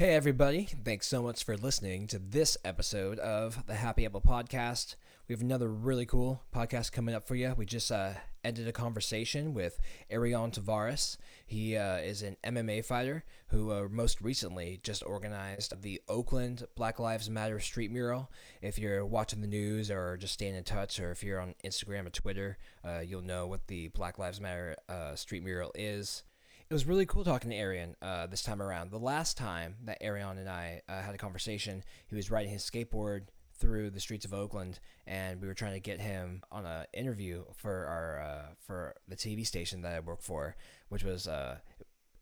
Hey, 0.00 0.14
everybody. 0.14 0.66
Thanks 0.82 1.08
so 1.08 1.22
much 1.22 1.44
for 1.44 1.58
listening 1.58 2.06
to 2.06 2.18
this 2.18 2.56
episode 2.64 3.18
of 3.18 3.66
the 3.66 3.74
Happy 3.74 4.06
Apple 4.06 4.22
Podcast. 4.22 4.94
We 5.28 5.34
have 5.34 5.42
another 5.42 5.68
really 5.68 6.06
cool 6.06 6.40
podcast 6.54 6.90
coming 6.90 7.14
up 7.14 7.28
for 7.28 7.34
you. 7.34 7.52
We 7.54 7.66
just 7.66 7.92
uh, 7.92 8.12
ended 8.42 8.66
a 8.66 8.72
conversation 8.72 9.52
with 9.52 9.78
Arion 10.08 10.52
Tavares. 10.52 11.18
He 11.44 11.76
uh, 11.76 11.98
is 11.98 12.22
an 12.22 12.38
MMA 12.42 12.82
fighter 12.82 13.24
who 13.48 13.72
uh, 13.72 13.88
most 13.90 14.22
recently 14.22 14.80
just 14.82 15.04
organized 15.04 15.82
the 15.82 16.00
Oakland 16.08 16.66
Black 16.76 16.98
Lives 16.98 17.28
Matter 17.28 17.60
street 17.60 17.90
mural. 17.90 18.30
If 18.62 18.78
you're 18.78 19.04
watching 19.04 19.42
the 19.42 19.46
news 19.48 19.90
or 19.90 20.16
just 20.16 20.32
staying 20.32 20.54
in 20.54 20.64
touch, 20.64 20.98
or 20.98 21.10
if 21.10 21.22
you're 21.22 21.40
on 21.40 21.54
Instagram 21.62 22.06
or 22.06 22.10
Twitter, 22.10 22.56
uh, 22.82 23.00
you'll 23.00 23.20
know 23.20 23.46
what 23.46 23.66
the 23.66 23.88
Black 23.88 24.18
Lives 24.18 24.40
Matter 24.40 24.76
uh, 24.88 25.14
street 25.14 25.44
mural 25.44 25.72
is 25.74 26.22
it 26.70 26.74
was 26.74 26.86
really 26.86 27.04
cool 27.04 27.24
talking 27.24 27.50
to 27.50 27.56
Arion 27.56 27.96
uh, 28.00 28.28
this 28.28 28.44
time 28.44 28.62
around. 28.62 28.92
The 28.92 28.98
last 28.98 29.36
time 29.36 29.74
that 29.86 29.98
Arion 30.00 30.38
and 30.38 30.48
I 30.48 30.82
uh, 30.88 31.02
had 31.02 31.16
a 31.16 31.18
conversation, 31.18 31.82
he 32.06 32.14
was 32.14 32.30
riding 32.30 32.52
his 32.52 32.62
skateboard 32.62 33.22
through 33.58 33.90
the 33.90 33.98
streets 33.98 34.24
of 34.24 34.32
Oakland, 34.32 34.78
and 35.04 35.40
we 35.40 35.48
were 35.48 35.54
trying 35.54 35.72
to 35.72 35.80
get 35.80 36.00
him 36.00 36.44
on 36.52 36.64
an 36.64 36.86
interview 36.94 37.42
for 37.56 37.86
our 37.86 38.20
uh, 38.20 38.54
for 38.60 38.94
the 39.08 39.16
TV 39.16 39.44
station 39.44 39.82
that 39.82 39.94
I 39.94 39.98
work 39.98 40.22
for, 40.22 40.54
which 40.90 41.02
was 41.02 41.26
uh, 41.26 41.56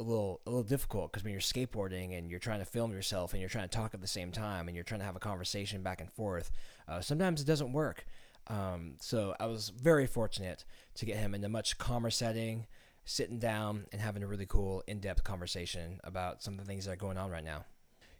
a 0.00 0.02
little 0.02 0.40
a 0.46 0.50
little 0.50 0.64
difficult 0.64 1.12
because 1.12 1.24
when 1.24 1.32
you're 1.32 1.42
skateboarding 1.42 2.16
and 2.16 2.30
you're 2.30 2.40
trying 2.40 2.60
to 2.60 2.64
film 2.64 2.90
yourself 2.90 3.34
and 3.34 3.40
you're 3.40 3.50
trying 3.50 3.68
to 3.68 3.76
talk 3.76 3.92
at 3.92 4.00
the 4.00 4.06
same 4.06 4.32
time 4.32 4.66
and 4.66 4.74
you're 4.74 4.82
trying 4.82 5.00
to 5.00 5.06
have 5.06 5.16
a 5.16 5.20
conversation 5.20 5.82
back 5.82 6.00
and 6.00 6.10
forth, 6.10 6.50
uh, 6.88 7.02
sometimes 7.02 7.42
it 7.42 7.46
doesn't 7.46 7.74
work. 7.74 8.06
Um, 8.46 8.94
so 8.98 9.34
I 9.38 9.44
was 9.44 9.68
very 9.68 10.06
fortunate 10.06 10.64
to 10.94 11.04
get 11.04 11.18
him 11.18 11.34
in 11.34 11.44
a 11.44 11.50
much 11.50 11.76
calmer 11.76 12.08
setting 12.08 12.66
sitting 13.08 13.38
down 13.38 13.86
and 13.90 14.00
having 14.00 14.22
a 14.22 14.26
really 14.26 14.46
cool 14.46 14.82
in-depth 14.86 15.24
conversation 15.24 15.98
about 16.04 16.42
some 16.42 16.54
of 16.54 16.60
the 16.60 16.66
things 16.66 16.84
that 16.84 16.92
are 16.92 16.96
going 16.96 17.16
on 17.16 17.30
right 17.30 17.44
now. 17.44 17.64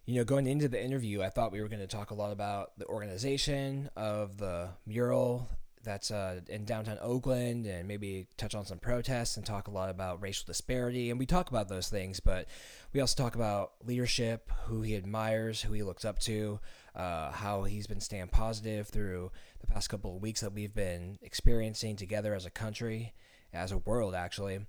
You 0.06 0.14
know, 0.14 0.24
going 0.24 0.46
into 0.46 0.68
the 0.68 0.82
interview, 0.82 1.22
I 1.22 1.28
thought 1.28 1.52
we 1.52 1.60
were 1.60 1.68
going 1.68 1.80
to 1.80 1.86
talk 1.86 2.10
a 2.10 2.14
lot 2.14 2.32
about 2.32 2.78
the 2.78 2.86
organization 2.86 3.90
of 3.94 4.38
the 4.38 4.70
mural 4.86 5.46
that's 5.84 6.10
uh, 6.10 6.40
in 6.48 6.64
downtown 6.64 6.98
Oakland 7.02 7.66
and 7.66 7.86
maybe 7.86 8.26
touch 8.36 8.54
on 8.54 8.64
some 8.64 8.78
protests 8.78 9.36
and 9.36 9.44
talk 9.44 9.68
a 9.68 9.70
lot 9.70 9.90
about 9.90 10.22
racial 10.22 10.46
disparity. 10.46 11.10
And 11.10 11.18
we 11.18 11.26
talk 11.26 11.50
about 11.50 11.68
those 11.68 11.88
things, 11.88 12.18
but 12.18 12.48
we 12.92 13.00
also 13.00 13.22
talk 13.22 13.34
about 13.34 13.72
leadership, 13.84 14.50
who 14.64 14.80
he 14.80 14.96
admires, 14.96 15.60
who 15.60 15.74
he 15.74 15.82
looks 15.82 16.04
up 16.04 16.18
to, 16.20 16.60
uh, 16.96 17.30
how 17.30 17.64
he's 17.64 17.86
been 17.86 18.00
staying 18.00 18.28
positive 18.28 18.88
through 18.88 19.30
the 19.60 19.66
past 19.66 19.90
couple 19.90 20.16
of 20.16 20.22
weeks 20.22 20.40
that 20.40 20.52
we've 20.52 20.74
been 20.74 21.18
experiencing 21.22 21.96
together 21.96 22.34
as 22.34 22.46
a 22.46 22.50
country, 22.50 23.12
as 23.52 23.72
a 23.72 23.78
world, 23.78 24.14
actually 24.14 24.60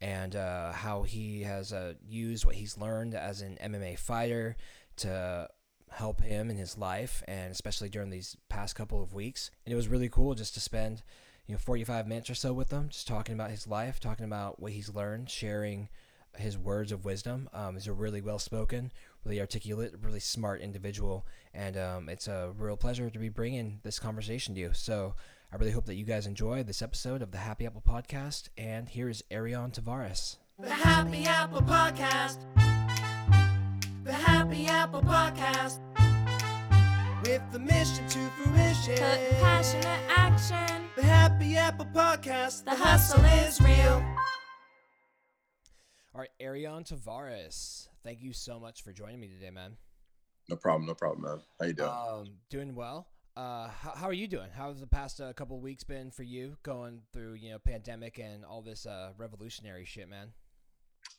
and 0.00 0.36
uh, 0.36 0.72
how 0.72 1.02
he 1.02 1.42
has 1.42 1.72
uh, 1.72 1.94
used 2.06 2.44
what 2.44 2.54
he's 2.54 2.76
learned 2.76 3.14
as 3.14 3.40
an 3.40 3.56
MMA 3.62 3.98
fighter 3.98 4.56
to 4.96 5.48
help 5.90 6.20
him 6.20 6.50
in 6.50 6.56
his 6.56 6.76
life, 6.76 7.22
and 7.26 7.50
especially 7.50 7.88
during 7.88 8.10
these 8.10 8.36
past 8.48 8.74
couple 8.74 9.02
of 9.02 9.14
weeks. 9.14 9.50
And 9.64 9.72
it 9.72 9.76
was 9.76 9.88
really 9.88 10.08
cool 10.08 10.34
just 10.34 10.54
to 10.54 10.60
spend, 10.60 11.02
you 11.46 11.54
know, 11.54 11.58
45 11.58 12.06
minutes 12.06 12.28
or 12.28 12.34
so 12.34 12.52
with 12.52 12.70
him, 12.70 12.88
just 12.90 13.08
talking 13.08 13.34
about 13.34 13.50
his 13.50 13.66
life, 13.66 13.98
talking 13.98 14.26
about 14.26 14.60
what 14.60 14.72
he's 14.72 14.94
learned, 14.94 15.30
sharing 15.30 15.88
his 16.36 16.58
words 16.58 16.92
of 16.92 17.06
wisdom. 17.06 17.48
Um, 17.54 17.74
he's 17.74 17.86
a 17.86 17.92
really 17.94 18.20
well 18.20 18.38
spoken, 18.38 18.92
really 19.24 19.40
articulate, 19.40 19.94
really 20.02 20.20
smart 20.20 20.60
individual, 20.60 21.26
and 21.54 21.78
um, 21.78 22.08
it's 22.10 22.28
a 22.28 22.52
real 22.58 22.76
pleasure 22.76 23.08
to 23.08 23.18
be 23.18 23.30
bringing 23.30 23.80
this 23.82 23.98
conversation 23.98 24.54
to 24.54 24.60
you. 24.60 24.70
So 24.74 25.14
I 25.52 25.56
really 25.56 25.70
hope 25.70 25.86
that 25.86 25.94
you 25.94 26.04
guys 26.04 26.26
enjoy 26.26 26.62
this 26.64 26.82
episode 26.82 27.22
of 27.22 27.30
the 27.30 27.38
Happy 27.38 27.66
Apple 27.66 27.82
Podcast. 27.86 28.48
And 28.58 28.88
here 28.88 29.08
is 29.08 29.22
Arion 29.30 29.70
Tavares. 29.70 30.36
The 30.58 30.70
Happy 30.70 31.24
Apple 31.24 31.62
Podcast. 31.62 32.38
The 34.04 34.12
Happy 34.12 34.66
Apple 34.66 35.02
Podcast. 35.02 35.78
With 37.22 37.42
the 37.52 37.58
mission 37.60 38.06
to 38.08 38.28
fruition. 38.30 38.94
Put 38.96 39.30
passionate 39.40 40.00
action. 40.08 40.88
The 40.96 41.02
Happy 41.02 41.56
Apple 41.56 41.86
Podcast. 41.94 42.64
The 42.64 42.74
hustle 42.74 43.24
is 43.24 43.60
real. 43.60 44.04
All 46.14 46.20
right, 46.20 46.30
Arion 46.40 46.82
Tavares. 46.84 47.88
Thank 48.02 48.20
you 48.20 48.32
so 48.32 48.58
much 48.58 48.82
for 48.82 48.92
joining 48.92 49.20
me 49.20 49.28
today, 49.28 49.50
man. 49.50 49.76
No 50.48 50.56
problem, 50.56 50.86
no 50.86 50.94
problem, 50.94 51.22
man. 51.22 51.40
How 51.60 51.66
you 51.66 51.72
doing? 51.72 51.88
Um, 51.90 52.26
doing 52.50 52.74
well. 52.74 53.06
Uh, 53.36 53.68
how, 53.68 53.90
how, 53.90 54.06
are 54.06 54.14
you 54.14 54.26
doing? 54.26 54.48
How's 54.56 54.80
the 54.80 54.86
past 54.86 55.20
uh, 55.20 55.30
couple 55.34 55.60
weeks 55.60 55.84
been 55.84 56.10
for 56.10 56.22
you, 56.22 56.56
going 56.62 57.02
through 57.12 57.34
you 57.34 57.50
know 57.50 57.58
pandemic 57.58 58.18
and 58.18 58.46
all 58.46 58.62
this 58.62 58.86
uh, 58.86 59.10
revolutionary 59.18 59.84
shit, 59.84 60.08
man? 60.08 60.32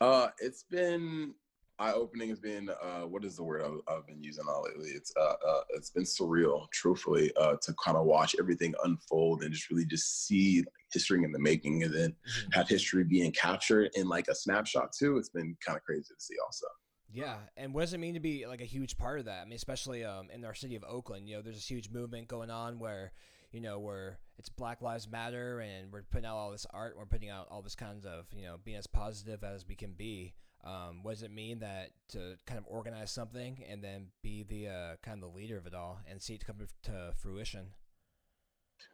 Uh, 0.02 0.30
it's 0.40 0.64
been 0.64 1.36
eye 1.78 1.92
opening. 1.92 2.32
It's 2.32 2.40
been 2.40 2.70
uh, 2.70 3.02
what 3.02 3.24
is 3.24 3.36
the 3.36 3.44
word 3.44 3.62
I've, 3.62 3.96
I've 3.96 4.08
been 4.08 4.24
using 4.24 4.46
all 4.50 4.64
lately? 4.64 4.90
It's 4.90 5.14
uh, 5.16 5.36
uh, 5.48 5.62
it's 5.70 5.92
been 5.92 6.06
surreal, 6.06 6.72
truthfully, 6.72 7.32
uh, 7.40 7.58
to 7.62 7.76
kind 7.84 7.98
of 7.98 8.06
watch 8.06 8.36
everything 8.40 8.74
unfold 8.84 9.44
and 9.44 9.54
just 9.54 9.70
really 9.70 9.86
just 9.86 10.26
see 10.26 10.64
history 10.92 11.24
in 11.24 11.32
the 11.32 11.40
making, 11.40 11.84
and 11.84 11.94
then 11.94 12.10
mm-hmm. 12.10 12.52
have 12.52 12.68
history 12.68 13.04
being 13.04 13.32
captured 13.32 13.92
in 13.94 14.10
like 14.10 14.28
a 14.28 14.34
snapshot 14.34 14.92
too. 14.92 15.18
It's 15.18 15.30
been 15.30 15.56
kind 15.64 15.78
of 15.78 15.84
crazy 15.84 16.02
to 16.02 16.16
see, 16.18 16.36
also. 16.44 16.66
Yeah, 17.12 17.38
and 17.56 17.74
what 17.74 17.82
does 17.82 17.94
it 17.94 18.00
mean 18.00 18.16
to 18.16 18.20
be 18.20 18.46
like 18.46 18.62
a 18.62 18.66
huge 18.66 18.98
part 18.98 19.20
of 19.20 19.26
that? 19.26 19.42
I 19.42 19.46
mean, 19.46 19.56
especially 19.56 20.04
um, 20.04 20.30
in 20.34 20.44
our 20.44 20.54
city 20.54 20.76
of 20.76 20.84
Oakland, 20.84 21.30
you 21.30 21.36
know, 21.36 21.42
there's 21.42 21.56
this 21.56 21.70
huge 21.70 21.90
movement 21.90 22.28
going 22.28 22.50
on 22.50 22.80
where, 22.80 23.14
you 23.52 23.62
know, 23.62 23.80
where 23.80 24.20
it's 24.38 24.50
Black 24.50 24.82
Lives 24.82 25.10
Matter, 25.10 25.60
and 25.60 25.92
we're 25.92 26.04
putting 26.04 26.26
out 26.26 26.36
all 26.36 26.52
this 26.52 26.66
art, 26.74 26.96
we're 26.98 27.06
putting 27.06 27.30
out 27.30 27.48
all 27.50 27.62
this 27.62 27.76
kinds 27.76 28.06
of, 28.06 28.26
you 28.34 28.44
know, 28.44 28.58
being 28.64 28.78
as 28.78 28.88
positive 28.88 29.44
as 29.44 29.66
we 29.66 29.76
can 29.76 29.94
be. 29.94 30.34
Um, 30.66 31.02
what 31.02 31.14
does 31.14 31.24
it 31.24 31.32
mean 31.32 31.60
that 31.60 31.92
to 32.10 32.36
kind 32.46 32.58
of 32.58 32.66
organize 32.68 33.12
something 33.12 33.64
and 33.70 33.82
then 33.82 34.08
be 34.22 34.44
the 34.44 34.68
uh, 34.68 34.96
kind 35.02 35.24
of 35.24 35.30
the 35.30 35.36
leader 35.36 35.58
of 35.58 35.66
it 35.66 35.74
all 35.74 36.00
and 36.10 36.22
see 36.22 36.34
it 36.34 36.46
come 36.46 36.58
to 36.84 37.14
fruition? 37.16 37.68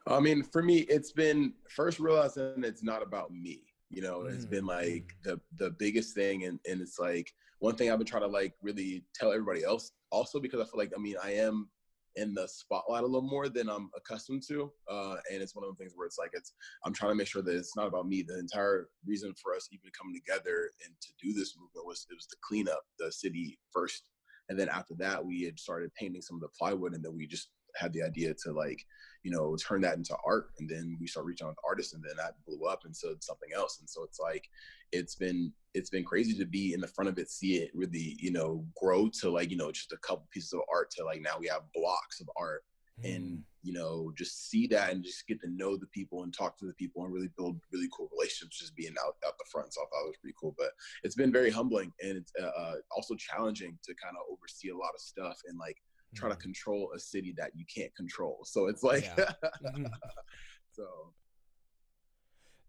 I 0.07 0.19
mean, 0.19 0.43
for 0.43 0.61
me, 0.61 0.79
it's 0.81 1.11
been 1.11 1.53
first 1.69 1.99
realizing 1.99 2.63
it's 2.63 2.83
not 2.83 3.01
about 3.01 3.31
me. 3.31 3.61
You 3.89 4.01
know, 4.01 4.19
mm-hmm. 4.19 4.35
it's 4.35 4.45
been 4.45 4.65
like 4.65 4.83
mm. 4.83 5.23
the 5.23 5.41
the 5.57 5.71
biggest 5.71 6.15
thing, 6.15 6.45
and 6.45 6.59
and 6.69 6.81
it's 6.81 6.99
like 6.99 7.33
one 7.63 7.75
thing 7.75 7.89
I've 7.89 7.97
been 7.97 8.05
trying 8.05 8.23
to 8.23 8.27
like 8.27 8.55
really 8.61 9.05
tell 9.15 9.31
everybody 9.31 9.63
else 9.63 9.93
also 10.11 10.37
because 10.37 10.59
I 10.59 10.65
feel 10.65 10.77
like 10.77 10.91
I 10.97 10.99
mean 10.99 11.15
I 11.23 11.31
am 11.35 11.69
in 12.17 12.33
the 12.33 12.45
spotlight 12.45 13.03
a 13.03 13.05
little 13.05 13.27
more 13.27 13.47
than 13.47 13.69
I'm 13.69 13.89
accustomed 13.95 14.43
to. 14.49 14.69
Uh, 14.91 15.15
and 15.31 15.41
it's 15.41 15.55
one 15.55 15.63
of 15.63 15.71
the 15.71 15.81
things 15.81 15.93
where 15.95 16.05
it's 16.05 16.17
like 16.19 16.31
it's 16.33 16.51
I'm 16.85 16.93
trying 16.93 17.11
to 17.11 17.15
make 17.15 17.27
sure 17.27 17.41
that 17.41 17.55
it's 17.55 17.77
not 17.77 17.87
about 17.87 18.05
me. 18.05 18.21
The 18.21 18.37
entire 18.37 18.89
reason 19.07 19.33
for 19.41 19.55
us 19.55 19.69
even 19.71 19.89
coming 19.97 20.13
together 20.13 20.71
and 20.85 20.93
to 21.03 21.07
do 21.23 21.31
this 21.31 21.55
movement 21.57 21.87
was 21.87 22.05
it 22.11 22.15
was 22.15 22.27
to 22.27 22.35
clean 22.45 22.67
up 22.67 22.83
the 22.99 23.09
city 23.13 23.57
first. 23.71 24.09
And 24.49 24.59
then 24.59 24.67
after 24.67 24.93
that 24.95 25.25
we 25.25 25.43
had 25.43 25.57
started 25.57 25.95
painting 25.95 26.21
some 26.21 26.35
of 26.35 26.41
the 26.41 26.49
plywood 26.59 26.93
and 26.93 27.03
then 27.03 27.15
we 27.15 27.27
just 27.27 27.47
had 27.75 27.93
the 27.93 28.03
idea 28.03 28.33
to 28.43 28.51
like, 28.51 28.85
you 29.23 29.31
know, 29.31 29.55
turn 29.55 29.81
that 29.81 29.97
into 29.97 30.15
art. 30.25 30.49
And 30.59 30.69
then 30.69 30.97
we 30.99 31.07
start 31.07 31.25
reaching 31.25 31.47
out 31.47 31.55
to 31.55 31.67
artists 31.67 31.93
and 31.93 32.03
then 32.03 32.15
that 32.17 32.35
blew 32.45 32.67
up 32.67 32.81
and 32.85 32.95
so 32.95 33.09
it's 33.09 33.27
something 33.27 33.49
else. 33.55 33.79
And 33.79 33.89
so 33.89 34.03
it's 34.03 34.19
like 34.19 34.49
it's 34.91 35.15
been 35.15 35.51
it's 35.73 35.89
been 35.89 36.03
crazy 36.03 36.37
to 36.37 36.45
be 36.45 36.73
in 36.73 36.81
the 36.81 36.87
front 36.87 37.09
of 37.09 37.17
it, 37.17 37.29
see 37.29 37.55
it 37.55 37.71
really, 37.73 38.15
you 38.19 38.31
know, 38.31 38.65
grow 38.79 39.09
to 39.21 39.29
like, 39.29 39.49
you 39.49 39.57
know, 39.57 39.71
just 39.71 39.91
a 39.91 39.97
couple 39.97 40.27
pieces 40.31 40.53
of 40.53 40.61
art 40.71 40.91
to 40.91 41.03
like 41.03 41.21
now 41.21 41.37
we 41.39 41.47
have 41.47 41.61
blocks 41.73 42.19
of 42.19 42.29
art 42.37 42.63
mm. 43.01 43.15
and 43.15 43.43
you 43.61 43.73
know 43.73 44.11
just 44.17 44.49
see 44.49 44.67
that 44.67 44.91
and 44.91 45.03
just 45.03 45.27
get 45.27 45.39
to 45.41 45.49
know 45.49 45.77
the 45.77 45.87
people 45.87 46.23
and 46.23 46.33
talk 46.33 46.57
to 46.57 46.65
the 46.65 46.73
people 46.73 47.03
and 47.03 47.13
really 47.13 47.29
build 47.37 47.59
really 47.71 47.87
cool 47.95 48.09
relationships 48.11 48.59
just 48.59 48.75
being 48.75 48.93
out 49.05 49.15
out 49.25 49.37
the 49.37 49.45
front 49.51 49.73
so 49.73 49.81
i 49.81 49.85
thought 49.85 50.05
it 50.05 50.09
was 50.09 50.17
pretty 50.21 50.35
cool 50.39 50.53
but 50.57 50.71
it's 51.03 51.15
been 51.15 51.31
very 51.31 51.49
humbling 51.49 51.91
and 52.03 52.17
it's 52.17 52.31
uh, 52.41 52.45
uh 52.45 52.75
also 52.91 53.15
challenging 53.15 53.77
to 53.83 53.93
kind 53.95 54.15
of 54.17 54.23
oversee 54.31 54.69
a 54.69 54.77
lot 54.77 54.91
of 54.93 55.01
stuff 55.01 55.39
and 55.47 55.57
like 55.57 55.77
try 56.13 56.29
to 56.29 56.35
mm-hmm. 56.35 56.41
control 56.41 56.91
a 56.95 56.99
city 56.99 57.33
that 57.37 57.51
you 57.55 57.65
can't 57.65 57.93
control 57.95 58.39
so 58.43 58.67
it's 58.67 58.83
like 58.83 59.03
yeah. 59.17 59.31
Mm-hmm. 59.65 59.85
so 60.71 60.85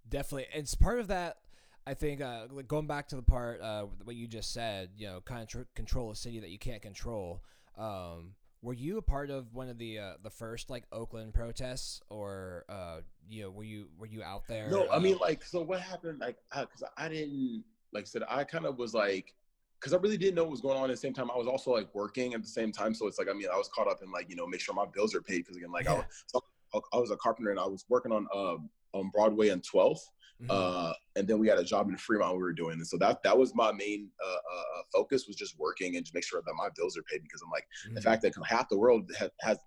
definitely 0.09 0.47
it's 0.53 0.75
part 0.75 1.01
of 1.01 1.09
that 1.09 1.39
I 1.87 1.95
think 1.95 2.23
uh, 2.23 2.47
going 2.67 2.87
back 2.87 3.09
to 3.09 3.17
the 3.17 3.23
part 3.23 3.61
uh, 3.61 3.85
what 4.05 4.17
you 4.17 4.27
just 4.27 4.55
said, 4.55 4.89
you 4.97 5.07
know, 5.07 5.21
kind 5.21 5.43
of 5.43 5.49
tr- 5.49 5.69
control 5.75 6.11
a 6.11 6.17
city 6.17 6.41
that 6.41 6.49
you 6.49 6.59
can't 6.59 6.81
control. 6.81 7.43
Um, 7.77 8.35
were 8.63 8.73
you 8.73 8.97
a 8.97 9.03
part 9.03 9.29
of 9.29 9.53
one 9.53 9.69
of 9.69 9.77
the 9.77 9.99
uh, 9.99 10.13
the 10.23 10.31
first 10.31 10.71
like 10.71 10.85
Oakland 10.91 11.35
protests, 11.35 12.01
or 12.09 12.65
uh, 12.71 13.01
you 13.29 13.43
know, 13.43 13.51
were 13.51 13.65
you 13.65 13.89
were 13.99 14.07
you 14.07 14.23
out 14.23 14.49
there? 14.49 14.71
No, 14.71 14.89
I 14.91 14.99
mean, 14.99 15.19
like, 15.21 15.45
so 15.45 15.61
what 15.61 15.81
happened? 15.81 16.21
Like, 16.21 16.39
because 16.51 16.83
I, 16.97 17.05
I 17.05 17.09
didn't 17.11 17.65
like 17.93 18.05
I 18.05 18.07
said, 18.07 18.23
I 18.29 18.45
kind 18.45 18.65
of 18.65 18.79
was 18.79 18.95
like, 18.95 19.35
because 19.85 19.93
I 19.93 20.01
really 20.01 20.17
didn't 20.17 20.37
know 20.37 20.45
what 20.45 20.51
was 20.51 20.63
going 20.63 20.79
on 20.79 20.85
at 20.85 20.95
the 20.95 20.97
same 20.97 21.13
time. 21.13 21.31
I 21.31 21.37
was 21.37 21.47
also 21.47 21.71
like 21.71 21.95
working 21.95 22.33
at 22.33 22.41
the 22.41 22.49
same 22.49 22.73
time, 22.73 22.95
so 22.95 23.07
it's 23.07 23.19
like 23.19 23.29
I 23.29 23.35
mean, 23.35 23.49
I 23.53 23.57
was 23.57 23.69
caught 23.69 23.87
up 23.87 24.01
in 24.03 24.11
like 24.11 24.31
you 24.31 24.37
know, 24.37 24.47
make 24.47 24.61
sure 24.61 24.75
my 24.75 24.87
bills 24.87 25.15
are 25.15 25.21
paid 25.21 25.41
because 25.41 25.59
again, 25.59 25.71
like 25.71 25.85
yeah. 25.85 26.03
I, 26.35 26.39
was, 26.73 26.83
I 26.95 26.97
was 26.97 27.11
a 27.11 27.17
carpenter 27.17 27.51
and 27.51 27.61
I 27.61 27.67
was 27.67 27.85
working 27.91 28.11
on 28.11 28.27
um 28.35 28.71
on 28.95 29.11
Broadway 29.13 29.49
and 29.49 29.63
12th. 29.63 29.99
Mm-hmm. 30.43 30.51
Uh, 30.51 30.93
and 31.17 31.29
then 31.29 31.39
we 31.39 31.49
had 31.49 31.59
a 31.59 31.65
job 31.65 31.89
in 31.89 31.97
Fremont 31.97 32.37
we 32.37 32.43
were 32.43 32.53
doing. 32.53 32.75
And 32.75 32.87
so 32.87 32.97
that 32.99 33.23
that 33.25 33.37
was 33.37 33.55
my 33.55 33.73
main 33.73 34.09
uh, 34.25 34.33
uh, 34.33 34.83
focus 34.93 35.27
was 35.27 35.37
just 35.37 35.59
working 35.59 35.97
and 35.97 36.05
just 36.05 36.15
make 36.15 36.25
sure 36.25 36.41
that 36.45 36.55
my 36.57 36.69
bills 36.77 36.97
are 36.97 37.03
paid 37.03 37.23
because 37.23 37.43
I'm 37.43 37.51
like 37.51 37.67
mm-hmm. 37.85 37.95
the 37.95 38.01
fact 38.01 38.23
that 38.23 38.35
half 38.47 38.69
the 38.69 38.79
world 38.79 39.11
has, 39.19 39.31
has 39.41 39.59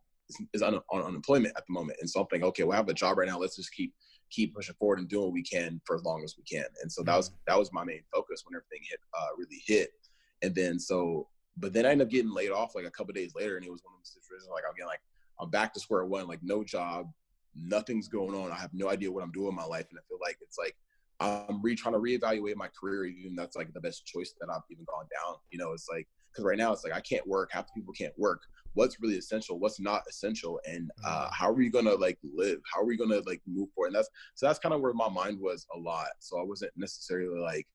is 0.54 0.62
on, 0.62 0.80
on, 0.90 1.02
unemployment 1.04 1.54
at 1.56 1.64
the 1.68 1.74
moment. 1.74 2.00
And 2.02 2.10
so 2.10 2.22
I'm 2.22 2.28
thinking, 2.28 2.48
okay, 2.50 2.64
well, 2.64 2.74
I 2.74 2.78
have 2.78 2.90
a 2.90 2.94
job 2.94 3.18
right 3.18 3.28
now. 3.28 3.38
Let's 3.38 3.56
just 3.56 3.72
keep 3.72 3.94
keep 4.30 4.54
pushing 4.54 4.76
forward 4.76 5.00
and 5.00 5.08
doing 5.08 5.26
what 5.26 5.34
we 5.34 5.44
can 5.44 5.80
for 5.86 5.96
as 5.96 6.04
long 6.04 6.24
as 6.24 6.36
we 6.38 6.44
can. 6.44 6.66
And 6.82 6.92
so 6.92 7.04
that 7.04 7.16
was 7.16 7.30
mm-hmm. 7.30 7.38
that 7.48 7.60
was 7.60 7.72
my 7.72 7.84
main 7.84 8.02
focus 8.14 8.44
when 8.46 8.56
everything 8.58 8.86
hit 8.90 9.00
uh, 9.18 9.28
really 9.38 9.62
hit. 9.66 9.92
And 10.42 10.54
then 10.56 10.80
so 10.80 11.28
but 11.60 11.74
then 11.74 11.86
I 11.86 11.90
ended 11.90 12.08
up 12.08 12.12
getting 12.12 12.32
laid 12.32 12.52
off 12.52 12.76
like 12.76 12.86
a 12.86 12.92
couple 12.92 13.14
days 13.14 13.34
later, 13.36 13.58
and 13.58 13.66
it 13.66 13.72
was 13.72 13.82
one 13.84 13.94
of 13.96 14.00
those 14.00 14.14
situations 14.14 14.50
like 14.54 14.64
I'm 14.68 14.76
getting 14.76 14.88
like 14.88 15.02
I'm 15.40 15.50
back 15.50 15.74
to 15.74 15.80
square 15.80 16.06
one, 16.06 16.28
like 16.28 16.40
no 16.44 16.64
job, 16.64 17.12
nothing's 17.56 18.08
going 18.08 18.36
on. 18.36 18.52
I 18.52 18.56
have 18.56 18.74
no 18.74 18.90
idea 18.90 19.12
what 19.12 19.24
I'm 19.24 19.32
doing 19.32 19.50
in 19.50 19.56
my 19.56 19.66
life, 19.66 19.88
and 19.90 19.98
I 20.00 20.04
feel 20.08 20.20
like 20.22 20.38
it's 20.42 20.58
like 20.58 20.76
I'm 21.20 21.62
re 21.62 21.76
trying 21.76 21.94
to 21.94 22.00
reevaluate 22.00 22.56
my 22.56 22.70
career. 22.80 23.06
Even 23.06 23.36
that's 23.36 23.56
like 23.56 23.74
the 23.74 23.82
best 23.82 24.06
choice 24.06 24.34
that 24.40 24.50
I've 24.50 24.62
even 24.72 24.86
gone 24.86 25.06
down. 25.12 25.36
You 25.50 25.58
know, 25.58 25.74
it's 25.74 25.88
like 25.92 26.08
because 26.32 26.46
right 26.46 26.58
now 26.58 26.72
it's 26.74 26.84
like 26.84 26.94
I 26.94 27.02
can't 27.02 27.28
work. 27.28 27.50
Half 27.52 27.68
the 27.68 27.82
people 27.82 27.94
can't 27.94 28.14
work. 28.18 28.42
What's 28.74 29.00
really 29.02 29.16
essential? 29.18 29.58
What's 29.58 29.80
not 29.80 30.04
essential? 30.08 30.60
And 30.70 30.92
uh, 31.04 31.26
Mm. 31.26 31.34
how 31.34 31.50
are 31.50 31.54
we 31.54 31.70
gonna 31.70 31.96
like 31.96 32.20
live? 32.24 32.60
How 32.72 32.82
are 32.82 32.86
we 32.86 32.98
gonna 32.98 33.22
like 33.26 33.42
move 33.48 33.70
forward? 33.74 33.88
And 33.88 33.96
that's 33.96 34.10
so 34.36 34.46
that's 34.46 34.60
kind 34.60 34.76
of 34.76 34.82
where 34.82 34.94
my 34.94 35.10
mind 35.10 35.40
was 35.40 35.66
a 35.76 35.80
lot. 35.80 36.10
So 36.20 36.40
I 36.40 36.44
wasn't 36.44 36.72
necessarily 36.78 37.40
like 37.40 37.68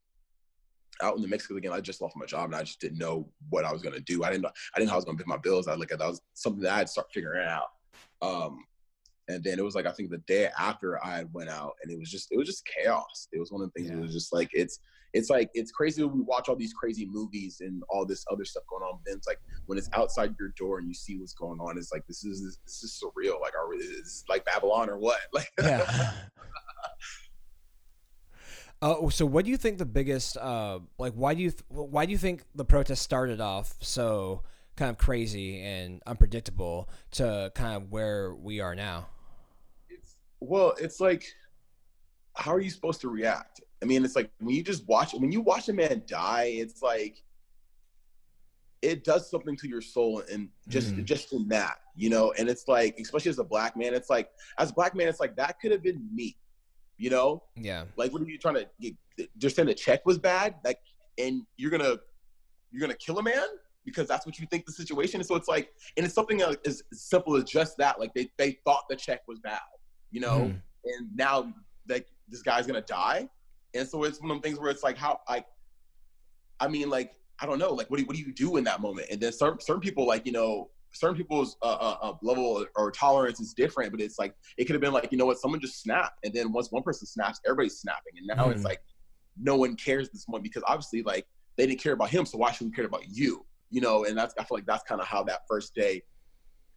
out 1.02 1.16
in 1.16 1.22
the 1.22 1.28
because 1.28 1.56
again 1.56 1.72
I 1.72 1.80
just 1.80 2.00
lost 2.00 2.16
my 2.16 2.26
job 2.26 2.46
and 2.46 2.54
I 2.54 2.62
just 2.62 2.80
didn't 2.80 2.98
know 2.98 3.28
what 3.50 3.64
I 3.64 3.72
was 3.72 3.82
gonna 3.82 4.00
do. 4.00 4.24
I 4.24 4.30
didn't 4.30 4.42
know 4.42 4.50
I 4.74 4.78
didn't 4.78 4.86
know 4.86 4.92
how 4.92 4.96
I 4.96 4.98
was 4.98 5.04
gonna 5.04 5.18
pay 5.18 5.24
my 5.26 5.36
bills. 5.36 5.68
I 5.68 5.74
look 5.74 5.92
at 5.92 5.98
that 5.98 6.08
was 6.08 6.20
something 6.34 6.62
that 6.62 6.72
I 6.72 6.78
had 6.78 6.86
to 6.86 6.92
start 6.92 7.08
figuring 7.12 7.46
out. 7.46 7.68
Um, 8.22 8.64
and 9.28 9.42
then 9.42 9.58
it 9.58 9.64
was 9.64 9.74
like 9.74 9.86
I 9.86 9.92
think 9.92 10.10
the 10.10 10.18
day 10.18 10.48
after 10.58 11.02
I 11.04 11.24
went 11.32 11.50
out 11.50 11.74
and 11.82 11.92
it 11.92 11.98
was 11.98 12.10
just 12.10 12.28
it 12.30 12.38
was 12.38 12.46
just 12.46 12.64
chaos. 12.66 13.28
It 13.32 13.38
was 13.38 13.52
one 13.52 13.62
of 13.62 13.72
the 13.72 13.80
things. 13.80 13.90
Yeah. 13.90 13.98
It 13.98 14.02
was 14.02 14.12
just 14.12 14.32
like 14.32 14.50
it's 14.52 14.78
it's 15.14 15.28
like 15.28 15.50
it's 15.54 15.70
crazy 15.70 16.02
when 16.02 16.14
we 16.14 16.22
watch 16.22 16.48
all 16.48 16.56
these 16.56 16.72
crazy 16.72 17.06
movies 17.06 17.58
and 17.60 17.82
all 17.90 18.06
this 18.06 18.24
other 18.30 18.44
stuff 18.44 18.62
going 18.68 18.82
on. 18.82 18.98
Then 19.04 19.16
it's 19.16 19.26
like 19.26 19.38
when 19.66 19.78
it's 19.78 19.90
outside 19.92 20.34
your 20.38 20.52
door 20.56 20.78
and 20.78 20.88
you 20.88 20.94
see 20.94 21.18
what's 21.18 21.34
going 21.34 21.60
on, 21.60 21.76
it's 21.76 21.92
like 21.92 22.06
this 22.06 22.24
is 22.24 22.58
this 22.64 22.82
is 22.82 23.02
surreal. 23.02 23.40
Like 23.40 23.54
are 23.54 23.72
is 23.74 24.24
like 24.28 24.44
Babylon 24.44 24.88
or 24.88 24.98
what? 24.98 25.20
Like 25.32 25.50
Yeah. 25.58 26.12
Oh, 28.82 29.08
so 29.10 29.24
what 29.26 29.44
do 29.44 29.50
you 29.50 29.56
think 29.56 29.78
the 29.78 29.86
biggest 29.86 30.36
uh 30.36 30.80
like 30.98 31.12
why 31.14 31.34
do 31.34 31.42
you 31.42 31.50
th- 31.52 31.62
why 31.68 32.04
do 32.04 32.12
you 32.12 32.18
think 32.18 32.44
the 32.54 32.64
protest 32.64 33.02
started 33.02 33.40
off 33.40 33.74
so 33.80 34.42
kind 34.76 34.90
of 34.90 34.98
crazy 34.98 35.60
and 35.62 36.02
unpredictable 36.06 36.88
to 37.12 37.52
kind 37.54 37.76
of 37.76 37.92
where 37.92 38.34
we 38.34 38.60
are 38.60 38.74
now? 38.74 39.06
it's 39.88 40.16
well, 40.40 40.74
it's 40.80 41.00
like 41.00 41.24
how 42.36 42.52
are 42.52 42.60
you 42.60 42.70
supposed 42.70 43.00
to 43.02 43.08
react? 43.08 43.60
I 43.82 43.86
mean, 43.86 44.04
it's 44.04 44.16
like 44.16 44.30
when 44.38 44.54
you 44.54 44.62
just 44.62 44.86
watch 44.88 45.12
when 45.14 45.32
you 45.32 45.40
watch 45.40 45.68
a 45.68 45.72
man 45.72 46.02
die, 46.06 46.44
it's 46.56 46.82
like 46.82 47.22
it 48.82 49.04
does 49.04 49.30
something 49.30 49.56
to 49.56 49.68
your 49.68 49.80
soul 49.80 50.22
and 50.30 50.48
just 50.68 50.96
Mhm. 50.96 51.04
just 51.04 51.32
in 51.32 51.46
that, 51.48 51.78
you 51.94 52.10
know, 52.10 52.32
and 52.32 52.48
it's 52.48 52.66
like, 52.66 52.98
especially 52.98 53.30
as 53.30 53.38
a 53.38 53.44
black 53.44 53.76
man, 53.76 53.94
it's 53.94 54.10
like 54.10 54.30
as 54.58 54.70
a 54.70 54.74
black 54.74 54.94
man, 54.94 55.08
it's 55.08 55.20
like 55.20 55.36
that 55.36 55.60
could 55.60 55.70
have 55.70 55.82
been 55.82 56.08
me, 56.12 56.36
you 57.02 57.10
know? 57.10 57.42
Yeah. 57.56 57.84
Like 57.96 58.12
what 58.12 58.22
are 58.22 58.26
you 58.26 58.38
trying 58.38 58.54
to 58.54 58.68
get 58.80 58.94
just 59.36 59.56
saying 59.56 59.66
the 59.66 59.74
check 59.74 60.06
was 60.06 60.18
bad? 60.18 60.54
Like 60.64 60.78
and 61.18 61.42
you're 61.56 61.70
gonna 61.70 61.96
you're 62.70 62.80
gonna 62.80 62.94
kill 62.94 63.18
a 63.18 63.22
man 63.22 63.46
because 63.84 64.06
that's 64.06 64.24
what 64.24 64.38
you 64.38 64.46
think 64.46 64.64
the 64.66 64.72
situation 64.72 65.20
is. 65.20 65.26
So 65.26 65.34
it's 65.34 65.48
like 65.48 65.72
and 65.96 66.06
it's 66.06 66.14
something 66.14 66.40
as 66.42 66.82
simple 66.92 67.34
as 67.36 67.44
just 67.44 67.76
that. 67.78 67.98
Like 67.98 68.14
they 68.14 68.30
they 68.38 68.58
thought 68.64 68.84
the 68.88 68.94
check 68.96 69.22
was 69.26 69.40
bad, 69.40 69.60
you 70.10 70.20
know? 70.20 70.38
Mhm. 70.52 70.62
and 70.84 71.16
now 71.16 71.52
like 71.88 72.06
this 72.28 72.42
guy's 72.42 72.66
gonna 72.66 72.80
die 72.80 73.28
and 73.74 73.88
so 73.88 74.04
it's 74.04 74.20
one 74.20 74.30
of 74.30 74.36
the 74.40 74.42
things 74.46 74.58
where 74.60 74.70
it's 74.70 74.82
like 74.82 74.96
how 74.96 75.20
like 75.28 75.46
i 76.60 76.66
mean 76.68 76.88
like 76.90 77.14
i 77.40 77.46
don't 77.46 77.58
know 77.58 77.72
like 77.72 77.88
what 77.90 77.98
do, 77.98 78.04
what 78.06 78.16
do 78.16 78.22
you 78.22 78.32
do 78.32 78.56
in 78.56 78.64
that 78.64 78.80
moment 78.80 79.06
and 79.10 79.20
then 79.20 79.32
certain, 79.32 79.60
certain 79.60 79.80
people 79.80 80.06
like 80.06 80.24
you 80.26 80.32
know 80.32 80.70
certain 80.94 81.16
people's 81.16 81.56
uh, 81.62 81.66
uh, 81.66 81.96
uh, 82.02 82.12
level 82.22 82.64
or 82.76 82.90
tolerance 82.90 83.40
is 83.40 83.54
different 83.54 83.90
but 83.90 84.00
it's 84.00 84.18
like 84.18 84.34
it 84.58 84.64
could 84.64 84.74
have 84.74 84.80
been 84.80 84.92
like 84.92 85.08
you 85.10 85.18
know 85.18 85.26
what 85.26 85.38
someone 85.38 85.60
just 85.60 85.82
snapped 85.82 86.18
and 86.24 86.32
then 86.34 86.52
once 86.52 86.70
one 86.70 86.82
person 86.82 87.06
snaps 87.06 87.40
everybody's 87.46 87.78
snapping 87.78 88.12
and 88.16 88.26
now 88.26 88.46
Mhm. 88.48 88.52
it's 88.52 88.64
like 88.64 88.80
no 89.40 89.56
one 89.56 89.74
cares 89.76 90.10
this 90.10 90.24
one 90.26 90.42
because 90.42 90.62
obviously 90.66 91.02
like 91.02 91.26
they 91.56 91.66
didn't 91.66 91.80
care 91.80 91.92
about 91.94 92.10
him 92.10 92.26
so 92.26 92.36
why 92.38 92.52
should 92.52 92.66
we 92.66 92.72
care 92.72 92.84
about 92.84 93.04
you 93.08 93.44
you 93.70 93.80
know 93.80 94.04
and 94.04 94.16
that's 94.16 94.34
i 94.38 94.44
feel 94.44 94.56
like 94.58 94.66
that's 94.66 94.82
kind 94.84 95.00
of 95.00 95.06
how 95.06 95.22
that 95.22 95.40
first 95.48 95.74
day 95.74 96.02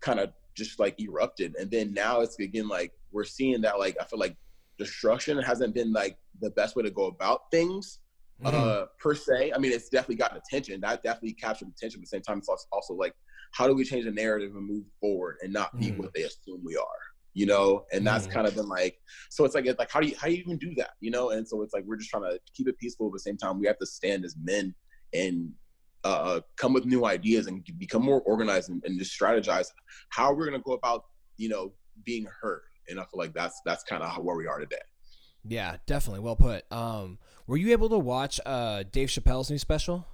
kind 0.01 0.19
of 0.19 0.31
just 0.56 0.79
like 0.79 1.00
erupted 1.01 1.53
and 1.59 1.69
then 1.69 1.94
now 1.94 2.21
it's 2.21 2.39
again 2.39 2.68
like 2.68 2.91
we're 3.11 3.23
seeing 3.25 3.59
that 3.61 3.77
like 3.79 3.95
i 4.00 4.06
feel 4.06 4.19
like 4.19 4.35
destruction 4.77 5.38
hasn't 5.38 5.73
been 5.73 5.91
like 5.91 6.18
the 6.41 6.50
best 6.51 6.75
way 6.75 6.83
to 6.83 6.91
go 6.91 7.06
about 7.07 7.41
things 7.51 8.00
Mhm. 8.41 8.53
uh 8.53 8.85
per 9.00 9.15
se 9.15 9.51
i 9.53 9.57
mean 9.57 9.71
it's 9.71 9.89
definitely 9.89 10.15
gotten 10.15 10.38
attention 10.38 10.79
that 10.81 11.01
definitely 11.03 11.33
captured 11.33 11.68
attention 11.69 12.00
but 12.00 12.03
at 12.03 12.11
the 12.11 12.18
same 12.18 12.21
time 12.21 12.38
it's 12.38 12.68
also 12.71 12.94
like 12.94 13.13
how 13.51 13.68
do 13.68 13.74
we 13.75 13.83
change 13.83 14.06
the 14.06 14.12
narrative 14.12 14.56
and 14.56 14.65
move 14.65 14.86
forward 15.00 15.38
and 15.42 15.51
not 15.53 15.77
be 15.80 15.92
Mhm. 15.92 15.97
what 15.97 16.13
they 16.13 16.24
assume 16.24 16.62
we 16.63 16.75
are 16.75 16.86
you 17.33 17.45
know 17.45 17.86
and 17.92 18.06
that's 18.07 18.27
Mhm. 18.27 18.31
kind 18.31 18.47
of 18.47 18.56
been 18.56 18.68
like 18.68 18.97
so 19.30 19.44
it's 19.45 19.56
like 19.56 19.65
it's 19.65 19.77
like 19.80 19.92
how 19.92 20.00
do 20.00 20.07
you 20.07 20.15
how 20.18 20.27
do 20.27 20.33
you 20.33 20.39
even 20.39 20.57
do 20.57 20.74
that 20.75 20.92
you 21.01 21.12
know 21.12 21.31
and 21.31 21.47
so 21.47 21.62
it's 21.62 21.74
like 21.74 21.83
we're 21.86 21.97
just 21.97 22.09
trying 22.09 22.24
to 22.24 22.39
keep 22.53 22.68
it 22.68 22.77
peaceful 22.77 23.09
but 23.09 23.15
at 23.15 23.18
the 23.18 23.19
same 23.30 23.38
time 23.38 23.59
we 23.59 23.68
have 23.68 23.77
to 23.77 23.86
stand 23.86 24.24
as 24.24 24.36
men 24.42 24.74
and 25.13 25.51
uh 26.06 26.39
come 26.57 26.71
with 26.74 26.86
new 26.86 27.06
ideas 27.06 27.47
and 27.47 27.65
become 27.77 28.03
more 28.03 28.21
organized 28.21 28.69
and, 28.69 28.81
and 28.86 28.97
just 29.00 29.19
strategize 29.19 29.68
how 30.09 30.33
we're 30.33 30.45
going 30.47 30.57
to 30.59 30.63
go 30.63 30.74
about 30.74 31.03
you 31.38 31.50
know 31.50 31.74
being 32.06 32.25
heard 32.42 32.62
and 32.88 33.00
i 33.00 33.03
feel 33.03 33.18
like 33.19 33.33
that's 33.33 33.59
that's 33.65 33.83
kind 33.83 34.01
of 34.03 34.24
where 34.24 34.36
we 34.38 34.47
are 34.47 34.59
today 34.59 34.77
Yeah, 35.47 35.77
definitely. 35.86 36.21
Well 36.21 36.36
put. 36.36 36.71
Um 36.71 37.19
were 37.47 37.57
you 37.57 37.71
able 37.71 37.89
to 37.89 38.00
watch 38.00 38.39
uh 38.45 38.83
Dave 38.92 39.09
Chappelle's 39.09 39.50
new 39.51 39.57
special? 39.59 40.07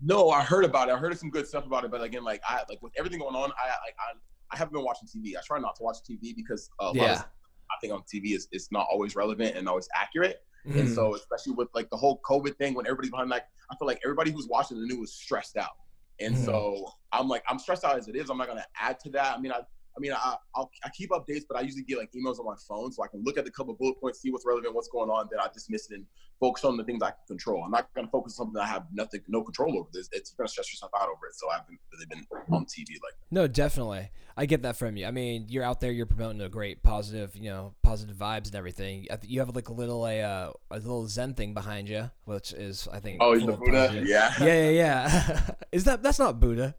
No, 0.00 0.30
I 0.30 0.42
heard 0.42 0.64
about 0.64 0.88
it. 0.88 0.92
I 0.92 0.98
heard 0.98 1.16
some 1.18 1.30
good 1.30 1.46
stuff 1.46 1.66
about 1.66 1.84
it, 1.84 1.90
but 1.90 2.02
again, 2.02 2.24
like 2.24 2.40
I 2.48 2.62
like 2.68 2.80
with 2.82 2.92
everything 2.96 3.18
going 3.18 3.34
on, 3.34 3.50
I 3.50 3.68
like 3.68 3.96
I 3.98 4.16
I 4.50 4.56
haven't 4.56 4.72
been 4.74 4.84
watching 4.84 5.08
TV. 5.08 5.36
I 5.36 5.40
try 5.44 5.58
not 5.58 5.76
to 5.76 5.82
watch 5.82 5.96
TV 6.08 6.34
because 6.34 6.70
uh, 6.80 6.84
a 6.84 6.86
lot 6.86 6.94
of 6.96 7.02
Yeah. 7.02 7.22
I 7.70 7.74
think 7.80 7.92
on 7.92 8.00
TV 8.02 8.34
is 8.34 8.48
is 8.52 8.68
not 8.70 8.86
always 8.90 9.16
relevant 9.16 9.56
and 9.56 9.68
always 9.68 9.88
accurate. 9.94 10.38
Mm-hmm. 10.66 10.78
And 10.78 10.88
so, 10.90 11.14
especially 11.14 11.52
with 11.54 11.68
like 11.74 11.90
the 11.90 11.96
whole 11.96 12.20
COVID 12.28 12.56
thing, 12.56 12.74
when 12.74 12.86
everybody's 12.86 13.10
behind, 13.10 13.28
like 13.30 13.44
I 13.70 13.76
feel 13.76 13.86
like 13.86 14.00
everybody 14.04 14.30
who's 14.30 14.46
watching 14.48 14.80
the 14.80 14.86
news 14.86 14.98
was 14.98 15.12
stressed 15.14 15.56
out. 15.56 15.70
And 16.20 16.34
Mhm. 16.34 16.44
so 16.44 16.90
I'm 17.12 17.28
like, 17.28 17.44
I'm 17.48 17.58
stressed 17.58 17.84
out 17.84 17.96
as 17.98 18.08
it 18.08 18.16
is. 18.16 18.30
I'm 18.30 18.38
not 18.38 18.48
gonna 18.48 18.66
add 18.78 18.98
to 19.00 19.10
that. 19.10 19.36
I 19.36 19.40
mean, 19.40 19.52
I 19.52 19.60
I 19.98 20.00
mean, 20.00 20.12
I 20.12 20.36
I'll, 20.54 20.70
I 20.84 20.90
keep 20.90 21.10
updates, 21.10 21.42
but 21.48 21.58
I 21.58 21.62
usually 21.62 21.82
get 21.82 21.98
like 21.98 22.12
emails 22.12 22.38
on 22.38 22.46
my 22.46 22.54
phone, 22.68 22.92
so 22.92 23.02
I 23.02 23.08
can 23.08 23.24
look 23.24 23.36
at 23.36 23.44
the 23.44 23.50
couple 23.50 23.74
bullet 23.74 24.00
points, 24.00 24.20
see 24.20 24.30
what's 24.30 24.46
relevant, 24.46 24.74
what's 24.74 24.88
going 24.88 25.10
on. 25.10 25.28
Then 25.30 25.40
I 25.40 25.48
dismiss 25.52 25.90
it 25.90 25.96
and 25.96 26.06
focus 26.38 26.64
on 26.64 26.76
the 26.76 26.84
things 26.84 27.02
I 27.02 27.10
can 27.10 27.18
control. 27.26 27.64
I'm 27.64 27.72
not 27.72 27.92
gonna 27.94 28.08
focus 28.08 28.38
on 28.38 28.46
something 28.46 28.62
I 28.62 28.66
have 28.66 28.86
nothing, 28.92 29.22
no 29.26 29.42
control 29.42 29.76
over. 29.76 29.88
This 29.92 30.08
it's 30.12 30.30
gonna 30.30 30.48
stress 30.48 30.72
yourself 30.72 30.92
out 30.96 31.08
over 31.08 31.26
it. 31.26 31.34
So 31.34 31.50
I 31.50 31.54
haven't 31.54 31.78
really 31.92 32.06
been 32.06 32.24
on 32.54 32.64
TV 32.64 32.90
like 33.02 33.18
that. 33.18 33.32
No, 33.32 33.48
definitely. 33.48 34.10
I 34.36 34.46
get 34.46 34.62
that 34.62 34.76
from 34.76 34.96
you. 34.96 35.04
I 35.04 35.10
mean, 35.10 35.46
you're 35.48 35.64
out 35.64 35.80
there, 35.80 35.90
you're 35.90 36.06
promoting 36.06 36.40
a 36.42 36.48
great 36.48 36.84
positive, 36.84 37.34
you 37.34 37.50
know, 37.50 37.74
positive 37.82 38.14
vibes 38.16 38.46
and 38.46 38.54
everything. 38.54 39.08
You 39.24 39.40
have 39.40 39.54
like 39.56 39.68
a 39.68 39.72
little 39.72 40.06
a 40.06 40.22
uh, 40.22 40.52
a 40.70 40.76
little 40.76 41.08
Zen 41.08 41.34
thing 41.34 41.54
behind 41.54 41.88
you, 41.88 42.08
which 42.24 42.52
is 42.52 42.86
I 42.92 43.00
think. 43.00 43.18
Oh, 43.20 43.36
the 43.36 43.52
Buddha, 43.52 43.86
positive- 43.88 44.06
yeah. 44.06 44.32
Yeah, 44.40 44.46
yeah, 44.46 44.70
yeah. 44.70 45.40
is 45.72 45.84
that 45.84 46.04
that's 46.04 46.20
not 46.20 46.38
Buddha? 46.38 46.76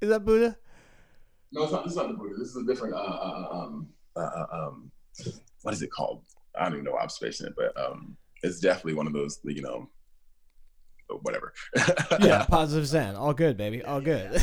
Is 0.00 0.08
that 0.08 0.24
Buddha? 0.24 0.56
No, 1.54 1.62
it's 1.62 1.72
not. 1.72 1.84
This 1.84 1.92
is 1.92 1.96
not 1.96 2.08
the 2.08 2.14
Buddha. 2.14 2.34
This 2.36 2.48
is 2.48 2.56
a 2.56 2.64
different. 2.64 2.94
Uh, 2.94 2.98
uh, 2.98 3.48
um, 3.52 3.88
uh, 4.16 4.20
uh, 4.20 4.46
um, 4.50 4.90
what 5.62 5.72
is 5.72 5.82
it 5.82 5.90
called? 5.92 6.24
I 6.58 6.64
don't 6.64 6.74
even 6.74 6.84
know 6.84 6.98
I'm 6.98 7.08
spacing 7.08 7.46
it, 7.46 7.54
but 7.56 7.76
um, 7.80 8.16
it's 8.42 8.58
definitely 8.58 8.94
one 8.94 9.06
of 9.06 9.12
those. 9.12 9.38
You 9.44 9.62
know, 9.62 9.88
whatever. 11.22 11.52
Yeah, 12.20 12.44
positive 12.50 12.86
Zen. 12.86 13.16
All 13.16 13.34
good, 13.34 13.56
baby. 13.56 13.82
All 13.82 14.00
good. 14.00 14.40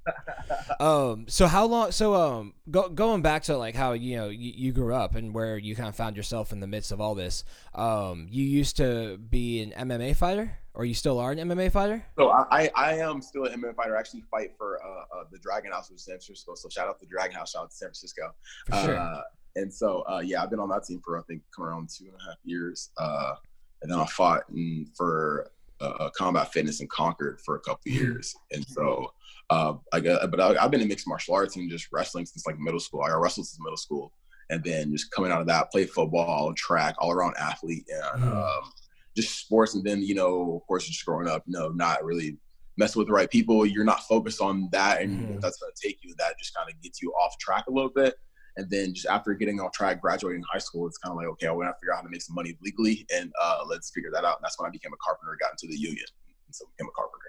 um. 0.80 1.26
So 1.28 1.46
how 1.46 1.66
long? 1.66 1.92
So 1.92 2.14
um, 2.14 2.54
go, 2.70 2.88
going 2.88 3.22
back 3.22 3.44
to 3.44 3.56
like 3.56 3.74
how 3.74 3.92
you 3.92 4.16
know 4.16 4.28
you, 4.28 4.52
you 4.54 4.72
grew 4.72 4.94
up 4.94 5.14
and 5.14 5.34
where 5.34 5.58
you 5.58 5.74
kind 5.74 5.88
of 5.88 5.96
found 5.96 6.16
yourself 6.16 6.52
in 6.52 6.60
the 6.60 6.66
midst 6.66 6.92
of 6.92 7.00
all 7.00 7.14
this. 7.14 7.44
Um, 7.74 8.28
you 8.30 8.44
used 8.44 8.76
to 8.78 9.18
be 9.18 9.62
an 9.62 9.88
MMA 9.88 10.16
fighter, 10.16 10.58
or 10.74 10.84
you 10.84 10.94
still 10.94 11.18
are 11.18 11.32
an 11.32 11.38
MMA 11.38 11.72
fighter? 11.72 12.04
So 12.16 12.30
I, 12.30 12.70
I, 12.76 12.94
am 12.94 13.20
still 13.20 13.44
an 13.44 13.60
MMA 13.60 13.74
fighter. 13.74 13.96
I 13.96 14.00
actually 14.00 14.22
fight 14.30 14.52
for 14.56 14.80
uh, 14.82 15.18
uh, 15.18 15.24
the 15.30 15.38
Dragon 15.38 15.72
House 15.72 15.90
of 15.90 15.98
San 15.98 16.14
Francisco. 16.14 16.54
So 16.54 16.68
shout 16.68 16.88
out 16.88 16.98
to 17.00 17.06
the 17.06 17.10
Dragon 17.10 17.36
House. 17.36 17.52
Shout 17.52 17.64
out 17.64 17.70
to 17.70 17.76
San 17.76 17.88
Francisco. 17.88 18.32
For 18.66 18.76
sure. 18.76 18.98
Uh, 18.98 19.20
and 19.56 19.72
so 19.72 20.04
uh, 20.08 20.22
yeah, 20.24 20.42
I've 20.42 20.50
been 20.50 20.60
on 20.60 20.68
that 20.68 20.84
team 20.84 21.00
for 21.04 21.18
I 21.18 21.22
think 21.22 21.42
around 21.58 21.88
two 21.90 22.06
and 22.06 22.14
a 22.14 22.24
half 22.30 22.38
years. 22.44 22.90
Uh, 22.96 23.34
and 23.82 23.90
then 23.90 23.98
I 23.98 24.06
fought 24.06 24.44
in, 24.54 24.86
for 24.96 25.50
uh, 25.80 26.10
combat 26.10 26.52
fitness 26.52 26.80
in 26.80 26.88
Concord 26.88 27.40
for 27.44 27.56
a 27.56 27.60
couple 27.60 27.80
Mm-hmm. 27.86 27.98
years. 28.04 28.34
And 28.52 28.64
so 28.68 29.10
uh, 29.50 29.74
I 29.92 30.00
got, 30.00 30.30
but 30.30 30.40
I, 30.40 30.62
I've 30.62 30.70
been 30.70 30.80
in 30.80 30.88
mixed 30.88 31.08
martial 31.08 31.34
arts 31.34 31.56
and 31.56 31.70
just 31.70 31.88
wrestling 31.92 32.26
since 32.26 32.46
like 32.46 32.58
middle 32.58 32.80
school. 32.80 33.02
I 33.02 33.10
wrestled 33.12 33.46
since 33.46 33.60
middle 33.60 33.76
school, 33.76 34.12
and 34.50 34.62
then 34.62 34.92
just 34.92 35.10
coming 35.10 35.32
out 35.32 35.40
of 35.40 35.46
that, 35.48 35.70
play 35.70 35.86
football, 35.86 36.52
track, 36.54 36.94
all 36.98 37.10
around 37.10 37.34
athlete, 37.38 37.84
and 37.88 38.22
Mhm. 38.22 38.36
um, 38.36 38.72
just 39.16 39.38
sports. 39.40 39.74
And 39.74 39.84
then 39.84 40.02
you 40.02 40.14
know, 40.14 40.56
of 40.56 40.66
course, 40.66 40.86
just 40.86 41.04
growing 41.04 41.28
up, 41.28 41.42
you 41.46 41.58
know, 41.58 41.68
not 41.70 42.04
really 42.04 42.36
messing 42.76 43.00
with 43.00 43.08
the 43.08 43.12
right 43.14 43.30
people. 43.30 43.66
You're 43.66 43.84
not 43.84 44.06
focused 44.06 44.40
on 44.40 44.68
that, 44.72 45.00
and 45.02 45.10
Mhm. 45.28 45.40
that's 45.40 45.58
going 45.58 45.72
to 45.74 45.88
take 45.88 45.98
you. 46.02 46.14
That 46.18 46.38
just 46.38 46.54
kind 46.54 46.68
of 46.70 46.80
gets 46.82 47.02
you 47.02 47.10
off 47.12 47.36
track 47.38 47.64
a 47.68 47.72
little 47.72 47.90
bit. 47.90 48.14
And 48.60 48.68
then 48.70 48.92
just 48.92 49.06
after 49.06 49.32
getting 49.32 49.58
on 49.58 49.70
track, 49.72 50.02
graduating 50.02 50.42
high 50.52 50.58
school, 50.58 50.86
it's 50.86 50.98
kind 50.98 51.12
of 51.12 51.16
like, 51.16 51.26
okay, 51.28 51.46
I 51.46 51.50
want 51.50 51.68
to 51.68 51.74
figure 51.80 51.94
out 51.94 51.96
how 51.96 52.02
to 52.02 52.10
make 52.10 52.20
some 52.20 52.34
money 52.34 52.58
legally, 52.62 53.06
and 53.14 53.32
uh, 53.40 53.60
let's 53.66 53.90
figure 53.90 54.10
that 54.12 54.22
out. 54.22 54.36
And 54.36 54.44
that's 54.44 54.58
when 54.60 54.68
I 54.68 54.70
became 54.70 54.92
a 54.92 54.96
carpenter, 55.02 55.34
got 55.40 55.52
into 55.52 55.66
the 55.66 55.78
union, 55.80 56.04
and 56.46 56.54
so 56.54 56.66
became 56.76 56.88
a 56.88 56.94
carpenter. 56.94 57.26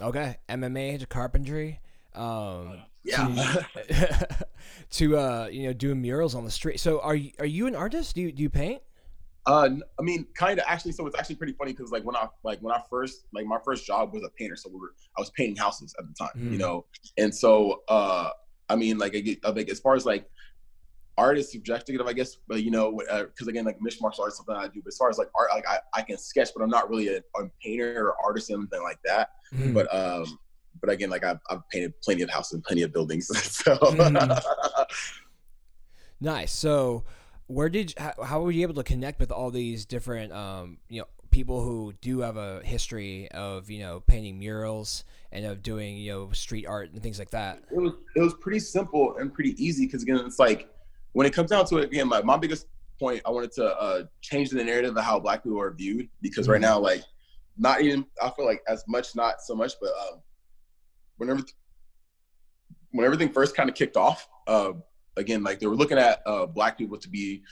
Okay, 0.00 0.38
MMA 0.48 1.00
to 1.00 1.06
carpentry. 1.06 1.80
Um, 2.14 2.82
Yeah. 3.02 3.26
to, 3.26 4.46
to 4.90 5.18
uh, 5.18 5.48
you 5.50 5.64
know, 5.64 5.72
doing 5.72 6.00
murals 6.00 6.36
on 6.36 6.44
the 6.44 6.50
street. 6.52 6.78
So, 6.78 7.00
are 7.00 7.16
you 7.16 7.32
are 7.40 7.46
you 7.46 7.66
an 7.66 7.74
artist? 7.74 8.14
Do 8.14 8.20
you 8.20 8.30
do 8.30 8.44
you 8.44 8.50
paint? 8.50 8.80
Uh, 9.44 9.62
n- 9.64 9.82
I 9.98 10.02
mean, 10.02 10.24
kind 10.36 10.56
of 10.60 10.64
actually. 10.68 10.92
So 10.92 11.04
it's 11.08 11.18
actually 11.18 11.34
pretty 11.34 11.54
funny 11.54 11.72
because 11.72 11.90
like 11.90 12.04
when 12.04 12.14
I 12.14 12.28
like 12.44 12.60
when 12.60 12.72
I 12.72 12.80
first 12.88 13.24
like 13.34 13.44
my 13.44 13.58
first 13.64 13.84
job 13.84 14.12
was 14.14 14.22
a 14.22 14.28
painter. 14.38 14.54
So 14.54 14.70
we 14.70 14.78
were 14.78 14.94
I 15.18 15.20
was 15.20 15.30
painting 15.30 15.56
houses 15.56 15.92
at 15.98 16.04
the 16.06 16.14
time, 16.14 16.30
Mm. 16.38 16.52
you 16.52 16.58
know. 16.58 16.84
And 17.18 17.34
so 17.34 17.82
uh, 17.88 18.30
I 18.72 18.76
mean, 18.76 18.98
like 18.98 19.14
I 19.14 19.20
get 19.20 19.42
think 19.54 19.68
as 19.68 19.80
far 19.80 19.94
as 19.94 20.06
like 20.06 20.26
art 21.18 21.36
is 21.38 21.52
subjective, 21.52 22.00
I 22.00 22.12
guess. 22.12 22.36
But 22.48 22.62
you 22.62 22.70
know, 22.70 23.00
because 23.26 23.48
again, 23.48 23.64
like 23.64 23.80
mixed 23.80 24.00
martial 24.00 24.24
arts 24.24 24.34
is 24.34 24.38
something 24.38 24.56
I 24.56 24.68
do. 24.68 24.80
But 24.82 24.88
as 24.88 24.96
far 24.96 25.10
as 25.10 25.18
like 25.18 25.28
art, 25.34 25.50
like 25.52 25.68
I, 25.68 25.78
I 25.94 26.02
can 26.02 26.16
sketch, 26.16 26.48
but 26.56 26.62
I'm 26.62 26.70
not 26.70 26.88
really 26.88 27.08
a, 27.08 27.18
a 27.18 27.48
painter 27.62 28.08
or 28.08 28.16
artist 28.24 28.50
or 28.50 28.54
anything 28.58 28.82
like 28.82 28.98
that. 29.04 29.30
Mhm. 29.54 29.74
But 29.74 29.94
um, 29.94 30.38
but 30.80 30.90
again, 30.90 31.10
like 31.10 31.22
I've, 31.22 31.38
I've 31.50 31.68
painted 31.68 31.92
plenty 32.00 32.22
of 32.22 32.30
houses 32.30 32.54
and 32.54 32.64
plenty 32.64 32.82
of 32.82 32.92
buildings. 32.92 33.26
so 33.50 33.76
Mhm. 33.76 34.42
Nice. 36.20 36.52
So, 36.52 37.02
where 37.48 37.68
did 37.68 37.90
you, 37.90 37.94
how, 37.98 38.22
how 38.22 38.40
were 38.42 38.52
you 38.52 38.62
able 38.62 38.74
to 38.74 38.84
connect 38.84 39.18
with 39.18 39.32
all 39.32 39.50
these 39.50 39.84
different 39.84 40.32
um, 40.32 40.78
you 40.88 41.00
know 41.00 41.08
people 41.32 41.64
who 41.64 41.92
do 42.00 42.20
have 42.20 42.36
a 42.36 42.60
history 42.62 43.28
of 43.32 43.68
you 43.70 43.80
know 43.80 44.00
painting 44.06 44.38
murals 44.38 45.04
and 45.32 45.44
of 45.44 45.62
doing 45.62 45.96
you 45.96 46.12
know 46.12 46.30
street 46.32 46.66
art 46.66 46.92
and 46.92 47.02
things 47.02 47.18
like 47.18 47.30
that? 47.30 47.58
it 47.72 47.78
was 47.78 47.92
it 48.14 48.20
was 48.20 48.34
pretty 48.34 48.60
simple 48.60 49.16
and 49.16 49.34
pretty 49.34 49.54
easy 49.62 49.86
because 49.86 50.02
again 50.04 50.18
it's 50.24 50.38
like 50.38 50.68
when 51.12 51.26
it 51.26 51.32
comes 51.32 51.50
down 51.50 51.64
to 51.64 51.78
it 51.78 51.84
again 51.84 52.06
my, 52.06 52.22
my 52.22 52.36
biggest 52.36 52.66
point 53.00 53.20
i 53.26 53.30
wanted 53.30 53.50
to 53.50 53.64
uh 53.64 54.02
change 54.20 54.50
the 54.50 54.62
narrative 54.62 54.96
of 54.96 55.02
how 55.02 55.18
black 55.18 55.42
people 55.42 55.60
are 55.60 55.72
viewed 55.72 56.08
because 56.20 56.46
right 56.48 56.58
Mhm. 56.58 56.68
now 56.70 56.78
like 56.78 57.02
not 57.58 57.80
even 57.80 58.04
i 58.22 58.30
feel 58.30 58.44
like 58.44 58.62
as 58.68 58.84
much 58.86 59.16
not 59.16 59.40
so 59.40 59.54
much 59.54 59.72
but 59.80 59.90
um 60.02 60.20
whenever 61.16 61.42
when 62.92 63.04
everything 63.06 63.30
first 63.32 63.56
kind 63.56 63.68
of 63.68 63.74
kicked 63.74 63.96
off 63.96 64.28
uh 64.46 64.72
again 65.16 65.42
like 65.42 65.58
they 65.60 65.66
were 65.66 65.74
looking 65.76 65.98
at 65.98 66.20
uh 66.26 66.46
black 66.46 66.76
people 66.78 66.98
to 66.98 67.08
be 67.08 67.42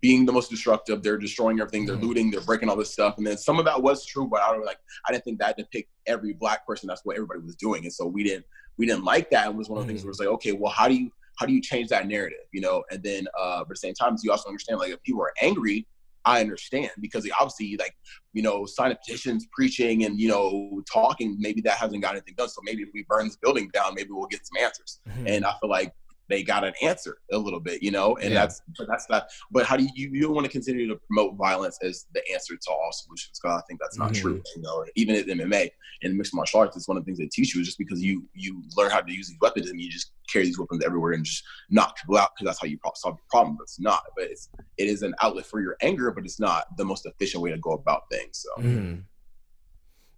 being 0.00 0.24
the 0.24 0.32
most 0.32 0.48
destructive 0.50 1.02
they're 1.02 1.18
destroying 1.18 1.60
everything 1.60 1.84
they're 1.84 1.96
Mhm. 1.96 2.02
looting 2.02 2.30
they're 2.30 2.40
breaking 2.40 2.68
all 2.70 2.76
this 2.76 2.90
stuff 2.90 3.18
and 3.18 3.26
then 3.26 3.36
some 3.36 3.58
of 3.58 3.64
that 3.66 3.82
was 3.82 4.04
true 4.06 4.26
but 4.26 4.40
i 4.40 4.50
don't 4.50 4.64
like 4.64 4.78
i 5.06 5.12
didn't 5.12 5.24
think 5.24 5.38
that 5.38 5.56
depict 5.58 5.90
every 6.06 6.32
black 6.32 6.66
person 6.66 6.86
that's 6.86 7.02
what 7.04 7.16
everybody 7.16 7.40
was 7.40 7.54
doing 7.56 7.84
and 7.84 7.92
so 7.92 8.06
we 8.06 8.22
didn't 8.24 8.46
we 8.78 8.86
didn't 8.86 9.04
like 9.04 9.28
that 9.30 9.48
and 9.48 9.58
was 9.58 9.68
one 9.68 9.78
of 9.80 9.86
the 9.86 9.88
things 9.92 10.00
Mhm. 10.00 10.04
where 10.04 10.10
it's 10.10 10.20
like 10.20 10.28
okay 10.28 10.52
well 10.52 10.72
how 10.72 10.88
do 10.88 10.94
you 10.94 11.10
how 11.36 11.44
do 11.46 11.52
you 11.52 11.60
change 11.60 11.88
that 11.88 12.06
narrative 12.06 12.38
you 12.52 12.60
know 12.62 12.82
and 12.90 13.02
then 13.02 13.26
uh 13.38 13.58
but 13.58 13.62
at 13.64 13.68
the 13.68 13.76
same 13.76 13.94
time 13.94 14.16
you 14.22 14.30
also 14.30 14.48
understand 14.48 14.78
like 14.80 14.90
if 14.90 15.02
people 15.02 15.20
are 15.20 15.32
angry 15.42 15.86
i 16.24 16.40
understand 16.40 16.90
because 17.00 17.22
they 17.24 17.30
obviously 17.32 17.76
like 17.78 17.94
you 18.32 18.40
know 18.42 18.64
signing 18.64 18.96
petitions 18.96 19.46
preaching 19.52 20.04
and 20.04 20.18
you 20.18 20.28
know 20.28 20.82
talking 20.90 21.36
maybe 21.38 21.60
that 21.60 21.76
hasn't 21.76 22.00
got 22.00 22.12
anything 22.12 22.34
done 22.38 22.48
so 22.48 22.60
maybe 22.64 22.82
if 22.82 22.88
we 22.94 23.04
burn 23.08 23.26
this 23.26 23.36
building 23.36 23.68
down 23.74 23.92
maybe 23.94 24.08
we'll 24.12 24.26
get 24.28 24.40
some 24.46 24.62
answers 24.64 25.00
Mhm. 25.08 25.28
and 25.36 25.44
i 25.44 25.52
feel 25.60 25.68
like 25.68 25.92
they 26.28 26.42
got 26.42 26.64
an 26.64 26.72
answer 26.82 27.18
a 27.32 27.38
little 27.38 27.60
bit, 27.60 27.82
you 27.82 27.90
know, 27.90 28.16
and 28.16 28.32
Yeah. 28.32 28.40
that's 28.40 28.62
but 28.78 28.86
that's 28.88 29.06
that. 29.06 29.28
But 29.50 29.66
how 29.66 29.76
do 29.76 29.84
you 29.94 30.10
you 30.10 30.22
don't 30.22 30.34
want 30.34 30.46
to 30.46 30.50
continue 30.50 30.88
to 30.88 30.96
promote 31.06 31.36
violence 31.36 31.78
as 31.82 32.06
the 32.14 32.22
answer 32.32 32.56
to 32.56 32.70
all 32.70 32.90
solutions? 32.92 33.38
Because 33.42 33.60
I 33.60 33.62
think 33.66 33.80
that's 33.80 33.98
not 33.98 34.14
true. 34.14 34.42
You 34.56 34.62
know, 34.62 34.84
even 34.96 35.16
at 35.16 35.26
MMA 35.26 35.70
and 36.02 36.16
mixed 36.16 36.34
martial 36.34 36.60
arts, 36.60 36.76
it's 36.76 36.88
one 36.88 36.96
of 36.96 37.04
the 37.04 37.06
things 37.06 37.18
they 37.18 37.26
teach 37.26 37.54
you 37.54 37.60
is 37.60 37.66
just 37.66 37.78
because 37.78 38.02
you 38.02 38.26
you 38.34 38.62
learn 38.76 38.90
how 38.90 39.00
to 39.00 39.12
use 39.12 39.28
these 39.28 39.38
weapons 39.40 39.68
and 39.68 39.80
you 39.80 39.90
just 39.90 40.12
carry 40.32 40.44
these 40.46 40.58
weapons 40.58 40.82
everywhere 40.84 41.12
and 41.12 41.24
just 41.24 41.44
knock 41.70 41.96
people 41.98 42.16
out 42.16 42.30
because 42.34 42.46
that's 42.48 42.60
how 42.60 42.66
you 42.66 42.78
pro- 42.78 42.92
solve 42.94 43.16
your 43.16 43.26
problem. 43.28 43.56
But 43.58 43.64
it's 43.64 43.78
not. 43.80 44.02
But 44.16 44.24
it's 44.30 44.48
it 44.78 44.88
is 44.88 45.02
an 45.02 45.14
outlet 45.20 45.44
for 45.46 45.60
your 45.60 45.76
anger, 45.82 46.10
but 46.10 46.24
it's 46.24 46.40
not 46.40 46.76
the 46.78 46.84
most 46.84 47.04
efficient 47.06 47.42
way 47.42 47.50
to 47.50 47.58
go 47.58 47.72
about 47.72 48.02
things. 48.10 48.44
So. 48.56 48.62
Mhm. 48.62 49.04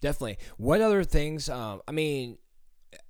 Definitely. 0.00 0.38
What 0.58 0.80
other 0.80 1.02
things? 1.04 1.48
Um, 1.48 1.80
I 1.88 1.92
mean, 1.92 2.38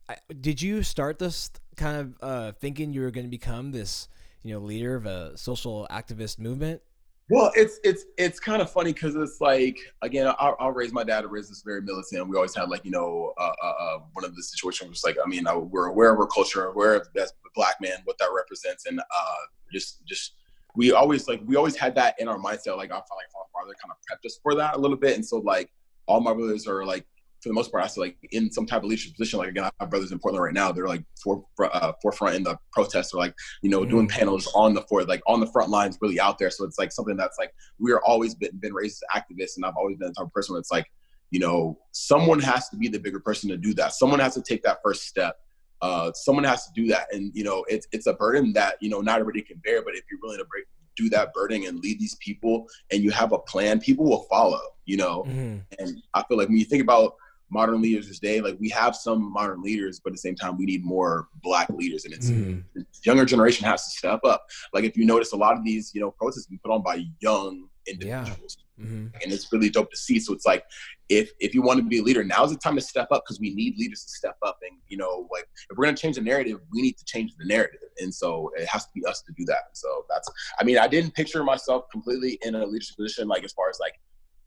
I, 0.09 0.17
did 0.41 0.63
you 0.63 0.83
start 0.83 1.19
this 1.19 1.51
kind 1.77 1.97
of 1.97 2.15
uh, 2.21 2.53
thinking 2.61 2.93
you 2.93 3.03
were 3.03 3.11
going 3.11 3.27
to 3.27 3.31
become 3.31 3.73
this, 3.73 4.09
you 4.43 4.55
know, 4.55 4.61
leader 4.61 4.95
of 4.95 5.07
a 5.07 5.37
social 5.37 5.87
activist 5.91 6.39
movement? 6.39 6.81
Well, 7.29 7.51
it's 7.57 7.81
it's 7.83 8.05
it's 8.17 8.39
kind 8.39 8.63
of 8.63 8.71
funny 8.71 8.93
because 8.93 9.17
it's 9.17 9.41
like 9.41 9.79
again, 10.03 10.29
I, 10.29 10.51
I 10.61 10.69
raised 10.69 10.95
my 10.95 11.03
dad 11.03 11.23
to 11.23 11.29
raise 11.29 11.51
us 11.51 11.63
very 11.65 11.83
militant. 11.83 12.29
We 12.29 12.37
always 12.37 12.55
had 12.55 12.69
like 12.69 12.85
you 12.85 12.93
know 12.93 13.33
uh, 13.37 13.53
uh, 13.63 13.67
uh, 13.67 13.99
one 14.13 14.25
of 14.25 14.37
the 14.37 14.43
situations 14.43 14.89
was 14.89 15.03
like 15.05 15.17
I 15.23 15.29
mean 15.29 15.47
I, 15.49 15.57
we're 15.57 15.87
aware 15.87 16.13
of 16.13 16.21
our 16.21 16.29
culture, 16.29 16.67
aware 16.67 16.95
of 16.95 17.09
a 17.17 17.27
black 17.57 17.81
man 17.81 17.99
what 18.05 18.17
that 18.19 18.29
represents, 18.35 18.87
and 18.87 19.01
uh, 19.01 19.37
just 19.73 20.07
just 20.07 20.35
we 20.77 20.93
always 20.93 21.27
like 21.27 21.41
we 21.45 21.57
always 21.57 21.75
had 21.75 21.97
that 21.97 22.15
in 22.21 22.29
our 22.29 22.39
mindset. 22.39 22.77
Like 22.77 22.91
I 22.91 22.95
felt 22.95 23.17
like 23.17 23.27
our 23.37 23.47
father 23.53 23.75
kind 23.83 23.91
of 23.91 23.97
prepped 24.07 24.25
us 24.25 24.39
for 24.41 24.55
that 24.55 24.77
a 24.77 24.79
little 24.79 24.97
bit, 24.97 25.17
and 25.17 25.27
so 25.27 25.39
like 25.39 25.73
all 26.07 26.21
my 26.21 26.33
brothers 26.33 26.69
are 26.69 26.85
like 26.85 27.07
for 27.47 27.51
the 27.51 27.55
most 27.55 27.71
part, 27.71 27.85
I 27.85 27.87
still 27.87 28.03
like 28.03 28.17
in 28.33 28.51
some 28.51 28.67
type 28.67 28.83
of 28.83 28.89
leadership 28.89 29.15
position. 29.17 29.39
Like 29.39 29.51
again, 29.51 29.63
I 29.65 29.71
have 29.79 29.89
brothers 29.91 30.11
in 30.11 30.19
Portland 30.19 30.43
right 30.43 30.53
now. 30.53 30.73
They're 30.73 30.89
like 30.89 31.05
for, 31.23 31.45
uh, 31.61 31.93
forefront 32.03 32.35
in 32.35 32.43
the 32.43 32.59
protests, 32.73 33.15
or 33.15 33.19
like 33.19 33.35
you 33.63 33.71
know 33.71 33.85
doing 33.85 34.09
Mm. 34.09 34.11
panels 34.11 34.51
on 34.55 34.75
the 34.75 34.83
for 34.89 35.05
like 35.05 35.23
on 35.29 35.39
the 35.39 35.47
front 35.47 35.71
lines, 35.71 35.97
really 36.01 36.19
out 36.19 36.39
there. 36.39 36.51
So 36.51 36.65
it's 36.65 36.77
like 36.79 36.91
something 36.91 37.17
that's 37.17 37.39
like 37.39 37.55
we're 37.79 38.01
always 38.01 38.35
been 38.35 38.57
been 38.59 38.75
raised 38.75 39.01
as 39.15 39.23
activists, 39.23 39.57
and 39.57 39.65
I've 39.65 39.77
always 39.77 39.97
been 39.97 40.09
the 40.09 40.15
type 40.15 40.27
of 40.27 40.33
person 40.33 40.55
where 40.55 40.61
it's 40.61 40.73
like 40.73 40.87
you 41.31 41.39
know 41.39 41.79
someone 41.93 42.41
has 42.41 42.69
to 42.71 42.77
be 42.77 42.89
the 42.89 42.99
bigger 42.99 43.21
person 43.21 43.49
to 43.51 43.57
do 43.57 43.73
that. 43.75 43.93
Someone 43.95 44.19
has 44.19 44.35
to 44.35 44.43
take 44.43 44.65
that 44.65 44.79
first 44.85 45.05
step. 45.05 45.37
Uh, 45.83 46.11
someone 46.15 46.43
has 46.45 46.67
to 46.67 46.73
do 46.75 46.89
that, 46.89 47.07
and 47.15 47.31
you 47.33 47.45
know 47.45 47.65
it's 47.69 47.87
it's 47.93 48.09
a 48.09 48.15
burden 48.15 48.53
that 48.55 48.75
you 48.81 48.91
know 48.91 49.01
not 49.01 49.21
everybody 49.21 49.43
can 49.43 49.59
bear. 49.65 49.83
But 49.83 49.95
if 49.95 50.03
you're 50.11 50.19
willing 50.21 50.39
to 50.39 50.45
break, 50.47 50.65
do 50.97 51.09
that 51.11 51.33
burden 51.33 51.65
and 51.67 51.79
lead 51.79 52.01
these 52.01 52.17
people, 52.17 52.67
and 52.91 53.05
you 53.05 53.11
have 53.13 53.31
a 53.33 53.39
plan, 53.39 53.79
people 53.81 54.05
will 54.05 54.27
follow. 54.31 54.61
You 54.87 54.97
know, 54.99 55.25
Mm-hmm. 55.27 55.59
and 55.81 56.03
I 56.15 56.23
feel 56.25 56.39
like 56.39 56.49
when 56.49 56.57
you 56.59 56.65
think 56.65 56.83
about 56.83 57.15
modern 57.51 57.81
leaders 57.81 58.11
today, 58.11 58.41
like 58.41 58.57
we 58.59 58.69
have 58.71 58.97
some 58.97 59.33
modern 59.33 59.63
leaders, 59.63 60.01
but 60.03 60.11
at 60.11 60.15
the 60.15 60.19
same 60.19 60.35
time, 60.35 60.59
we 60.59 60.65
need 60.67 60.85
more 60.85 61.29
black 61.43 61.69
leaders, 61.71 62.05
and 62.05 62.13
it's 62.13 62.31
Mhm. 62.31 62.65
younger 63.05 63.25
generation 63.25 63.65
has 63.67 63.85
to 63.85 63.91
step 63.91 64.21
up. 64.25 64.45
Like 64.73 64.85
if 64.85 64.97
you 64.97 65.05
notice, 65.07 65.33
a 65.33 65.37
lot 65.37 65.57
of 65.57 65.65
these, 65.65 65.93
you 65.95 66.01
know, 66.01 66.11
protests 66.11 66.47
been 66.47 66.59
put 66.65 66.73
on 66.73 66.83
by 66.83 67.05
young 67.21 67.69
individuals, 67.87 68.59
Mm-hmm. 68.79 69.07
and 69.23 69.33
it's 69.33 69.51
really 69.53 69.71
dope 69.71 69.91
to 69.91 69.97
see. 69.97 70.21
So 70.21 70.35
it's 70.35 70.45
like, 70.45 70.63
if 71.09 71.31
if 71.41 71.55
you 71.55 71.63
want 71.63 71.79
to 71.79 71.85
be 71.85 72.01
a 72.01 72.03
leader, 72.03 72.23
now's 72.25 72.51
the 72.53 72.59
time 72.59 72.75
to 72.75 72.81
step 72.83 73.09
up 73.11 73.23
because 73.25 73.41
we 73.41 73.55
need 73.55 73.79
leaders 73.79 74.03
to 74.05 74.11
step 74.11 74.37
up. 74.45 74.59
And 74.69 74.79
you 74.89 74.97
know, 74.99 75.27
like 75.33 75.49
if 75.71 75.79
we're 75.79 75.85
gonna 75.87 75.97
change 75.97 76.17
the 76.17 76.23
narrative, 76.23 76.59
we 76.73 76.83
need 76.83 76.99
to 76.99 77.05
change 77.07 77.33
the 77.39 77.47
narrative, 77.47 77.81
and 78.01 78.13
so 78.15 78.51
it 78.57 78.67
has 78.67 78.85
to 78.85 78.91
be 78.95 79.03
us 79.07 79.23
to 79.23 79.33
do 79.39 79.45
that. 79.47 79.65
So 79.73 80.05
that's, 80.11 80.29
I 80.59 80.65
mean, 80.65 80.77
I 80.79 80.89
didn't 80.89 81.15
picture 81.15 81.43
myself 81.45 81.85
completely 81.91 82.39
in 82.43 82.55
a 82.57 82.67
leadership 82.67 82.97
position, 82.97 83.29
like 83.29 83.45
as 83.45 83.53
far 83.53 83.71
as 83.71 83.79
like 83.81 83.95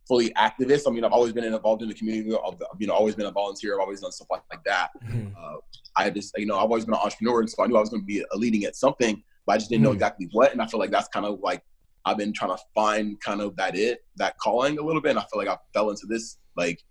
fully 0.09 0.31
activist. 0.31 0.81
I 0.87 0.91
mean, 0.91 1.05
I've 1.05 1.13
always 1.13 1.31
been 1.31 1.45
involved 1.45 1.83
in 1.83 1.87
the 1.87 1.93
community. 1.93 2.35
I've 2.45 2.55
you 2.79 2.87
know 2.87 2.93
always 2.93 3.15
been 3.15 3.27
a 3.27 3.31
volunteer. 3.31 3.75
I've 3.75 3.81
always 3.83 4.01
done 4.01 4.11
stuff 4.11 4.27
like, 4.29 4.41
like 4.51 4.63
that. 4.65 4.89
Mhm. 5.05 5.33
Uh, 5.37 5.57
I 5.95 6.09
just 6.09 6.37
you 6.37 6.47
know 6.47 6.55
I've 6.57 6.63
always 6.63 6.83
been 6.83 6.95
an 6.95 6.99
entrepreneur, 7.01 7.39
and 7.41 7.49
so 7.49 7.63
I 7.63 7.67
knew 7.67 7.77
I 7.77 7.79
was 7.79 7.89
going 7.89 8.01
to 8.01 8.05
be 8.05 8.19
a 8.33 8.37
leading 8.37 8.65
at 8.65 8.75
something, 8.75 9.23
but 9.45 9.53
I 9.53 9.57
just 9.59 9.69
didn't 9.69 9.83
know 9.83 9.91
Mhm. 9.91 9.99
exactly 10.01 10.27
what. 10.33 10.51
And 10.51 10.61
I 10.61 10.65
feel 10.65 10.79
like 10.79 10.91
that's 10.91 11.07
kind 11.09 11.25
of 11.25 11.39
like 11.41 11.61
I've 12.05 12.17
been 12.17 12.33
trying 12.33 12.55
to 12.57 12.61
find 12.73 13.19
kind 13.21 13.39
of 13.39 13.55
that 13.57 13.77
it 13.77 13.99
that 14.17 14.37
calling 14.39 14.79
a 14.79 14.81
little 14.81 15.01
bit. 15.01 15.11
And 15.11 15.19
I 15.19 15.25
feel 15.31 15.37
like 15.43 15.47
I 15.47 15.57
fell 15.73 15.89
into 15.91 16.07
this 16.07 16.37
like 16.57 16.81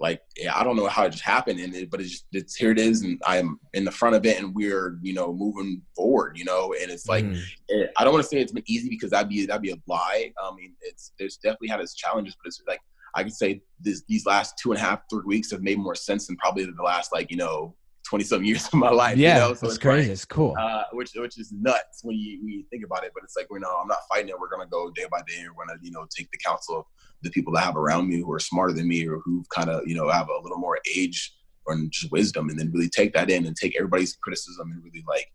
like 0.00 0.20
yeah 0.36 0.56
I 0.58 0.62
don't 0.64 0.76
know 0.76 0.86
how 0.88 1.04
it 1.06 1.10
just 1.10 1.22
happened, 1.24 1.58
and 1.60 1.74
it, 1.74 1.90
but 1.90 2.00
it's 2.00 2.10
just 2.10 2.26
it's 2.32 2.54
here 2.54 2.70
it 2.70 2.78
is, 2.78 3.02
and 3.02 3.20
I'm 3.26 3.58
in 3.74 3.84
the 3.84 3.90
front 3.90 4.14
of 4.16 4.24
it, 4.26 4.38
and 4.40 4.54
we're 4.54 4.98
you 5.02 5.14
know 5.14 5.32
moving 5.32 5.82
forward, 5.94 6.36
you 6.36 6.44
know, 6.44 6.74
and 6.80 6.90
it's 6.90 7.06
like 7.08 7.24
Mhm. 7.24 7.40
it, 7.68 7.92
I 7.96 8.04
don't 8.04 8.12
want 8.12 8.24
to 8.24 8.28
say 8.28 8.38
it's 8.38 8.52
been 8.52 8.64
easy 8.66 8.88
because 8.88 9.10
that'd 9.10 9.28
be 9.28 9.46
that'd 9.46 9.62
be 9.62 9.70
a 9.70 9.76
lie. 9.86 10.32
I 10.42 10.54
mean, 10.54 10.74
it's 10.82 11.12
there's 11.18 11.36
definitely 11.36 11.68
had 11.68 11.80
its 11.80 11.94
challenges, 11.94 12.34
but 12.42 12.48
it's 12.48 12.62
like 12.68 12.80
I 13.14 13.22
can 13.22 13.32
say 13.32 13.62
this, 13.80 14.02
these 14.08 14.26
last 14.26 14.58
two 14.62 14.72
and 14.72 14.78
a 14.80 14.84
half, 14.84 15.00
three 15.08 15.22
weeks 15.24 15.50
have 15.50 15.62
made 15.62 15.78
more 15.78 15.94
sense 15.94 16.26
than 16.26 16.36
probably 16.36 16.64
the 16.66 16.82
last 16.82 17.12
like 17.12 17.30
you 17.30 17.38
know 17.38 17.74
twenty 18.06 18.24
some 18.24 18.44
years 18.48 18.66
of 18.66 18.74
my 18.74 18.90
life. 18.90 19.16
yeah, 19.16 19.34
you 19.34 19.40
know? 19.40 19.48
that's 19.48 19.62
it's 19.62 19.78
crazy. 19.78 20.08
like, 20.08 20.12
it's 20.12 20.24
cool. 20.26 20.54
uh, 20.60 20.84
which 20.92 21.12
which 21.16 21.38
is 21.38 21.50
nuts 21.52 22.00
when 22.02 22.16
you 22.16 22.38
when 22.42 22.48
you 22.52 22.64
think 22.70 22.84
about 22.84 23.04
it. 23.04 23.12
But 23.14 23.24
it's 23.24 23.34
like 23.36 23.46
you 23.50 23.58
know 23.60 23.74
I'm 23.80 23.88
not 23.88 23.98
fighting 24.12 24.28
it. 24.28 24.38
We're 24.38 24.50
gonna 24.50 24.66
go 24.68 24.90
day 24.90 25.06
by 25.10 25.20
day. 25.26 25.42
We're 25.56 25.64
gonna 25.66 25.78
you 25.80 25.90
know 25.92 26.06
take 26.14 26.30
the 26.30 26.38
counsel 26.38 26.80
of 26.80 26.84
the 27.22 27.30
people 27.30 27.52
that 27.54 27.62
I 27.62 27.66
have 27.66 27.76
around 27.76 28.08
me 28.08 28.18
who 28.18 28.32
are 28.32 28.38
smarter 28.38 28.72
than 28.72 28.88
me 28.88 29.06
or 29.06 29.18
who 29.18 29.44
kind 29.50 29.70
of 29.70 29.82
you 29.86 29.94
know 29.94 30.08
have 30.10 30.28
a 30.28 30.42
little 30.42 30.58
more 30.58 30.78
age 30.96 31.32
or 31.64 31.76
just 31.90 32.12
wisdom, 32.12 32.48
and 32.48 32.58
then 32.58 32.70
really 32.72 32.88
take 32.88 33.12
that 33.14 33.30
in 33.30 33.46
and 33.46 33.56
take 33.56 33.76
everybody's 33.76 34.16
criticism 34.16 34.70
and 34.70 34.84
really 34.84 35.04
like 35.08 35.26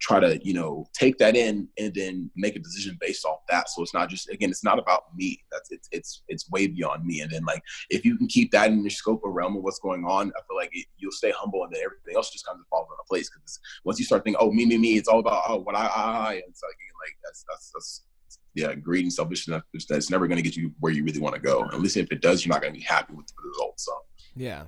try 0.00 0.18
to 0.18 0.40
you 0.44 0.52
know 0.52 0.84
take 0.98 1.16
that 1.18 1.36
in 1.36 1.68
and 1.78 1.94
then 1.94 2.28
make 2.34 2.56
a 2.56 2.58
decision 2.58 2.96
based 3.00 3.24
off 3.24 3.38
that. 3.48 3.68
So 3.68 3.82
it's 3.82 3.94
not 3.94 4.08
just 4.08 4.28
again 4.28 4.50
it's 4.50 4.64
not 4.64 4.78
about 4.78 5.02
me. 5.16 5.42
That's 5.50 5.70
it's 5.70 5.88
it's 5.92 6.22
it's 6.28 6.50
way 6.50 6.66
beyond 6.66 7.04
me. 7.04 7.20
And 7.20 7.30
then 7.30 7.44
like 7.44 7.62
if 7.90 8.04
you 8.04 8.16
can 8.16 8.26
keep 8.26 8.50
that 8.52 8.70
in 8.70 8.82
your 8.82 8.90
scope 8.90 9.22
of 9.24 9.32
realm 9.32 9.56
of 9.56 9.62
what's 9.62 9.78
going 9.78 10.04
on 10.04 10.32
i 10.36 10.40
feel 10.46 10.56
like 10.56 10.70
it, 10.72 10.86
you'll 10.96 11.12
stay 11.12 11.32
humble 11.36 11.64
and 11.64 11.72
then 11.72 11.82
everything 11.84 12.16
else 12.16 12.30
just 12.30 12.46
kind 12.46 12.58
of 12.58 12.66
falls 12.68 12.88
into 12.90 13.04
place 13.08 13.30
because 13.30 13.60
once 13.84 13.98
you 13.98 14.04
start 14.04 14.24
thinking 14.24 14.38
oh 14.40 14.50
me 14.50 14.64
me 14.64 14.78
me 14.78 14.96
it's 14.96 15.08
all 15.08 15.20
about 15.20 15.42
oh 15.48 15.58
what 15.58 15.74
i 15.74 15.86
i 15.86 16.32
and 16.34 16.44
it's 16.48 16.62
like 16.62 16.76
like 17.02 17.16
that's 17.24 17.44
that's 17.48 17.70
that's 17.72 18.02
yeah 18.54 18.74
greed 18.74 19.04
and 19.04 19.12
selfishness 19.12 19.62
that's, 19.88 20.10
never 20.10 20.26
going 20.26 20.36
to 20.36 20.42
get 20.42 20.56
you 20.56 20.72
where 20.80 20.92
you 20.92 21.04
really 21.04 21.20
want 21.20 21.34
to 21.34 21.40
go 21.40 21.64
at 21.64 21.80
least 21.80 21.96
if 21.96 22.10
it 22.12 22.20
does 22.20 22.44
you're 22.44 22.52
not 22.52 22.60
going 22.60 22.72
to 22.72 22.78
be 22.78 22.84
happy 22.84 23.14
with 23.14 23.26
the 23.26 23.34
results 23.48 23.84
so 23.84 23.92
Yeah. 24.34 24.64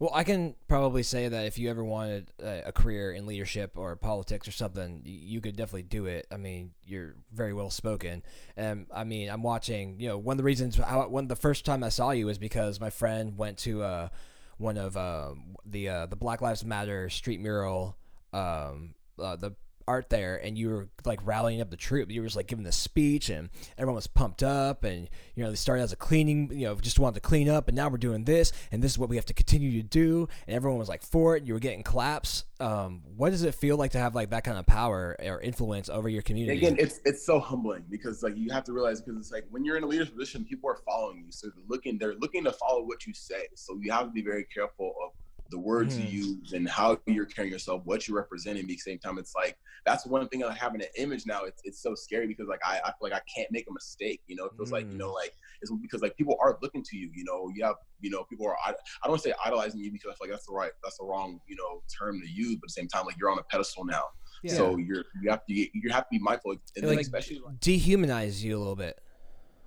Well, 0.00 0.12
I 0.14 0.24
can 0.24 0.54
probably 0.66 1.02
say 1.02 1.28
that 1.28 1.44
if 1.44 1.58
you 1.58 1.68
ever 1.68 1.84
wanted 1.84 2.32
a, 2.42 2.72
career 2.72 3.12
in 3.12 3.26
leadership 3.26 3.72
or 3.76 3.94
politics 3.96 4.48
or 4.48 4.50
something, 4.50 5.02
you 5.04 5.42
could 5.42 5.56
definitely 5.56 5.82
do 5.82 6.06
it. 6.06 6.26
I 6.32 6.38
mean, 6.38 6.70
you're 6.86 7.16
very 7.34 7.52
well 7.52 7.68
spoken, 7.68 8.22
and 8.56 8.86
I 8.94 9.04
mean, 9.04 9.28
I'm 9.28 9.42
watching. 9.42 10.00
You 10.00 10.08
know, 10.08 10.16
one 10.16 10.34
of 10.34 10.38
the 10.38 10.44
reasons 10.44 10.76
how 10.76 11.06
when 11.08 11.28
the 11.28 11.36
first 11.36 11.66
time 11.66 11.84
I 11.84 11.90
saw 11.90 12.12
you 12.12 12.24
was 12.24 12.38
because 12.38 12.80
my 12.80 12.88
friend 12.88 13.36
went 13.36 13.58
to 13.58 13.82
uh, 13.82 14.08
one 14.56 14.78
of 14.78 14.96
uh, 14.96 15.34
the 15.66 15.90
uh, 15.90 16.06
the 16.06 16.16
Black 16.16 16.40
Lives 16.40 16.64
Matter 16.64 17.10
street 17.10 17.40
mural, 17.40 17.98
um, 18.32 18.94
uh, 19.18 19.36
the 19.36 19.54
art 19.90 20.08
there, 20.08 20.36
and 20.36 20.56
you 20.56 20.70
were 20.70 20.88
like 21.04 21.18
rallying 21.24 21.60
up 21.60 21.68
the 21.68 21.76
troop. 21.76 22.12
You 22.12 22.20
were 22.20 22.26
just 22.26 22.36
like 22.36 22.46
giving 22.46 22.64
the 22.64 22.70
speech, 22.70 23.28
and 23.28 23.50
everyone 23.76 23.96
was 23.96 24.06
pumped 24.06 24.44
up, 24.44 24.84
and 24.84 25.08
you 25.34 25.42
know 25.42 25.50
they 25.50 25.56
started 25.56 25.82
as 25.82 25.92
a 25.92 25.96
cleaning, 25.96 26.48
you 26.52 26.66
know, 26.66 26.76
just 26.76 27.00
wanted 27.00 27.14
to 27.14 27.20
clean 27.20 27.48
up, 27.48 27.66
and 27.66 27.76
now 27.76 27.88
we're 27.88 27.98
doing 27.98 28.24
this, 28.24 28.52
and 28.70 28.82
this 28.82 28.92
is 28.92 28.98
what 28.98 29.08
we 29.08 29.16
have 29.16 29.26
to 29.26 29.34
continue 29.34 29.82
to 29.82 29.86
do, 29.86 30.28
and 30.46 30.54
everyone 30.54 30.78
was 30.78 30.88
like 30.88 31.02
for 31.02 31.36
it. 31.36 31.42
You 31.42 31.54
were 31.54 31.60
getting 31.60 31.82
claps. 31.82 32.44
Um, 32.60 33.02
what 33.16 33.30
does 33.30 33.42
it 33.42 33.54
feel 33.54 33.76
like 33.76 33.90
to 33.92 33.98
have 33.98 34.14
like 34.14 34.30
that 34.30 34.44
kind 34.44 34.58
of 34.58 34.66
power 34.66 35.16
or 35.18 35.40
influence 35.40 35.88
over 35.88 36.08
your 36.08 36.22
community? 36.22 36.58
Again, 36.58 36.76
it's 36.78 37.00
it's 37.04 37.26
so 37.26 37.40
humbling 37.40 37.84
because 37.90 38.22
like 38.22 38.36
you 38.36 38.50
have 38.50 38.64
to 38.64 38.72
realize 38.72 39.00
because 39.00 39.18
it's 39.18 39.32
like 39.32 39.46
when 39.50 39.64
you're 39.64 39.76
in 39.76 39.82
a 39.82 39.88
leadership 39.88 40.14
position, 40.16 40.44
people 40.44 40.70
are 40.70 40.78
following 40.86 41.24
you, 41.24 41.32
so 41.32 41.48
they're 41.48 41.64
looking 41.68 41.98
they're 41.98 42.14
looking 42.14 42.44
to 42.44 42.52
follow 42.52 42.82
what 42.84 43.06
you 43.06 43.12
say. 43.12 43.48
So 43.56 43.76
you 43.82 43.90
have 43.90 44.06
to 44.06 44.12
be 44.12 44.22
very 44.22 44.44
careful 44.44 44.94
of 45.04 45.12
the 45.50 45.58
words 45.58 45.96
mm. 45.96 46.10
you 46.10 46.22
use 46.22 46.52
and 46.52 46.68
how 46.68 46.98
you're 47.06 47.26
carrying 47.26 47.52
yourself, 47.52 47.82
what 47.84 48.06
you're 48.06 48.16
representing. 48.16 48.62
At 48.62 48.68
the 48.68 48.76
same 48.76 48.98
time, 48.98 49.18
it's 49.18 49.34
like 49.34 49.56
that's 49.84 50.06
one 50.06 50.28
thing 50.28 50.42
of 50.42 50.56
having 50.56 50.80
an 50.80 50.88
image 50.96 51.26
now. 51.26 51.44
It's 51.44 51.60
it's 51.64 51.82
so 51.82 51.94
scary 51.94 52.26
because 52.26 52.48
like 52.48 52.60
I, 52.64 52.80
I 52.84 52.88
feel 52.88 53.10
like 53.10 53.12
I 53.12 53.20
can't 53.34 53.50
make 53.50 53.66
a 53.68 53.72
mistake. 53.72 54.20
You 54.26 54.36
know, 54.36 54.44
it 54.46 54.52
feels 54.56 54.70
mm. 54.70 54.74
like 54.74 54.90
you 54.90 54.98
know 54.98 55.10
mm. 55.10 55.14
like 55.14 55.34
it's 55.60 55.72
because 55.82 56.02
like 56.02 56.16
people 56.16 56.36
are 56.40 56.58
looking 56.62 56.82
to 56.82 56.96
you. 56.96 57.10
You 57.14 57.24
know, 57.24 57.50
you 57.54 57.64
have 57.64 57.76
you 58.00 58.10
know 58.10 58.24
people 58.24 58.46
are 58.46 58.56
I, 58.64 58.74
I 59.02 59.08
don't 59.08 59.20
say 59.20 59.32
idolizing 59.44 59.80
you 59.80 59.92
because 59.92 60.10
I 60.10 60.14
feel 60.14 60.28
like 60.28 60.30
that's 60.30 60.46
the 60.46 60.52
right 60.52 60.70
that's 60.82 60.98
the 60.98 61.04
wrong 61.04 61.40
you 61.48 61.56
know 61.56 61.82
term 61.98 62.20
to 62.20 62.28
use. 62.28 62.56
But 62.56 62.64
at 62.64 62.68
the 62.68 62.80
same 62.80 62.88
time, 62.88 63.06
like 63.06 63.16
you're 63.18 63.30
on 63.30 63.38
a 63.38 63.42
pedestal 63.42 63.84
now. 63.84 64.04
Yeah. 64.42 64.54
So 64.54 64.76
you're 64.76 65.04
you 65.22 65.30
have 65.30 65.44
to 65.46 65.54
you 65.54 65.90
have 65.90 66.04
to 66.04 66.08
be 66.10 66.18
mindful, 66.18 66.56
and 66.76 66.86
like, 66.86 67.00
especially 67.00 67.40
like, 67.44 67.58
dehumanize 67.60 68.42
you 68.42 68.56
a 68.56 68.58
little 68.58 68.76
bit. 68.76 68.98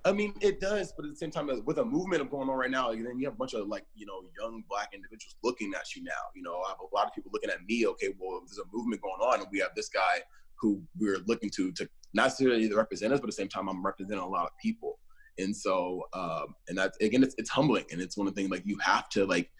I 0.06 0.12
mean, 0.12 0.34
it 0.40 0.60
does, 0.60 0.92
but 0.94 1.06
at 1.06 1.12
the 1.12 1.16
same 1.16 1.30
time, 1.30 1.48
with 1.64 1.78
a 1.78 1.84
movement 1.84 2.30
going 2.30 2.50
on 2.50 2.56
right 2.56 2.70
now, 2.70 2.90
and 2.90 3.06
then 3.06 3.18
you 3.18 3.24
have 3.24 3.34
a 3.34 3.36
bunch 3.36 3.54
of 3.54 3.68
like, 3.68 3.86
you 3.94 4.04
know, 4.04 4.20
young 4.38 4.62
black 4.68 4.90
individuals 4.92 5.36
looking 5.42 5.72
at 5.74 5.94
you 5.96 6.04
now. 6.04 6.10
You 6.34 6.42
know, 6.42 6.56
I 6.66 6.70
have 6.70 6.78
a 6.80 6.94
lot 6.94 7.06
of 7.06 7.14
people 7.14 7.30
looking 7.32 7.48
at 7.48 7.64
me. 7.66 7.86
Okay, 7.86 8.08
well, 8.18 8.40
there's 8.40 8.58
a 8.58 8.76
movement 8.76 9.00
going 9.00 9.20
on, 9.20 9.40
and 9.40 9.48
we 9.50 9.60
have 9.60 9.70
this 9.74 9.88
guy 9.88 10.20
who 10.60 10.82
we're 10.98 11.18
looking 11.26 11.50
to 11.56 11.72
to 11.72 11.88
not 12.12 12.24
necessarily 12.24 12.72
represent 12.72 13.12
us, 13.12 13.20
but 13.20 13.26
at 13.26 13.30
the 13.30 13.32
same 13.32 13.48
time, 13.48 13.68
I'm 13.68 13.84
representing 13.84 14.22
a 14.22 14.28
lot 14.28 14.44
of 14.44 14.50
people. 14.62 14.98
And 15.38 15.56
so, 15.56 16.02
um, 16.12 16.54
and 16.68 16.78
that 16.78 16.92
again, 17.00 17.22
it's, 17.22 17.34
it's 17.38 17.50
humbling, 17.50 17.86
and 17.90 18.00
it's 18.00 18.16
one 18.16 18.26
of 18.26 18.34
the 18.34 18.40
things 18.40 18.50
like 18.50 18.62
you 18.66 18.78
have 18.80 19.08
to 19.10 19.24
like 19.24 19.50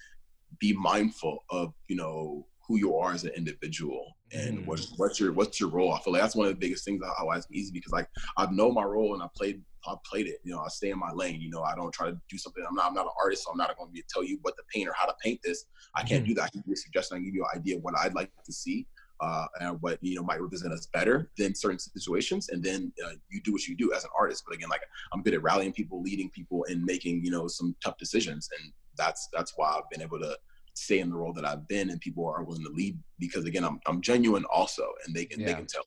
be 0.61 0.75
mindful 0.75 1.39
of, 1.51 1.73
you 1.89 1.97
know, 1.97 2.47
who 2.67 2.79
you 2.79 2.97
are 2.97 3.13
as 3.13 3.25
an 3.25 3.33
individual 3.37 4.17
and 4.33 4.59
mm. 4.59 4.67
what's 4.67 4.93
what's 4.97 5.21
your 5.21 5.33
what's 5.33 5.61
your 5.61 5.69
role. 5.69 5.93
I 5.93 6.01
feel 6.01 6.13
like 6.13 6.23
that's 6.23 6.37
one 6.37 6.47
of 6.47 6.53
the 6.53 6.59
biggest 6.59 6.85
things 6.85 7.03
how 7.05 7.25
always 7.25 7.47
easy 7.53 7.73
because 7.73 7.93
like 7.93 8.09
I 8.37 8.47
know 8.51 8.71
my 8.71 8.85
role 8.85 9.15
and 9.15 9.23
I 9.23 9.27
played 9.35 9.63
I 9.87 9.95
played 10.09 10.26
it. 10.26 10.37
You 10.45 10.53
know, 10.53 10.61
I 10.61 10.69
stay 10.69 10.91
in 10.91 10.99
my 10.99 11.12
lane. 11.12 11.41
You 11.41 11.50
know, 11.50 11.62
I 11.62 11.75
don't 11.75 11.93
try 11.93 12.11
to 12.11 12.21
do 12.29 12.38
something. 12.38 12.64
I'm 12.67 12.75
not 12.75 12.87
I'm 12.87 12.95
not 12.95 13.07
an 13.07 13.12
artist, 13.23 13.45
so 13.45 13.50
I'm 13.50 13.59
not 13.59 13.76
going 13.76 13.88
to 13.88 13.93
be 13.93 14.03
tell 14.09 14.25
you 14.25 14.38
what 14.43 14.57
to 14.57 14.62
paint 14.73 14.88
or 14.88 14.95
how 14.95 15.07
to 15.07 15.14
paint 15.23 15.41
this. 15.43 15.67
I 15.95 16.03
can't 16.03 16.25
mm. 16.25 16.29
do 16.29 16.35
that. 16.35 16.45
I 16.45 16.49
can 16.49 16.61
give 16.61 16.69
you 16.69 16.75
a 16.75 16.76
suggestion. 16.76 17.17
I 17.17 17.19
can 17.19 17.26
give 17.26 17.35
you 17.35 17.47
an 17.53 17.59
idea 17.59 17.76
of 17.76 17.83
what 17.83 17.95
I'd 17.99 18.14
like 18.14 18.31
to 18.45 18.53
see. 18.53 18.87
Uh, 19.21 19.47
and 19.61 19.81
what 19.81 19.97
you 20.03 20.17
know 20.17 20.25
might 20.25 20.43
represent 20.43 20.73
us 20.73 20.87
better 20.87 21.31
than 21.38 21.55
certain 21.55 21.79
situations, 21.79 22.49
and 22.49 22.62
then 22.62 22.93
uh, 23.07 23.12
you 23.31 23.41
do 23.43 23.53
what 23.53 23.64
you 23.67 23.76
do 23.76 23.93
as 23.93 24.03
an 24.03 24.11
artist. 24.19 24.43
But 24.45 24.57
again, 24.57 24.69
like 24.69 24.83
I'm 25.12 25.23
good 25.23 25.35
at 25.35 25.43
rallying 25.43 25.73
people, 25.73 26.03
leading 26.03 26.31
people, 26.31 26.67
and 26.69 26.85
making 26.85 27.25
you 27.25 27.31
know 27.31 27.47
some 27.47 27.76
tough 27.83 27.97
decisions, 27.97 28.49
and 28.59 28.73
that's 28.99 29.29
that's 29.33 29.53
why 29.55 29.69
I've 29.69 29.88
been 29.88 30.03
able 30.03 30.19
to 30.19 30.37
stay 30.75 30.99
in 30.99 31.09
the 31.09 31.17
role 31.17 31.33
that 31.33 31.45
I've 31.45 31.67
been 31.69 31.91
and 31.91 32.00
people 32.00 32.26
are 32.26 32.43
willing 32.43 32.64
to 32.64 32.71
lead 32.71 32.99
because 33.19 33.45
again 33.45 33.64
I'm 33.64 33.81
I'm 33.87 34.00
genuine 34.00 34.45
also 34.53 34.87
and 35.07 35.14
they 35.14 35.25
can 35.25 35.41
yeah. 35.41 35.47
they 35.47 35.55
can 35.55 35.67
tell. 35.67 35.85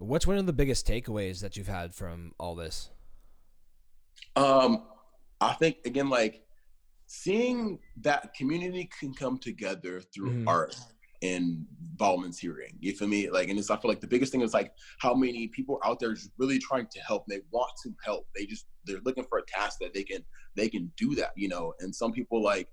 What's 0.00 0.26
one 0.26 0.38
of 0.38 0.46
the 0.46 0.54
biggest 0.54 0.86
takeaways 0.86 1.40
that 1.40 1.58
you've 1.58 1.68
had 1.68 1.94
from 1.94 2.32
all 2.40 2.54
this? 2.54 2.88
Um 4.34 4.84
I 5.42 5.52
think 5.52 5.76
again 5.84 6.08
like 6.08 6.42
seeing 7.06 7.78
that 8.00 8.32
community 8.34 8.88
can 8.98 9.12
come 9.12 9.36
together 9.36 10.00
through 10.00 10.30
mm. 10.30 10.48
art 10.48 10.76
and 11.22 11.66
volunteering. 11.96 12.72
You 12.80 12.94
feel 12.94 13.08
me? 13.08 13.28
Like, 13.28 13.50
and 13.50 13.58
it's, 13.58 13.68
I 13.68 13.76
feel 13.76 13.90
like 13.90 14.00
the 14.00 14.06
biggest 14.06 14.32
thing 14.32 14.40
is 14.40 14.54
like 14.54 14.72
how 15.00 15.12
many 15.12 15.48
people 15.48 15.78
out 15.84 16.00
there 16.00 16.12
is 16.12 16.30
really 16.38 16.58
trying 16.58 16.86
to 16.86 17.00
help. 17.00 17.26
They 17.26 17.40
want 17.50 17.72
to 17.82 17.92
help. 18.02 18.26
They 18.34 18.46
just 18.46 18.66
they're 18.86 19.00
looking 19.04 19.24
for 19.24 19.38
a 19.38 19.42
task 19.46 19.80
that 19.80 19.92
they 19.92 20.02
can 20.02 20.24
they 20.56 20.70
can 20.70 20.90
do 20.96 21.14
that. 21.16 21.32
You 21.36 21.48
know, 21.48 21.74
and 21.80 21.94
some 21.94 22.12
people 22.12 22.42
like 22.42 22.68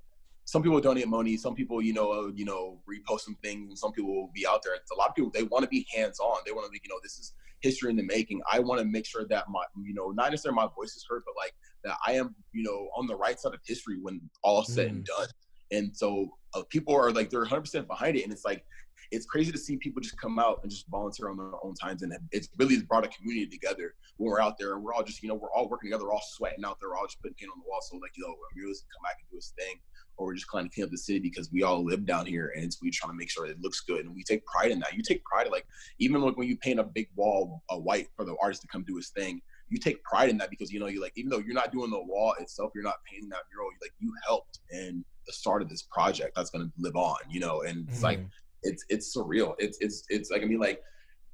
some 0.47 0.63
people 0.63 0.79
donate 0.79 1.09
money. 1.09 1.35
Some 1.35 1.55
people, 1.55 1.81
you 1.81 1.91
know, 1.91 2.09
uh, 2.13 2.31
you 2.33 2.45
know, 2.45 2.79
repost 2.89 3.21
some 3.21 3.35
things. 3.43 3.81
Some 3.81 3.91
people 3.91 4.15
will 4.15 4.31
be 4.33 4.47
out 4.47 4.61
there. 4.63 4.75
A 4.75 4.95
lot 4.97 5.09
of 5.09 5.15
people. 5.15 5.29
They 5.29 5.43
want 5.43 5.63
to 5.63 5.67
be 5.67 5.85
hands 5.93 6.21
on. 6.21 6.37
They 6.45 6.53
want 6.53 6.65
to 6.65 6.71
be, 6.71 6.79
you 6.81 6.89
know, 6.89 7.01
this 7.03 7.19
is 7.19 7.33
history 7.59 7.89
in 7.89 7.97
the 7.97 8.03
making. 8.03 8.41
I 8.49 8.59
want 8.59 8.79
to 8.79 8.85
make 8.85 9.05
sure 9.05 9.25
that 9.27 9.49
my, 9.49 9.61
you 9.83 9.93
know, 9.93 10.11
not 10.11 10.31
necessarily 10.31 10.55
my 10.55 10.69
voice 10.73 10.95
is 10.95 11.05
heard, 11.07 11.23
but 11.25 11.35
like 11.37 11.53
that 11.83 11.97
I 12.07 12.13
am, 12.13 12.33
you 12.53 12.63
know, 12.63 12.87
on 12.95 13.07
the 13.07 13.15
right 13.15 13.37
side 13.37 13.55
of 13.55 13.59
history 13.65 13.97
when 14.01 14.21
all 14.41 14.63
said 14.63 14.87
mm. 14.87 14.91
and 14.91 15.05
done. 15.05 15.27
And 15.73 15.97
so 15.97 16.29
uh, 16.53 16.63
people 16.69 16.95
are 16.95 17.11
like 17.11 17.29
they're 17.29 17.41
100 17.41 17.59
percent 17.59 17.87
behind 17.87 18.15
it, 18.15 18.23
and 18.23 18.31
it's 18.31 18.45
like 18.45 18.63
it's 19.11 19.25
crazy 19.25 19.51
to 19.51 19.57
see 19.57 19.75
people 19.75 20.01
just 20.01 20.17
come 20.17 20.39
out 20.39 20.61
and 20.63 20.71
just 20.71 20.87
volunteer 20.87 21.27
on 21.27 21.35
their 21.35 21.51
own 21.61 21.73
times, 21.75 22.03
and 22.03 22.13
it's 22.31 22.47
really 22.57 22.81
brought 22.83 23.05
a 23.05 23.09
community 23.09 23.47
together 23.47 23.95
when 24.15 24.31
we're 24.31 24.39
out 24.39 24.57
there, 24.57 24.75
and 24.75 24.83
we're 24.83 24.93
all 24.93 25.03
just, 25.03 25.21
you 25.21 25.27
know, 25.27 25.35
we're 25.35 25.51
all 25.51 25.67
working 25.67 25.89
together, 25.89 26.05
we're 26.05 26.13
all 26.13 26.23
sweating 26.25 26.63
out 26.63 26.77
there, 26.79 26.89
we're 26.89 26.97
all 26.97 27.05
just 27.05 27.21
putting 27.21 27.35
paint 27.35 27.51
on 27.51 27.59
the 27.59 27.67
wall. 27.67 27.79
So 27.81 27.97
like, 27.97 28.11
you 28.15 28.23
know, 28.23 28.33
Amir's 28.55 28.85
come 28.95 29.03
back 29.03 29.17
and 29.19 29.29
do 29.29 29.35
his 29.35 29.53
thing 29.57 29.75
or 30.17 30.27
we're 30.27 30.33
just 30.33 30.47
trying 30.49 30.67
to 30.67 30.73
clean 30.73 30.85
up 30.85 30.91
the 30.91 30.97
city 30.97 31.19
because 31.19 31.51
we 31.51 31.63
all 31.63 31.83
live 31.83 32.05
down 32.05 32.25
here 32.25 32.53
and 32.57 32.75
we 32.81 32.89
trying 32.89 33.11
to 33.11 33.17
make 33.17 33.29
sure 33.29 33.45
it 33.45 33.61
looks 33.61 33.81
good 33.81 34.05
and 34.05 34.13
we 34.15 34.23
take 34.23 34.45
pride 34.45 34.71
in 34.71 34.79
that. 34.79 34.93
You 34.93 35.03
take 35.03 35.23
pride 35.23 35.45
in 35.45 35.51
like 35.51 35.65
even 35.99 36.21
like 36.21 36.37
when 36.37 36.47
you 36.47 36.57
paint 36.57 36.79
a 36.79 36.83
big 36.83 37.07
wall 37.15 37.63
a 37.69 37.79
white 37.79 38.07
for 38.15 38.25
the 38.25 38.35
artist 38.41 38.61
to 38.63 38.67
come 38.67 38.83
do 38.83 38.95
his 38.95 39.09
thing, 39.09 39.41
you 39.69 39.77
take 39.77 40.03
pride 40.03 40.29
in 40.29 40.37
that 40.37 40.49
because 40.49 40.71
you 40.71 40.79
know 40.79 40.87
you 40.87 41.01
like 41.01 41.13
even 41.15 41.29
though 41.29 41.39
you're 41.39 41.53
not 41.53 41.71
doing 41.71 41.91
the 41.91 41.99
wall 41.99 42.33
itself, 42.39 42.71
you're 42.73 42.83
not 42.83 42.95
painting 43.09 43.29
that 43.29 43.41
mural, 43.51 43.69
like 43.81 43.93
you 43.99 44.11
helped 44.25 44.59
in 44.71 45.03
the 45.25 45.33
start 45.33 45.61
of 45.61 45.69
this 45.69 45.83
project 45.83 46.33
that's 46.35 46.49
gonna 46.49 46.71
live 46.77 46.95
on, 46.95 47.17
you 47.29 47.39
know, 47.39 47.61
and 47.61 47.87
it's 47.87 47.97
mm-hmm. 47.97 48.05
like 48.05 48.19
it's 48.63 48.83
it's 48.89 49.15
surreal. 49.15 49.55
It's 49.59 49.77
it's 49.81 50.03
it's 50.09 50.31
like 50.31 50.41
I 50.41 50.45
mean 50.45 50.59
like 50.59 50.81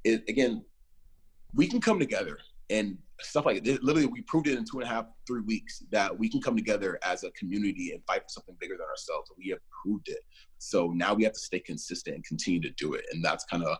it 0.04 0.22
again, 0.28 0.64
we 1.54 1.66
can 1.66 1.80
come 1.80 1.98
together 1.98 2.38
and 2.70 2.98
stuff 3.24 3.46
like 3.46 3.64
this. 3.64 3.78
Literally, 3.82 4.06
we 4.06 4.22
proved 4.22 4.46
it 4.46 4.58
in 4.58 4.64
two 4.64 4.80
and 4.80 4.88
a 4.88 4.92
half, 4.92 5.06
three 5.26 5.42
weeks 5.42 5.82
that 5.90 6.16
we 6.16 6.28
can 6.28 6.40
come 6.40 6.56
together 6.56 6.98
as 7.02 7.24
a 7.24 7.30
community 7.32 7.92
and 7.92 8.02
fight 8.06 8.22
for 8.22 8.28
something 8.28 8.56
bigger 8.60 8.74
than 8.74 8.86
ourselves. 8.86 9.30
We 9.36 9.48
have 9.50 9.60
proved 9.82 10.08
it. 10.08 10.20
So 10.58 10.92
now 10.94 11.14
we 11.14 11.24
have 11.24 11.32
to 11.32 11.40
stay 11.40 11.60
consistent 11.60 12.16
and 12.16 12.24
continue 12.24 12.60
to 12.60 12.70
do 12.70 12.94
it. 12.94 13.04
And 13.12 13.24
that's 13.24 13.44
kind 13.44 13.64
of 13.64 13.76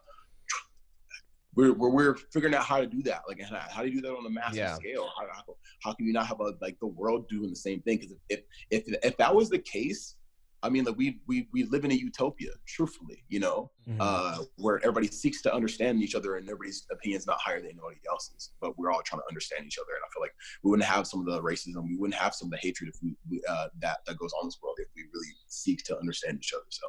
we're, 1.56 1.72
we're, 1.72 1.90
we're 1.90 2.14
figuring 2.32 2.54
out 2.54 2.64
how 2.64 2.80
to 2.80 2.86
do 2.86 3.02
that. 3.04 3.22
Like 3.28 3.40
how, 3.40 3.82
do 3.82 3.88
you 3.88 3.96
do 3.96 4.00
that 4.02 4.12
on 4.12 4.26
a 4.26 4.30
massive 4.30 4.56
yeah. 4.56 4.74
scale? 4.74 5.08
How, 5.16 5.26
how, 5.32 5.56
how, 5.82 5.92
can 5.94 6.06
you 6.06 6.12
not 6.12 6.26
have 6.26 6.40
a 6.40 6.54
like 6.60 6.78
the 6.80 6.86
world 6.86 7.28
doing 7.28 7.50
the 7.50 7.56
same 7.56 7.80
thing? 7.82 7.98
Because 7.98 8.16
if, 8.28 8.40
if 8.70 8.88
if 8.88 8.98
if 9.02 9.16
that 9.18 9.34
was 9.34 9.50
the 9.50 9.58
case, 9.58 10.16
I 10.64 10.70
mean, 10.70 10.84
like 10.84 10.96
we 10.96 11.20
we 11.26 11.46
we 11.52 11.64
live 11.64 11.84
in 11.84 11.90
a 11.90 11.94
utopia, 11.94 12.48
truthfully, 12.66 13.22
you 13.28 13.38
know, 13.38 13.70
mm-hmm. 13.86 14.00
uh, 14.00 14.38
where 14.56 14.78
everybody 14.78 15.08
seeks 15.08 15.42
to 15.42 15.54
understand 15.54 16.02
each 16.02 16.14
other 16.14 16.36
and 16.36 16.48
everybody's 16.48 16.86
opinion's 16.90 17.26
not 17.26 17.36
higher 17.38 17.60
than 17.60 17.70
anybody 17.72 18.00
else's, 18.08 18.52
but 18.62 18.76
we're 18.78 18.90
all 18.90 19.02
trying 19.02 19.20
to 19.20 19.28
understand 19.28 19.66
each 19.66 19.78
other. 19.78 19.92
And 19.94 20.02
I 20.02 20.08
feel 20.12 20.22
like 20.22 20.34
we 20.62 20.70
wouldn't 20.70 20.88
have 20.88 21.06
some 21.06 21.20
of 21.20 21.26
the 21.26 21.42
racism, 21.42 21.86
we 21.86 21.96
wouldn't 21.96 22.18
have 22.18 22.34
some 22.34 22.46
of 22.46 22.52
the 22.52 22.58
hatred 22.66 22.88
if 22.88 22.96
we, 23.02 23.14
we 23.30 23.42
uh, 23.46 23.68
that 23.80 23.98
that 24.06 24.16
goes 24.16 24.32
on 24.32 24.44
in 24.44 24.48
this 24.48 24.58
world 24.62 24.76
if 24.78 24.88
we 24.96 25.02
really 25.12 25.34
seek 25.48 25.84
to 25.84 25.98
understand 25.98 26.38
each 26.38 26.54
other. 26.54 26.64
So, 26.70 26.86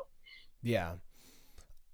yeah, 0.63 0.93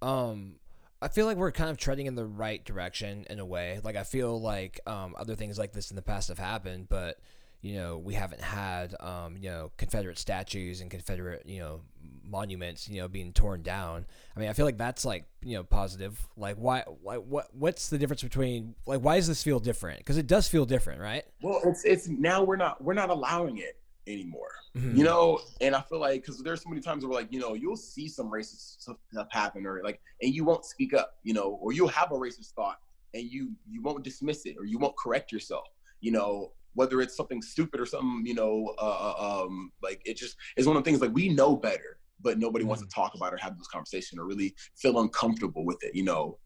um, 0.04 0.58
I 1.02 1.08
feel 1.08 1.26
like 1.26 1.38
we're 1.38 1.52
kind 1.52 1.72
of 1.72 1.78
treading 1.78 2.06
in 2.06 2.14
the 2.14 2.28
right 2.28 2.64
direction 2.64 3.26
in 3.28 3.40
a 3.40 3.46
way. 3.46 3.80
Like 3.84 3.96
I 3.96 4.04
feel 4.04 4.40
like 4.40 4.80
um, 4.86 5.16
other 5.18 5.36
things 5.36 5.58
like 5.58 5.74
this 5.74 5.90
in 5.90 5.96
the 5.96 6.04
past 6.04 6.28
have 6.28 6.38
happened, 6.38 6.90
but 6.90 7.18
you 7.62 7.76
know, 7.76 7.98
we 7.98 8.14
haven't 8.14 8.42
had, 8.42 8.96
um, 9.00 9.38
you 9.38 9.50
know, 9.50 9.72
Confederate 9.78 10.18
statues 10.18 10.82
and 10.82 10.90
Confederate, 10.90 11.46
you 11.46 11.60
know, 11.60 11.82
monuments, 12.28 12.90
you 12.90 13.02
know, 13.02 13.08
being 13.08 13.34
torn 13.34 13.62
down. 13.62 14.06
I 14.36 14.40
mean, 14.40 14.50
I 14.50 14.54
feel 14.54 14.66
like 14.66 14.78
that's 14.78 15.06
like, 15.06 15.26
you 15.44 15.56
know, 15.56 15.64
positive. 15.64 16.20
Like, 16.36 16.56
why, 16.56 16.84
why, 17.02 17.18
what, 17.18 17.48
what's 17.54 17.90
the 17.90 17.98
difference 17.98 18.24
between, 18.24 18.76
like, 18.86 19.02
why 19.02 19.18
does 19.18 19.28
this 19.28 19.44
feel 19.44 19.60
different? 19.60 20.00
Because 20.00 20.18
it 20.18 20.28
does 20.28 20.48
feel 20.48 20.66
different, 20.66 21.02
right? 21.02 21.24
Well, 21.42 21.62
it's, 21.66 21.86
it's 21.86 22.08
now 22.08 22.44
we're 22.44 22.56
not, 22.56 22.84
we're 22.84 22.94
not 22.94 23.10
allowing 23.10 23.58
it 23.58 23.78
anymore, 24.08 24.52
mm-hmm. 24.76 24.98
you 24.98 25.04
know. 25.04 25.40
And 25.62 25.76
I 25.76 25.82
feel 25.82 26.00
like 26.00 26.22
because 26.22 26.42
there's 26.42 26.64
so 26.64 26.70
many 26.70 26.82
times 26.82 27.06
where 27.06 27.14
like, 27.14 27.32
you 27.32 27.40
know, 27.40 27.54
you'll 27.54 27.76
see 27.76 28.08
some 28.08 28.32
racist 28.32 28.82
stuff 28.82 29.28
happen, 29.30 29.68
or 29.68 29.82
like, 29.84 30.02
and 30.22 30.34
you 30.34 30.44
won't 30.44 30.66
speak 30.66 30.94
up, 30.94 31.18
you 31.24 31.34
know, 31.34 31.60
or 31.62 31.74
you'll 31.74 31.88
have 31.90 32.12
a 32.12 32.16
racist 32.16 32.54
thought 32.54 32.80
and 33.14 33.32
you 33.32 33.52
you 33.70 33.82
won't 33.82 34.04
dismiss 34.04 34.46
it 34.46 34.56
or 34.58 34.66
you 34.66 34.78
won't 34.78 34.96
correct 34.98 35.32
yourself 35.32 35.68
you 36.00 36.12
know 36.12 36.52
whether 36.74 37.02
it's 37.02 37.16
something 37.16 37.42
stupid 37.42 37.80
or 37.80 37.86
something, 37.86 38.24
you 38.26 38.34
know, 38.34 38.74
uh, 38.80 39.14
uh, 39.18 39.44
um, 39.44 39.72
like 39.84 40.02
it 40.06 40.18
just 40.18 40.36
is 40.58 40.68
one 40.68 40.78
of 40.78 40.84
the 40.84 40.90
things 40.90 41.02
like 41.02 41.14
we 41.14 41.30
know 41.30 41.56
better, 41.56 42.00
but 42.22 42.40
nobody 42.40 42.64
mm-hmm. 42.64 42.70
wants 42.70 42.84
to 42.84 42.88
mm. 42.88 42.96
talk 42.96 43.14
about 43.16 43.34
or 43.34 43.38
have 43.38 43.58
this 43.58 43.68
conversation 43.68 44.20
or 44.20 44.26
really 44.26 44.56
feel 44.78 45.00
uncomfortable 45.02 45.66
with 45.66 45.78
it, 45.84 45.96
you 45.96 46.04
know. 46.04 46.38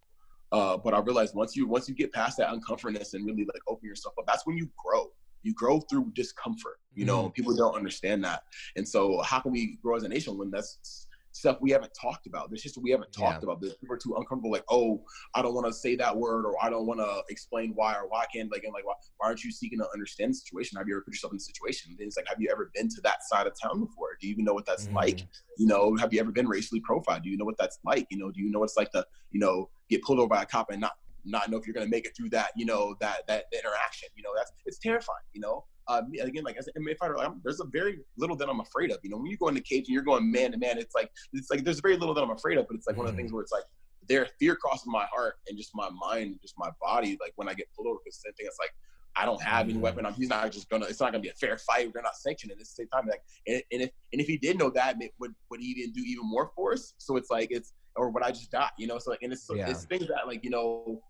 Uh, 0.52 0.78
but 0.78 0.94
I 0.94 1.00
realized 1.00 1.36
once 1.36 1.56
you 1.56 1.68
once 1.68 1.90
you 1.90 1.96
get 1.96 2.14
past 2.14 2.38
that 2.38 2.54
uncomfortness 2.54 3.14
and 3.14 3.26
really 3.26 3.46
like 3.46 3.62
open 3.68 3.88
yourself 3.88 4.16
up, 4.18 4.26
that's 4.28 4.46
when 4.46 4.58
you 4.58 4.70
grow. 4.84 5.08
You 5.44 5.54
grow 5.54 5.80
through 5.82 6.12
discomfort. 6.16 6.80
You 6.96 7.06
know, 7.06 7.24
mm-hmm. 7.24 7.32
people 7.32 7.56
don't 7.56 7.76
understand 7.76 8.24
that, 8.24 8.44
and 8.76 8.88
so 8.88 9.22
how 9.22 9.40
can 9.40 9.52
we 9.52 9.78
grow 9.84 9.96
as 9.96 10.04
a 10.04 10.10
nation 10.10 10.38
when 10.38 10.50
that's 10.50 11.05
stuff 11.36 11.58
we 11.60 11.70
haven't 11.70 11.92
talked 12.00 12.28
about. 12.28 12.50
There's 12.50 12.62
just 12.62 12.78
we 12.82 12.92
haven't 12.92 13.12
talked 13.12 13.44
Yeah. 13.44 13.50
about. 13.50 13.62
This 13.62 13.76
people 13.76 13.94
are 13.94 14.00
too 14.00 14.16
uncomfortable. 14.16 14.52
Like, 14.52 14.64
oh, 14.70 15.04
I 15.36 15.42
don't 15.42 15.54
want 15.54 15.68
to 15.68 15.74
say 15.74 15.96
that 15.98 16.16
word, 16.16 16.46
or 16.46 16.56
I 16.64 16.70
don't 16.70 16.88
want 16.88 17.02
to 17.02 17.24
explain 17.30 17.74
why, 17.76 17.94
or 17.96 18.08
why 18.08 18.26
can't 18.34 18.50
like, 18.52 18.64
and 18.64 18.74
like, 18.74 18.86
why, 18.86 18.94
why 19.18 19.28
aren't 19.28 19.44
you 19.44 19.52
seeking 19.52 19.80
to 19.80 19.88
understand 19.94 20.32
the 20.32 20.36
situation? 20.36 20.78
Have 20.78 20.88
you 20.88 20.96
ever 20.96 21.02
put 21.02 21.14
yourself 21.14 21.34
in 21.34 21.38
a 21.38 21.40
situation? 21.42 21.92
And 21.92 22.08
it's 22.08 22.16
like, 22.16 22.28
have 22.30 22.40
you 22.40 22.50
ever 22.50 22.72
been 22.74 22.88
to 22.88 23.02
that 23.04 23.18
side 23.30 23.48
of 23.48 23.54
town 23.62 23.82
before? 23.82 24.10
Do 24.22 24.28
you 24.28 24.34
even 24.34 24.46
know 24.46 24.54
what 24.54 24.66
that's 24.66 24.88
Mhm. 24.88 24.96
like? 24.96 25.28
You 25.58 25.68
know, 25.68 25.96
have 25.98 26.14
you 26.14 26.22
ever 26.22 26.32
been 26.32 26.48
racially 26.48 26.80
profiled? 26.80 27.24
Do 27.24 27.30
you 27.30 27.38
know 27.38 27.46
what 27.46 27.58
that's 27.58 27.80
like? 27.84 28.08
You 28.10 28.18
know, 28.18 28.32
do 28.32 28.42
you 28.42 28.50
know 28.50 28.60
what 28.60 28.66
it's 28.66 28.78
like 28.78 28.92
to, 28.92 29.06
you 29.32 29.40
know, 29.42 29.70
get 29.90 30.02
pulled 30.04 30.20
over 30.20 30.30
by 30.30 30.44
a 30.44 30.46
cop 30.46 30.72
and 30.72 30.80
not 30.80 30.94
not 31.28 31.50
know 31.50 31.58
if 31.58 31.66
you're 31.66 31.74
gonna 31.74 31.88
make 31.88 32.06
it 32.06 32.16
through 32.16 32.30
that, 32.30 32.52
you 32.56 32.66
know, 32.66 32.96
that 33.02 33.26
that 33.28 33.46
interaction. 33.52 34.08
You 34.16 34.24
know, 34.24 34.30
that's 34.38 34.52
it's 34.66 34.78
terrifying. 34.80 35.26
You 35.34 35.42
know, 35.42 35.66
uh, 35.88 36.02
again, 36.22 36.44
like 36.44 36.58
as 36.58 36.68
an 36.68 36.84
MMA 36.84 36.98
fighter, 36.98 37.18
I'm, 37.20 37.42
there's 37.44 37.60
a 37.60 37.66
very 37.66 38.00
little 38.18 38.36
that 38.38 38.50
I'm 38.50 38.60
afraid 38.60 38.92
of. 38.92 38.98
You 39.04 39.10
know, 39.12 39.18
when 39.18 39.28
you 39.28 39.38
go 39.38 39.48
in 39.48 39.56
the 39.56 39.62
cage 39.62 39.86
and 39.88 39.94
you're 39.94 40.04
going 40.04 40.32
man 40.32 40.52
to 40.52 40.58
man, 40.58 40.78
it's 40.78 40.96
like 40.96 41.12
it's 41.34 41.50
like 41.52 41.64
there's 41.64 41.80
very 41.80 41.98
little 41.98 42.14
that 42.16 42.24
I'm 42.24 42.32
afraid 42.32 42.58
of. 42.58 42.68
But 42.68 42.76
it's 42.78 42.88
like 42.88 42.98
one 42.98 43.06
of 43.08 43.12
the 43.14 43.16
Mhm. 43.16 43.20
things 43.24 43.34
where 43.34 43.42
it's 43.44 43.52
like 43.52 43.64
there 44.08 44.28
fear 44.40 44.56
crosses 44.56 44.88
my 44.88 45.06
heart 45.14 45.36
and 45.48 45.58
just 45.58 45.72
my 45.74 45.90
mind, 45.90 46.38
just 46.42 46.56
my 46.58 46.70
body. 46.82 47.18
Like 47.22 47.34
when 47.36 47.48
I 47.50 47.54
get 47.54 47.68
pulled 47.76 47.88
over, 47.88 48.00
because 48.04 48.18
the 48.18 48.30
same 48.30 48.34
thing. 48.34 48.48
It's 48.48 48.58
like 48.60 48.72
I 49.18 49.26
don't 49.26 49.42
have 49.42 49.66
any 49.70 49.76
Mhm. 49.76 49.82
weapon. 49.82 50.06
I'm, 50.06 50.14
he's 50.14 50.28
not 50.30 50.52
just 50.52 50.70
gonna. 50.70 50.86
It's 50.88 51.00
not 51.00 51.12
gonna 51.12 51.22
be 51.22 51.30
a 51.30 51.34
fair 51.34 51.58
fight. 51.58 51.92
They're 51.94 52.02
not 52.04 52.16
sanctioning 52.18 52.52
it. 52.52 52.60
At 52.60 52.60
the 52.60 52.66
same 52.66 52.88
time, 52.90 53.08
like 53.08 53.22
and, 53.48 53.62
and 53.72 53.82
if 53.84 53.90
and 54.12 54.22
if 54.22 54.28
he 54.28 54.38
did 54.38 54.58
know 54.58 54.70
that, 54.72 54.98
would 55.20 55.34
would 55.50 55.60
he 55.62 55.68
even 55.68 55.94
do 55.94 56.02
even 56.02 56.28
more 56.30 56.52
force? 56.56 56.94
So 56.98 57.16
it's 57.16 57.30
like 57.30 57.50
it's 57.52 57.74
or 57.96 58.10
would 58.10 58.24
I 58.24 58.32
just 58.32 58.52
die? 58.52 58.70
You 58.78 58.88
know, 58.88 58.98
so 59.00 59.12
like 59.12 59.22
and 59.22 59.32
it's 59.32 59.48
Yeah. 59.50 59.70
it's 59.70 59.86
things 59.86 60.08
that 60.08 60.28
like 60.28 60.44
you 60.44 60.50
know 60.50 61.02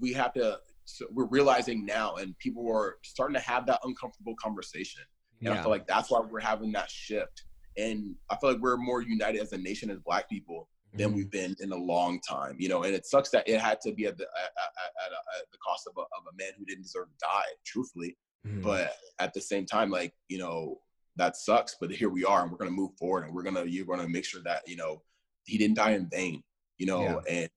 we 0.00 0.12
have 0.12 0.32
to. 0.34 0.58
So 0.86 1.06
we're 1.12 1.26
realizing 1.26 1.84
now, 1.84 2.14
and 2.16 2.36
people 2.38 2.66
are 2.72 2.96
starting 3.04 3.34
to 3.34 3.40
have 3.40 3.66
that 3.66 3.80
uncomfortable 3.84 4.34
conversation. 4.40 5.02
And 5.42 5.50
I 5.50 5.60
feel 5.62 5.70
like 5.70 5.86
that's 5.86 6.10
why 6.10 6.20
we're 6.20 6.40
having 6.40 6.72
that 6.72 6.90
shift. 6.90 7.44
And 7.76 8.14
I 8.30 8.36
feel 8.36 8.52
like 8.52 8.60
we're 8.62 8.78
more 8.78 9.02
united 9.02 9.40
as 9.42 9.52
a 9.52 9.58
nation 9.58 9.90
as 9.90 9.98
Black 9.98 10.28
people 10.30 10.68
than 10.94 11.10
Mhm. 11.10 11.14
we've 11.16 11.30
been 11.30 11.54
in 11.60 11.72
a 11.72 11.76
long 11.76 12.20
time. 12.20 12.56
You 12.58 12.70
know, 12.70 12.84
and 12.84 12.94
it 12.94 13.04
sucks 13.04 13.28
that 13.30 13.46
it 13.46 13.60
had 13.60 13.80
to 13.82 13.92
be 13.92 14.06
at 14.06 14.16
the 14.16 14.24
at, 14.24 14.28
at, 14.44 15.06
at, 15.06 15.12
at 15.40 15.50
the 15.52 15.58
cost 15.58 15.86
of 15.86 15.92
a, 15.98 16.00
of 16.00 16.22
a 16.32 16.36
man 16.36 16.52
who 16.56 16.64
didn't 16.64 16.84
deserve 16.84 17.08
to 17.10 17.16
die. 17.20 17.50
Truthfully, 17.66 18.16
Mhm. 18.46 18.62
but 18.62 18.96
at 19.18 19.34
the 19.34 19.40
same 19.40 19.66
time 19.66 19.90
like 19.90 20.14
you 20.28 20.38
know 20.38 20.80
that 21.16 21.36
sucks 21.36 21.74
but 21.80 21.90
here 21.90 22.08
we 22.10 22.24
are 22.24 22.42
and 22.42 22.50
we're 22.52 22.58
going 22.58 22.70
to 22.70 22.76
move 22.76 22.92
forward 22.98 23.24
and 23.24 23.34
we're 23.34 23.42
going 23.42 23.54
to 23.56 23.68
you're 23.68 23.86
going 23.86 23.98
to 24.00 24.08
make 24.08 24.24
sure 24.24 24.42
that 24.44 24.62
you 24.68 24.76
know 24.76 25.02
he 25.44 25.56
didn't 25.58 25.74
die 25.76 25.92
in 25.92 26.06
vain 26.10 26.42
you 26.78 26.86
know 26.86 27.02
Yeah. 27.02 27.20
and 27.28 27.50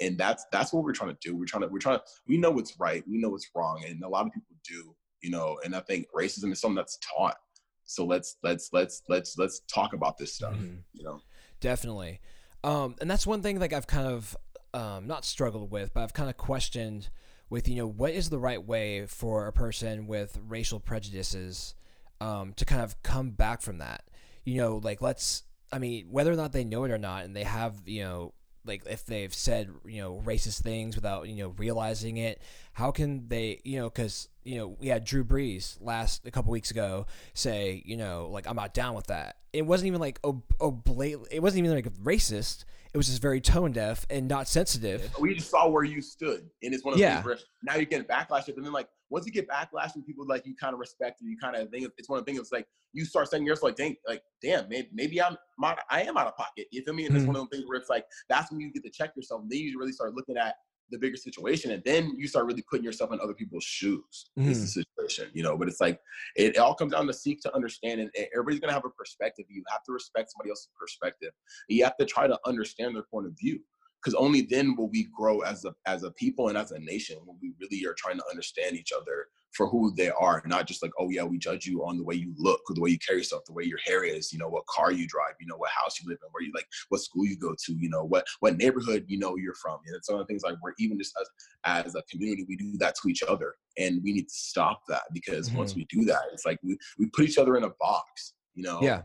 and 0.00 0.16
that's 0.18 0.44
that's 0.52 0.72
what 0.72 0.84
we're 0.84 0.92
trying 0.92 1.10
to 1.10 1.16
do 1.20 1.36
we're 1.36 1.44
trying 1.44 1.62
to 1.62 1.68
we're 1.68 1.78
trying 1.78 1.98
to 1.98 2.04
we 2.28 2.36
know 2.36 2.50
what's 2.50 2.78
right 2.78 3.02
we 3.08 3.18
know 3.18 3.28
what's 3.30 3.48
wrong 3.54 3.82
and 3.86 4.02
a 4.02 4.08
lot 4.08 4.26
of 4.26 4.32
people 4.32 4.54
do 4.68 4.94
you 5.22 5.30
know 5.30 5.58
and 5.64 5.74
i 5.74 5.80
think 5.80 6.06
racism 6.14 6.52
is 6.52 6.60
something 6.60 6.76
that's 6.76 6.98
taught 6.98 7.36
so 7.84 8.04
let's 8.04 8.36
let's 8.42 8.70
let's 8.72 9.02
let's 9.08 9.36
let's 9.36 9.60
talk 9.72 9.92
about 9.92 10.16
this 10.16 10.34
stuff 10.34 10.54
Mhm. 10.54 10.78
you 10.92 11.04
know 11.04 11.20
Definitely. 11.60 12.20
Um, 12.62 12.94
and 13.00 13.10
that's 13.10 13.26
one 13.26 13.40
thing 13.40 13.58
like 13.58 13.72
I've 13.72 13.86
kind 13.86 14.06
of 14.06 14.36
um, 14.74 15.06
not 15.06 15.24
struggled 15.24 15.70
with, 15.70 15.94
but 15.94 16.02
I've 16.02 16.12
kind 16.12 16.28
of 16.28 16.36
questioned 16.36 17.08
with 17.48 17.68
you 17.68 17.76
know 17.76 17.86
what 17.86 18.12
is 18.12 18.28
the 18.28 18.38
right 18.38 18.62
way 18.62 19.06
for 19.06 19.46
a 19.46 19.52
person 19.52 20.06
with 20.06 20.38
racial 20.46 20.78
prejudices 20.78 21.74
um, 22.20 22.52
to 22.54 22.66
kind 22.66 22.82
of 22.82 23.02
come 23.02 23.30
back 23.30 23.62
from 23.62 23.78
that. 23.78 24.04
You 24.44 24.56
know, 24.60 24.76
like 24.76 25.00
let's 25.00 25.44
I 25.72 25.78
mean 25.78 26.08
whether 26.10 26.30
or 26.30 26.36
not 26.36 26.52
they 26.52 26.64
know 26.64 26.84
it 26.84 26.90
or 26.90 26.98
not, 26.98 27.24
and 27.24 27.34
they 27.34 27.44
have 27.44 27.76
you 27.86 28.02
know 28.02 28.34
like 28.64 28.82
if 28.86 29.04
they've 29.04 29.32
said 29.34 29.70
you 29.84 30.00
know 30.00 30.22
racist 30.24 30.62
things 30.62 30.94
without 30.96 31.28
you 31.28 31.36
know 31.36 31.54
realizing 31.58 32.16
it, 32.16 32.40
how 32.72 32.90
can 32.90 33.28
they 33.28 33.60
you 33.64 33.78
know 33.78 33.90
because 33.90 34.28
you 34.42 34.56
know 34.58 34.76
we 34.80 34.88
had 34.88 35.04
Drew 35.04 35.24
Brees 35.24 35.76
last 35.80 36.26
a 36.26 36.30
couple 36.30 36.50
weeks 36.52 36.70
ago 36.70 37.06
say 37.34 37.82
you 37.84 37.96
know 37.96 38.28
like 38.30 38.46
I'm 38.48 38.56
not 38.56 38.74
down 38.74 38.94
with 38.94 39.06
that. 39.08 39.36
It 39.52 39.62
wasn't 39.66 39.88
even 39.88 40.00
like 40.00 40.18
ob- 40.24 40.42
oblate. 40.60 41.18
It 41.30 41.40
wasn't 41.40 41.64
even 41.64 41.74
like 41.76 41.92
racist. 42.02 42.64
It 42.92 42.96
was 42.96 43.06
just 43.08 43.20
very 43.20 43.40
tone 43.40 43.72
deaf 43.72 44.06
and 44.08 44.28
not 44.28 44.46
sensitive. 44.48 45.10
we 45.18 45.34
just 45.34 45.50
saw 45.50 45.68
where 45.68 45.82
you 45.82 46.00
stood 46.00 46.48
and 46.62 46.72
it's 46.72 46.84
one 46.84 46.94
of 46.94 46.98
those 46.98 47.02
Yeah. 47.02 47.22
now 47.64 47.74
you're 47.74 47.84
getting 47.86 48.06
backlash 48.06 48.46
and 48.48 48.64
then 48.64 48.72
like 48.72 48.88
once 49.14 49.26
you 49.26 49.32
get 49.32 49.48
backlash 49.48 49.92
from 49.92 50.02
people 50.02 50.26
like 50.26 50.44
you 50.44 50.56
kind 50.56 50.74
of 50.74 50.80
respect 50.80 51.20
and 51.20 51.30
you 51.30 51.38
kind 51.38 51.54
of 51.54 51.70
think 51.70 51.88
it's 51.98 52.08
one 52.08 52.18
of 52.18 52.24
the 52.24 52.28
things 52.28 52.40
it's 52.40 52.50
like 52.50 52.66
you 52.92 53.04
start 53.04 53.28
saying 53.28 53.46
yourself 53.46 53.62
like 53.70 53.76
dang 53.76 53.94
like 54.08 54.22
damn 54.42 54.68
maybe, 54.68 54.88
maybe 54.92 55.22
i'm 55.22 55.36
my, 55.56 55.76
i 55.88 56.02
am 56.02 56.16
out 56.16 56.26
of 56.26 56.36
pocket 56.36 56.66
you 56.72 56.82
feel 56.82 56.94
me? 56.94 57.06
And 57.06 57.14
it's 57.14 57.24
Mhm. 57.24 57.28
one 57.28 57.36
of 57.36 57.42
those 57.42 57.50
things 57.52 57.68
where 57.68 57.78
it's 57.78 57.88
like 57.88 58.04
that's 58.28 58.50
when 58.50 58.60
you 58.60 58.72
get 58.72 58.82
to 58.82 58.90
check 58.90 59.14
yourself 59.14 59.42
and 59.42 59.50
then 59.50 59.60
you 59.60 59.78
really 59.78 59.92
start 59.92 60.14
looking 60.14 60.36
at 60.36 60.56
the 60.90 60.98
bigger 60.98 61.16
situation 61.16 61.70
and 61.70 61.82
then 61.84 62.12
you 62.18 62.26
start 62.26 62.44
really 62.44 62.62
putting 62.68 62.84
yourself 62.84 63.12
in 63.12 63.20
other 63.20 63.34
people's 63.34 63.64
shoes 63.64 64.30
is 64.36 64.60
the 64.62 64.82
situation 64.82 65.30
you 65.32 65.42
know? 65.44 65.56
But 65.56 65.68
it's 65.68 65.80
like 65.80 66.00
it, 66.36 66.56
it 66.56 66.58
all 66.58 66.74
comes 66.74 66.92
down 66.92 67.06
to 67.06 67.14
seek 67.14 67.40
to 67.42 67.54
understand 67.54 68.00
and 68.00 68.10
and 68.18 68.26
everybody's 68.34 68.60
gonna 68.60 68.72
have 68.72 68.84
a 68.84 68.90
perspective 68.90 69.46
you 69.48 69.62
have 69.68 69.84
to 69.84 69.92
respect 69.92 70.32
somebody 70.32 70.50
else's 70.50 70.70
perspective 70.78 71.30
you 71.68 71.84
have 71.84 71.96
to 71.98 72.04
try 72.04 72.26
to 72.26 72.38
understand 72.44 72.96
their 72.96 73.04
point 73.04 73.26
of 73.26 73.32
view 73.38 73.60
because 74.04 74.14
only 74.14 74.42
then 74.42 74.76
will 74.76 74.90
we 74.90 75.08
grow 75.16 75.40
as 75.40 75.64
a 75.64 75.74
as 75.86 76.02
a 76.02 76.10
people 76.12 76.48
and 76.48 76.58
as 76.58 76.72
a 76.72 76.78
nation 76.80 77.18
when 77.24 77.38
we 77.40 77.54
really 77.60 77.84
are 77.86 77.94
trying 77.96 78.18
to 78.18 78.24
understand 78.30 78.76
each 78.76 78.92
other 78.92 79.28
for 79.56 79.68
who 79.68 79.94
they 79.96 80.10
are 80.10 80.42
not 80.46 80.66
just 80.66 80.82
like 80.82 80.90
oh 80.98 81.08
yeah 81.10 81.22
we 81.22 81.38
judge 81.38 81.64
you 81.64 81.84
on 81.86 81.96
the 81.96 82.02
way 82.04 82.14
you 82.14 82.34
look 82.36 82.60
or 82.68 82.74
the 82.74 82.80
way 82.80 82.90
you 82.90 82.98
carry 82.98 83.18
yourself 83.18 83.42
the 83.46 83.52
way 83.52 83.62
your 83.64 83.78
hair 83.84 84.04
is 84.04 84.32
you 84.32 84.38
know 84.38 84.48
what 84.48 84.66
car 84.66 84.92
you 84.92 85.06
drive 85.06 85.34
you 85.40 85.46
know 85.46 85.56
what 85.56 85.70
house 85.70 86.00
you 86.00 86.08
live 86.08 86.18
in 86.22 86.28
where 86.32 86.42
you 86.42 86.52
like 86.54 86.66
what 86.88 87.00
school 87.00 87.24
you 87.24 87.36
go 87.38 87.54
to 87.64 87.72
you 87.74 87.88
know 87.88 88.04
what 88.04 88.26
what 88.40 88.56
neighborhood 88.56 89.04
you 89.08 89.18
know 89.18 89.36
you're 89.36 89.54
from 89.54 89.78
and 89.86 89.96
it's 89.96 90.10
one 90.10 90.20
of 90.20 90.26
the 90.26 90.30
things 90.30 90.42
like 90.42 90.56
we're 90.62 90.72
even 90.78 90.98
just 90.98 91.14
as 91.20 91.84
as 91.86 91.94
a 91.94 92.02
community 92.10 92.44
we 92.48 92.56
do 92.56 92.76
that 92.78 92.94
to 93.00 93.08
each 93.08 93.22
other 93.22 93.54
and 93.78 94.02
we 94.02 94.12
need 94.12 94.28
to 94.28 94.34
stop 94.34 94.82
that 94.88 95.02
because 95.12 95.52
once 95.54 95.72
Mhm. 95.72 95.76
we 95.76 95.86
do 95.88 96.04
that 96.04 96.22
it's 96.32 96.44
like 96.44 96.58
we, 96.62 96.76
we 96.98 97.06
put 97.06 97.24
each 97.24 97.38
other 97.38 97.56
in 97.56 97.64
a 97.64 97.70
box 97.80 98.34
you 98.54 98.62
know 98.64 98.80
Yeah. 98.82 99.02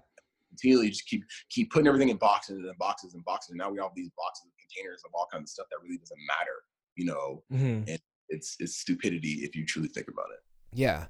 Continually 0.60 0.89
just 0.89 1.08
keep 1.08 1.24
keep 1.50 1.72
putting 1.72 1.88
everything 1.88 2.10
in 2.10 2.17
boxes 2.17 2.60
and 2.60 2.78
boxes 2.78 3.13
and 3.13 3.24
boxes. 3.26 3.52
And 3.52 3.58
now 3.58 3.69
we 3.69 3.80
have 3.80 3.91
these 3.95 4.10
boxes 4.17 4.45
of 4.48 4.54
containers 4.58 5.02
of 5.06 5.12
all 5.13 5.28
kinds 5.32 5.43
of 5.43 5.50
stuff 5.50 5.67
that 5.72 5.78
really 5.84 5.98
doesn't 5.98 6.19
matter. 6.28 6.63
You 6.95 7.06
know, 7.06 7.43
hmm 7.50 7.84
it's 8.30 8.56
it's 8.60 8.78
stupidity 8.78 9.39
if 9.43 9.56
you 9.56 9.65
truly 9.65 9.88
think 9.89 10.08
about 10.08 10.28
it. 10.34 10.39
Yeah. 10.78 11.08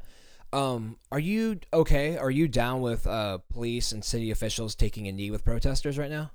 Um, 0.51 0.97
are 1.11 1.19
you 1.19 1.59
okay? 1.73 2.17
Are 2.17 2.31
you 2.31 2.47
down 2.47 2.81
with 2.81 3.05
uh, 3.05 3.39
police 3.49 3.91
and 3.91 4.03
city 4.03 4.31
officials 4.31 4.73
taking 4.75 5.07
a 5.07 5.11
knee 5.11 5.29
with 5.29 5.43
protesters 5.43 5.97
right 5.97 6.09
now? 6.09 6.31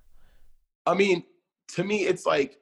I 0.86 0.94
mean, 0.94 1.24
to 1.70 1.82
me, 1.84 2.02
it's 2.04 2.26
like, 2.26 2.58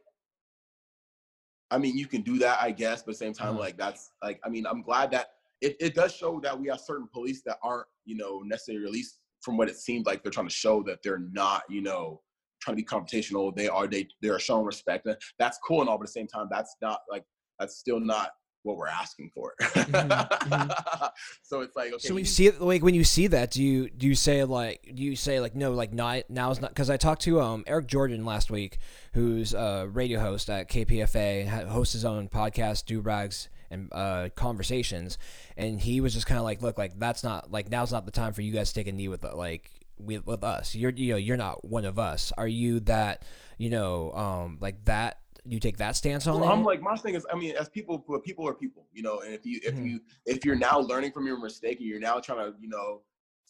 I 1.71 1.79
mean, 1.79 1.97
you 1.99 2.07
can 2.07 2.23
do 2.23 2.39
that, 2.39 2.59
I 2.63 2.71
guess, 2.71 3.03
but 3.03 3.11
at 3.11 3.19
the 3.19 3.25
same 3.25 3.33
time, 3.35 3.55
Mhm. 3.55 3.59
like 3.59 3.77
that's 3.77 4.13
like, 4.23 4.41
I 4.45 4.49
mean, 4.49 4.67
I'm 4.67 4.83
glad 4.83 5.11
that 5.11 5.35
it, 5.61 5.77
it 5.81 5.95
does 5.95 6.15
show 6.15 6.41
that 6.41 6.59
we 6.59 6.69
have 6.69 6.81
certain 6.81 7.09
police 7.09 7.43
that 7.43 7.59
aren't, 7.63 7.87
you 8.05 8.17
know, 8.17 8.41
necessarily, 8.41 8.85
at 8.87 8.93
least 8.93 9.19
from 9.43 9.57
what 9.57 9.69
it 9.69 9.77
seems 9.77 10.07
like, 10.07 10.23
they're 10.23 10.33
trying 10.33 10.49
to 10.49 10.55
show 10.55 10.83
that 10.85 11.03
they're 11.03 11.23
not, 11.33 11.63
you 11.69 11.83
know, 11.83 12.21
trying 12.61 12.77
to 12.77 12.83
be 12.83 12.87
confrontational. 12.87 13.55
They 13.55 13.69
are, 13.69 13.87
they, 13.87 14.07
they 14.23 14.29
are 14.29 14.39
showing 14.39 14.65
respect. 14.65 15.07
That's 15.39 15.59
cool 15.67 15.81
and 15.81 15.89
all, 15.91 15.99
but 15.99 16.05
at 16.05 16.09
the 16.09 16.13
same 16.13 16.29
time, 16.29 16.49
that's 16.51 16.77
not 16.81 17.01
like, 17.11 17.25
that's 17.59 17.77
still 17.77 18.01
not 18.01 18.31
what 18.65 18.77
we're 18.77 18.87
asking 18.87 19.29
for. 19.35 19.55
mhm. 19.61 21.11
so 21.43 21.61
it's 21.63 21.75
like, 21.75 21.93
okay. 21.93 22.07
so 22.07 22.15
when 22.15 22.21
you- 22.23 22.25
see 22.25 22.47
it, 22.47 22.61
like 22.61 22.83
when 22.83 22.95
you 22.95 23.03
see 23.05 23.27
that, 23.27 23.51
do 23.51 23.63
you 23.63 23.91
do 23.91 24.07
you 24.07 24.15
say 24.15 24.45
like 24.45 24.89
do 24.95 25.03
you 25.03 25.17
say 25.17 25.41
like 25.41 25.57
no, 25.57 25.73
like 25.73 25.93
not 25.93 26.23
now's 26.29 26.61
not 26.61 26.71
because 26.71 26.89
I 26.89 26.97
talked 26.97 27.23
to 27.23 27.41
um 27.41 27.65
Eric 27.67 27.89
Jordan 27.89 28.25
last 28.25 28.51
week, 28.53 28.79
who's 29.15 29.53
a 29.53 29.89
radio 29.91 30.21
host 30.21 30.49
at 30.49 30.69
KPFA, 30.71 31.67
hosts 31.69 31.95
his 31.95 32.05
own 32.05 32.29
podcast, 32.29 32.87
Do 32.87 33.01
Rags 33.01 33.49
and 33.73 33.89
uh, 33.93 34.29
conversations, 34.35 35.19
and 35.57 35.81
he 35.81 36.01
was 36.01 36.15
just 36.15 36.27
kind 36.27 36.39
of 36.39 36.45
like, 36.45 36.63
look, 36.63 36.79
like 36.79 36.99
that's 36.99 37.25
not 37.25 37.51
like 37.51 37.71
now's 37.71 37.91
not 37.93 38.05
the 38.05 38.13
time 38.13 38.33
for 38.33 38.43
you 38.43 38.53
guys 38.53 38.69
to 38.69 38.75
take 38.75 38.87
a 38.87 38.93
knee 38.93 39.09
with 39.09 39.25
like 39.25 39.71
with, 39.99 40.27
with 40.27 40.45
us. 40.45 40.75
You're 40.75 40.91
you 40.91 41.13
know 41.13 41.17
you're 41.19 41.37
not 41.37 41.65
one 41.65 41.85
of 41.85 41.99
us. 41.99 42.33
Are 42.37 42.49
you 42.49 42.81
that 42.81 43.25
you 43.59 43.71
know 43.71 44.13
um 44.13 44.59
like 44.61 44.85
that? 44.85 45.19
You 45.45 45.59
take 45.59 45.79
that 45.79 45.97
stance 45.97 46.29
on 46.29 46.41
Well, 46.41 46.49
it? 46.49 46.53
I'm 46.53 46.63
like 46.63 46.81
my 46.81 46.97
thing 46.97 47.17
is, 47.17 47.27
I 47.33 47.35
mean, 47.37 47.57
as 47.57 47.69
people, 47.69 47.99
people 48.21 48.47
are 48.47 48.55
people, 48.55 48.87
you 48.93 49.03
know. 49.03 49.23
And 49.23 49.35
if 49.35 49.45
you, 49.45 49.59
if 49.65 49.75
Mhm. 49.75 49.87
you, 49.91 50.01
if 50.25 50.45
you're 50.45 50.55
now 50.55 50.79
learning 50.79 51.11
from 51.11 51.27
your 51.27 51.37
mistake 51.41 51.81
and 51.81 51.89
you're 51.89 51.99
now 51.99 52.21
trying 52.21 52.39
to, 52.39 52.57
you 52.61 52.69
know, 52.69 53.01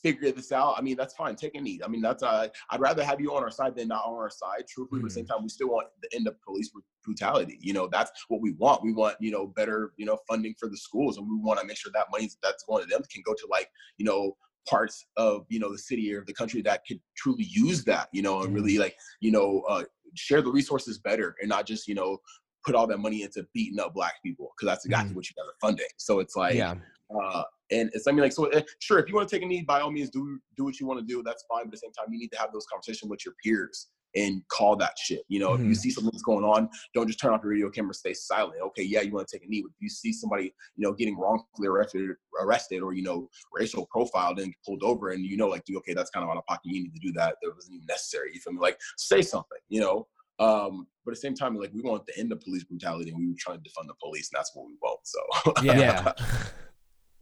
figure 0.03 0.33
this 0.33 0.53
out, 0.53 0.75
I 0.77 0.83
mean, 0.83 0.97
that's 0.97 1.15
fine. 1.15 1.37
Take 1.37 1.55
a 1.55 1.61
knee. 1.61 1.81
I 1.85 1.89
mean, 1.89 2.03
that's 2.03 2.23
uh, 2.23 2.49
I'd 2.71 2.81
rather 2.81 3.05
have 3.05 3.21
you 3.21 3.35
on 3.35 3.43
our 3.43 3.51
side 3.51 3.77
than 3.77 3.89
not 3.89 4.05
on 4.05 4.15
our 4.15 4.31
side. 4.31 4.65
Truthfully, 4.69 5.01
but 5.01 5.07
at 5.07 5.11
the 5.11 5.15
same 5.15 5.27
time, 5.27 5.43
we 5.43 5.49
still 5.49 5.69
want 5.69 5.89
the 6.03 6.15
end 6.17 6.27
of 6.27 6.41
police 6.43 6.71
brutality. 7.05 7.59
You 7.61 7.73
know, 7.73 7.89
that's 7.91 8.11
what 8.29 8.41
we 8.41 8.53
want. 8.53 8.83
We 8.83 8.93
want, 8.93 9.17
you 9.21 9.31
know, 9.31 9.47
better, 9.47 9.93
you 9.97 10.07
know, 10.07 10.19
funding 10.29 10.55
for 10.59 10.69
the 10.69 10.77
schools, 10.77 11.19
and 11.19 11.29
we 11.29 11.37
want 11.37 11.61
to 11.61 11.67
make 11.67 11.77
sure 11.77 11.93
that 11.95 12.07
money 12.11 12.31
that's 12.43 12.65
going 12.65 12.83
to 12.83 12.89
them 12.89 13.03
can 13.13 13.23
go 13.25 13.33
to 13.33 13.47
like, 13.51 13.69
you 13.99 14.05
know, 14.05 14.37
parts 14.69 15.07
of 15.17 15.45
you 15.49 15.59
know 15.59 15.73
the 15.73 15.79
city 15.79 16.15
or 16.15 16.25
the 16.25 16.33
country 16.33 16.63
that 16.63 16.83
could 16.87 17.01
truly 17.17 17.45
use 17.45 17.85
that 17.85 18.09
you 18.13 18.23
know 18.23 18.43
and 18.43 18.55
really 18.55 18.79
like 18.79 18.95
you 19.21 19.33
know 19.33 19.63
uh, 19.69 19.83
share 20.15 20.41
the 20.41 20.51
resources 20.51 20.99
better 20.99 21.35
and 21.41 21.49
not 21.49 21.67
just 21.67 21.89
you 21.89 21.95
know 21.95 22.19
put 22.65 22.77
all 22.77 22.87
that 22.87 22.99
money 22.99 23.23
into 23.23 23.45
beating 23.55 23.81
up 23.81 23.93
black 23.93 24.23
people 24.23 24.53
because 24.57 24.73
that's 24.73 24.85
exactly 24.85 25.15
what 25.15 25.29
you 25.29 25.35
guys 25.37 25.49
are 25.49 25.69
funding 25.69 25.87
so 25.97 26.21
it's 26.21 26.37
like 26.37 26.55
yeah. 26.55 26.75
uh 27.21 27.43
and 27.73 27.91
it's 27.95 28.07
i 28.07 28.11
mean 28.13 28.21
like 28.21 28.33
so 28.33 28.47
eh, 28.47 28.63
sure 28.79 28.99
if 28.99 29.09
you 29.09 29.15
want 29.15 29.29
to 29.29 29.35
take 29.35 29.43
a 29.43 29.47
knee 29.47 29.63
by 29.63 29.81
all 29.81 29.91
means 29.91 30.11
do 30.11 30.39
do 30.57 30.65
what 30.65 30.79
you 30.79 30.87
want 30.87 30.99
to 31.01 31.05
do 31.07 31.23
that's 31.23 31.45
fine 31.49 31.65
but 31.65 31.69
at 31.69 31.73
the 31.73 31.79
same 31.79 31.93
time 31.93 32.07
you 32.13 32.19
need 32.19 32.31
to 32.31 32.39
have 32.39 32.53
those 32.53 32.67
conversations 32.71 33.11
with 33.11 33.25
your 33.25 33.35
peers 33.43 33.89
and 34.15 34.43
call 34.49 34.77
that 34.77 34.93
shit. 34.99 35.23
You 35.29 35.41
know, 35.41 35.55
if 35.55 35.63
you 35.63 35.71
Mhm. 35.71 35.77
see 35.77 35.91
something 35.91 36.11
that's 36.13 36.23
going 36.23 36.45
on, 36.45 36.69
don't 36.95 37.07
just 37.07 37.19
turn 37.19 37.33
off 37.33 37.43
your 37.43 37.53
video 37.53 37.71
camera, 37.71 37.95
stay 37.95 38.13
silent. 38.13 38.61
Okay, 38.61 38.83
yeah, 38.83 39.01
you 39.01 39.13
want 39.13 39.27
to 39.27 39.39
take 39.39 39.47
a 39.47 39.49
knee. 39.49 39.63
But 39.63 39.71
if 39.71 39.81
you 39.81 39.89
see 39.89 40.13
somebody, 40.13 40.55
you 40.77 40.87
know, 40.87 40.93
getting 40.93 41.17
wrongfully 41.17 41.69
arrested, 41.69 42.11
arrested 42.39 42.83
or 42.83 42.93
you 42.93 43.03
know, 43.03 43.29
racial 43.53 43.87
profiled 43.87 44.39
and 44.39 44.53
pulled 44.67 44.83
over, 44.83 45.11
and 45.11 45.25
you 45.25 45.37
know, 45.39 45.49
like, 45.49 45.65
dude, 45.65 45.79
okay, 45.79 45.95
that's 45.95 46.11
kind 46.11 46.25
of 46.25 46.31
out 46.31 46.37
of 46.37 46.45
pocket. 46.45 46.63
You 46.67 46.83
need 46.83 46.93
to 46.95 47.01
do 47.01 47.13
that. 47.13 47.37
That 47.41 47.55
wasn't 47.55 47.77
even 47.77 47.87
necessary. 47.87 48.33
You 48.35 48.41
feel 48.41 48.53
me? 48.53 48.59
Like, 48.61 48.79
say 48.99 49.23
something. 49.23 49.59
You 49.69 49.81
know. 49.81 50.07
Um, 50.39 50.87
but 51.05 51.13
at 51.13 51.15
the 51.15 51.21
same 51.21 51.35
time, 51.35 51.55
like, 51.57 51.73
we 51.73 51.81
want 51.83 52.05
the 52.05 52.19
end 52.19 52.33
of 52.33 52.41
police 52.41 52.65
brutality, 52.65 53.11
and 53.11 53.19
we 53.19 53.29
were 53.29 53.35
trying 53.39 53.63
to 53.63 53.71
defund 53.71 53.87
the 53.87 53.95
police, 54.03 54.29
and 54.31 54.39
that's 54.39 54.55
what 54.55 54.67
we 54.67 54.75
want. 54.83 55.01
So. 55.05 55.21
yeah. 55.63 56.13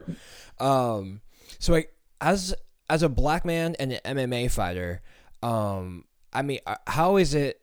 um. 0.60 1.20
So 1.58 1.72
like 1.72 1.92
as 2.20 2.54
as 2.88 3.02
a 3.02 3.08
black 3.08 3.44
man 3.44 3.76
and 3.78 3.92
an 3.92 4.16
MMA 4.16 4.50
fighter, 4.50 5.02
um, 5.42 6.04
I 6.32 6.42
mean, 6.42 6.60
uh, 6.66 6.76
how 6.86 7.16
is 7.16 7.34
it? 7.34 7.60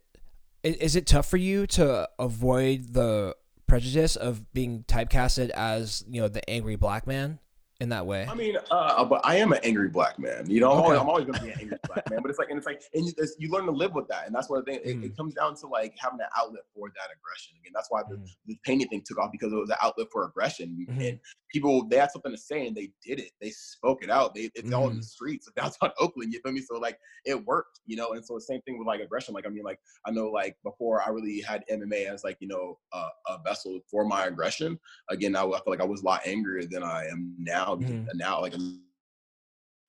it 0.95 1.07
tough 1.07 1.29
for 1.29 1.37
you 1.37 1.65
to 1.67 2.09
avoid 2.19 2.93
the 2.93 3.35
prejudice 3.67 4.15
of 4.15 4.51
being 4.53 4.83
typecasted 4.87 5.49
as 5.51 6.03
you 6.09 6.21
know 6.21 6.27
the 6.27 6.49
angry 6.49 6.75
black 6.75 7.05
man 7.05 7.39
in 7.79 7.89
that 7.89 8.05
way? 8.05 8.25
I 8.27 8.33
mean, 8.33 8.57
uh, 8.71 9.05
but 9.05 9.21
I 9.23 9.35
am 9.35 9.53
an 9.53 9.59
angry 9.63 9.89
black 9.89 10.17
man. 10.17 10.49
You 10.49 10.59
know, 10.61 10.71
I'm, 10.71 10.79
always, 10.81 10.99
I'm 10.99 11.09
always 11.09 11.25
going 11.25 11.37
to 11.39 11.45
be 11.45 11.51
an 11.51 11.59
angry 11.61 11.77
black 11.85 12.09
man. 12.09 12.19
But 12.21 12.29
it's 12.29 12.39
like, 12.39 12.49
and 12.49 12.57
it's 12.57 12.65
like, 12.65 12.81
and 12.93 13.05
you, 13.05 13.13
it's, 13.17 13.35
you 13.37 13.51
learn 13.51 13.65
to 13.65 13.71
live 13.71 13.93
with 13.93 14.07
that, 14.07 14.25
and 14.25 14.33
that's 14.33 14.49
what 14.49 14.61
I 14.61 14.63
think. 14.63 14.81
It, 14.83 14.97
Mm. 14.97 15.03
it 15.03 15.17
comes 15.17 15.33
down 15.35 15.55
to 15.57 15.67
like 15.67 15.93
having 15.99 16.19
an 16.19 16.27
outlet 16.35 16.63
for 16.73 16.87
that 16.89 17.09
aggression. 17.15 17.55
Again, 17.61 17.71
that's 17.75 17.87
why 17.91 18.01
the, 18.09 18.15
Mhm. 18.15 18.27
the 18.47 18.57
painting 18.65 18.87
thing 18.87 19.03
took 19.05 19.19
off 19.19 19.31
because 19.31 19.51
it 19.53 19.55
was 19.57 19.69
an 19.69 19.75
outlet 19.81 20.07
for 20.11 20.23
aggression, 20.25 20.87
Mhm. 20.89 21.09
and 21.09 21.19
people 21.51 21.87
they 21.87 21.97
had 21.97 22.11
something 22.11 22.31
to 22.31 22.37
say 22.37 22.67
and 22.67 22.75
they 22.75 22.91
did 23.05 23.19
it. 23.19 23.31
They 23.39 23.51
spoke 23.51 24.03
it 24.03 24.09
out. 24.09 24.33
They 24.33 24.49
it's 24.55 24.73
all 24.73 24.89
in 24.89 24.97
the 24.97 25.03
streets 25.03 25.47
of 25.47 25.55
downtown 25.55 25.91
Oakland. 25.99 26.33
You 26.33 26.39
feel 26.41 26.51
me? 26.51 26.61
So 26.61 26.77
like, 26.79 26.97
it 27.25 27.45
worked. 27.45 27.79
You 27.85 27.97
know, 27.97 28.13
and 28.13 28.25
so 28.25 28.33
the 28.35 28.41
same 28.41 28.61
thing 28.61 28.77
with 28.79 28.87
like 28.87 29.01
aggression. 29.01 29.33
Like, 29.35 29.45
I 29.45 29.49
mean, 29.49 29.63
like 29.63 29.79
I 30.05 30.11
know 30.11 30.29
like 30.29 30.57
before 30.63 31.01
I 31.05 31.09
really 31.09 31.41
had 31.41 31.63
MMA 31.69 32.07
as 32.07 32.23
like 32.23 32.37
you 32.39 32.47
know 32.47 32.79
a, 32.93 33.07
a 33.27 33.39
vessel 33.43 33.79
for 33.91 34.03
my 34.05 34.25
aggression. 34.25 34.79
Again, 35.09 35.35
I, 35.35 35.43
I 35.43 35.59
feel 35.59 35.61
like 35.67 35.81
I 35.81 35.85
was 35.85 36.01
a 36.01 36.05
lot 36.05 36.21
angrier 36.25 36.65
than 36.67 36.81
I 36.83 37.05
am 37.05 37.35
now. 37.37 37.66
Mhm. 37.75 38.07
And 38.09 38.19
now, 38.19 38.41
like, 38.41 38.53
I'm, 38.53 38.83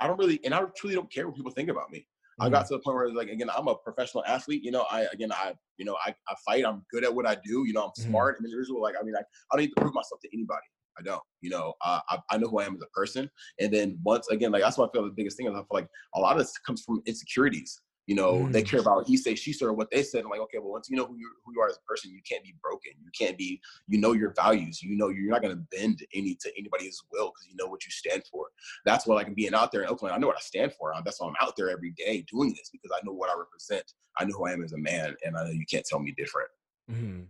don't 0.07 0.19
really, 0.19 0.41
and 0.45 0.55
I 0.55 0.63
truly 0.77 0.95
don't 0.95 1.11
care 1.13 1.27
what 1.27 1.37
people 1.37 1.53
think 1.53 1.69
about 1.71 1.91
me. 1.91 2.07
I 2.41 2.45
Mm-hmm. 2.45 2.53
got 2.53 2.67
to 2.69 2.75
the 2.75 2.81
point 2.81 2.95
where, 2.97 3.13
like, 3.13 3.29
again, 3.29 3.51
I'm 3.51 3.67
a 3.69 3.75
professional 3.75 4.25
athlete. 4.25 4.63
You 4.63 4.71
know, 4.71 4.83
I 4.91 5.07
again, 5.13 5.33
I, 5.33 5.55
you 5.77 5.85
know, 5.85 5.97
I, 6.07 6.15
I 6.29 6.35
fight. 6.47 6.65
I'm 6.65 6.85
good 6.91 7.05
at 7.05 7.13
what 7.15 7.27
I 7.27 7.35
do. 7.45 7.65
You 7.67 7.73
know, 7.73 7.85
I'm 7.85 7.91
Mhm. 7.91 7.97
smart, 7.97 8.37
individual. 8.39 8.81
Like, 8.81 8.95
I 9.01 9.03
mean, 9.05 9.17
I, 9.17 9.21
I 9.21 9.57
don't 9.57 9.61
need 9.63 9.75
to 9.75 9.81
prove 9.81 9.95
myself 9.95 10.21
to 10.23 10.29
anybody. 10.33 10.67
I 10.99 11.03
don't. 11.03 11.23
You 11.41 11.51
know, 11.51 11.75
uh, 11.85 12.01
I, 12.09 12.19
I 12.31 12.39
know 12.39 12.49
who 12.49 12.61
I 12.61 12.67
am 12.67 12.77
as 12.77 12.83
a 12.83 12.87
person. 12.95 13.29
And 13.61 13.73
then 13.73 13.99
once 14.05 14.29
again, 14.29 14.53
like 14.53 14.63
that's 14.63 14.79
what 14.79 14.89
I 14.91 14.93
feel 14.93 15.05
the 15.05 15.11
biggest 15.11 15.37
thing 15.37 15.47
is. 15.47 15.53
I 15.53 15.59
feel 15.59 15.67
like 15.73 15.89
a 16.15 16.21
lot 16.21 16.33
of 16.33 16.39
this 16.39 16.57
comes 16.59 16.83
from 16.85 17.03
insecurities. 17.07 17.81
You 18.09 18.15
know, 18.15 18.49
they 18.51 18.63
Mm. 18.63 18.71
care 18.71 18.81
about 18.81 18.97
what 18.97 19.07
he 19.07 19.19
say, 19.19 19.35
she 19.35 19.55
or 19.61 19.75
what 19.75 19.91
they 19.91 20.03
said. 20.03 20.25
I'm 20.25 20.31
like, 20.31 20.41
okay, 20.41 20.57
well, 20.59 20.73
once 20.73 20.89
you 20.89 20.97
know 20.97 21.05
who 21.05 21.19
you 21.19 21.31
who 21.45 21.53
you 21.53 21.61
are 21.61 21.69
as 21.69 21.77
a 21.77 21.83
person, 21.87 22.11
you 22.11 22.23
can't 22.27 22.43
be 22.43 22.55
broken. 22.63 22.93
You 23.03 23.11
can't 23.17 23.37
be. 23.37 23.61
You 23.87 23.99
know 24.01 24.15
your 24.15 24.33
values. 24.33 24.83
You 24.83 24.97
know 24.97 25.11
you're 25.11 25.31
not 25.31 25.43
going 25.43 25.55
to 25.55 25.63
bend 25.77 26.07
any 26.15 26.35
to 26.37 26.51
anybody's 26.59 26.99
will 27.13 27.27
because 27.27 27.47
you 27.51 27.55
know 27.57 27.67
what 27.67 27.85
you 27.85 27.91
stand 27.91 28.23
for. 28.33 28.47
That's 28.87 29.07
what 29.07 29.17
like 29.17 29.35
being 29.35 29.53
out 29.53 29.73
there 29.73 29.83
in 29.83 29.91
Oakland. 29.91 30.15
I 30.15 30.19
know 30.19 30.27
what 30.27 30.39
I 30.39 30.41
stand 30.41 30.73
for. 30.73 30.91
That's 31.05 31.21
why 31.21 31.29
I'm 31.29 31.35
out 31.43 31.55
there 31.55 31.69
every 31.69 31.91
day 31.91 32.25
doing 32.33 32.55
this 32.57 32.71
because 32.73 32.91
I 32.97 33.05
know 33.05 33.13
what 33.13 33.29
I 33.29 33.39
represent. 33.39 33.93
I 34.17 34.25
know 34.25 34.39
who 34.39 34.47
I 34.47 34.53
am 34.53 34.65
as 34.65 34.73
a 34.73 34.79
man, 34.79 35.15
and 35.23 35.37
I 35.37 35.45
know 35.45 35.51
you 35.51 35.67
can't 35.71 35.85
tell 35.85 35.99
me 35.99 36.15
different. 36.17 36.49
hmm 36.89 37.25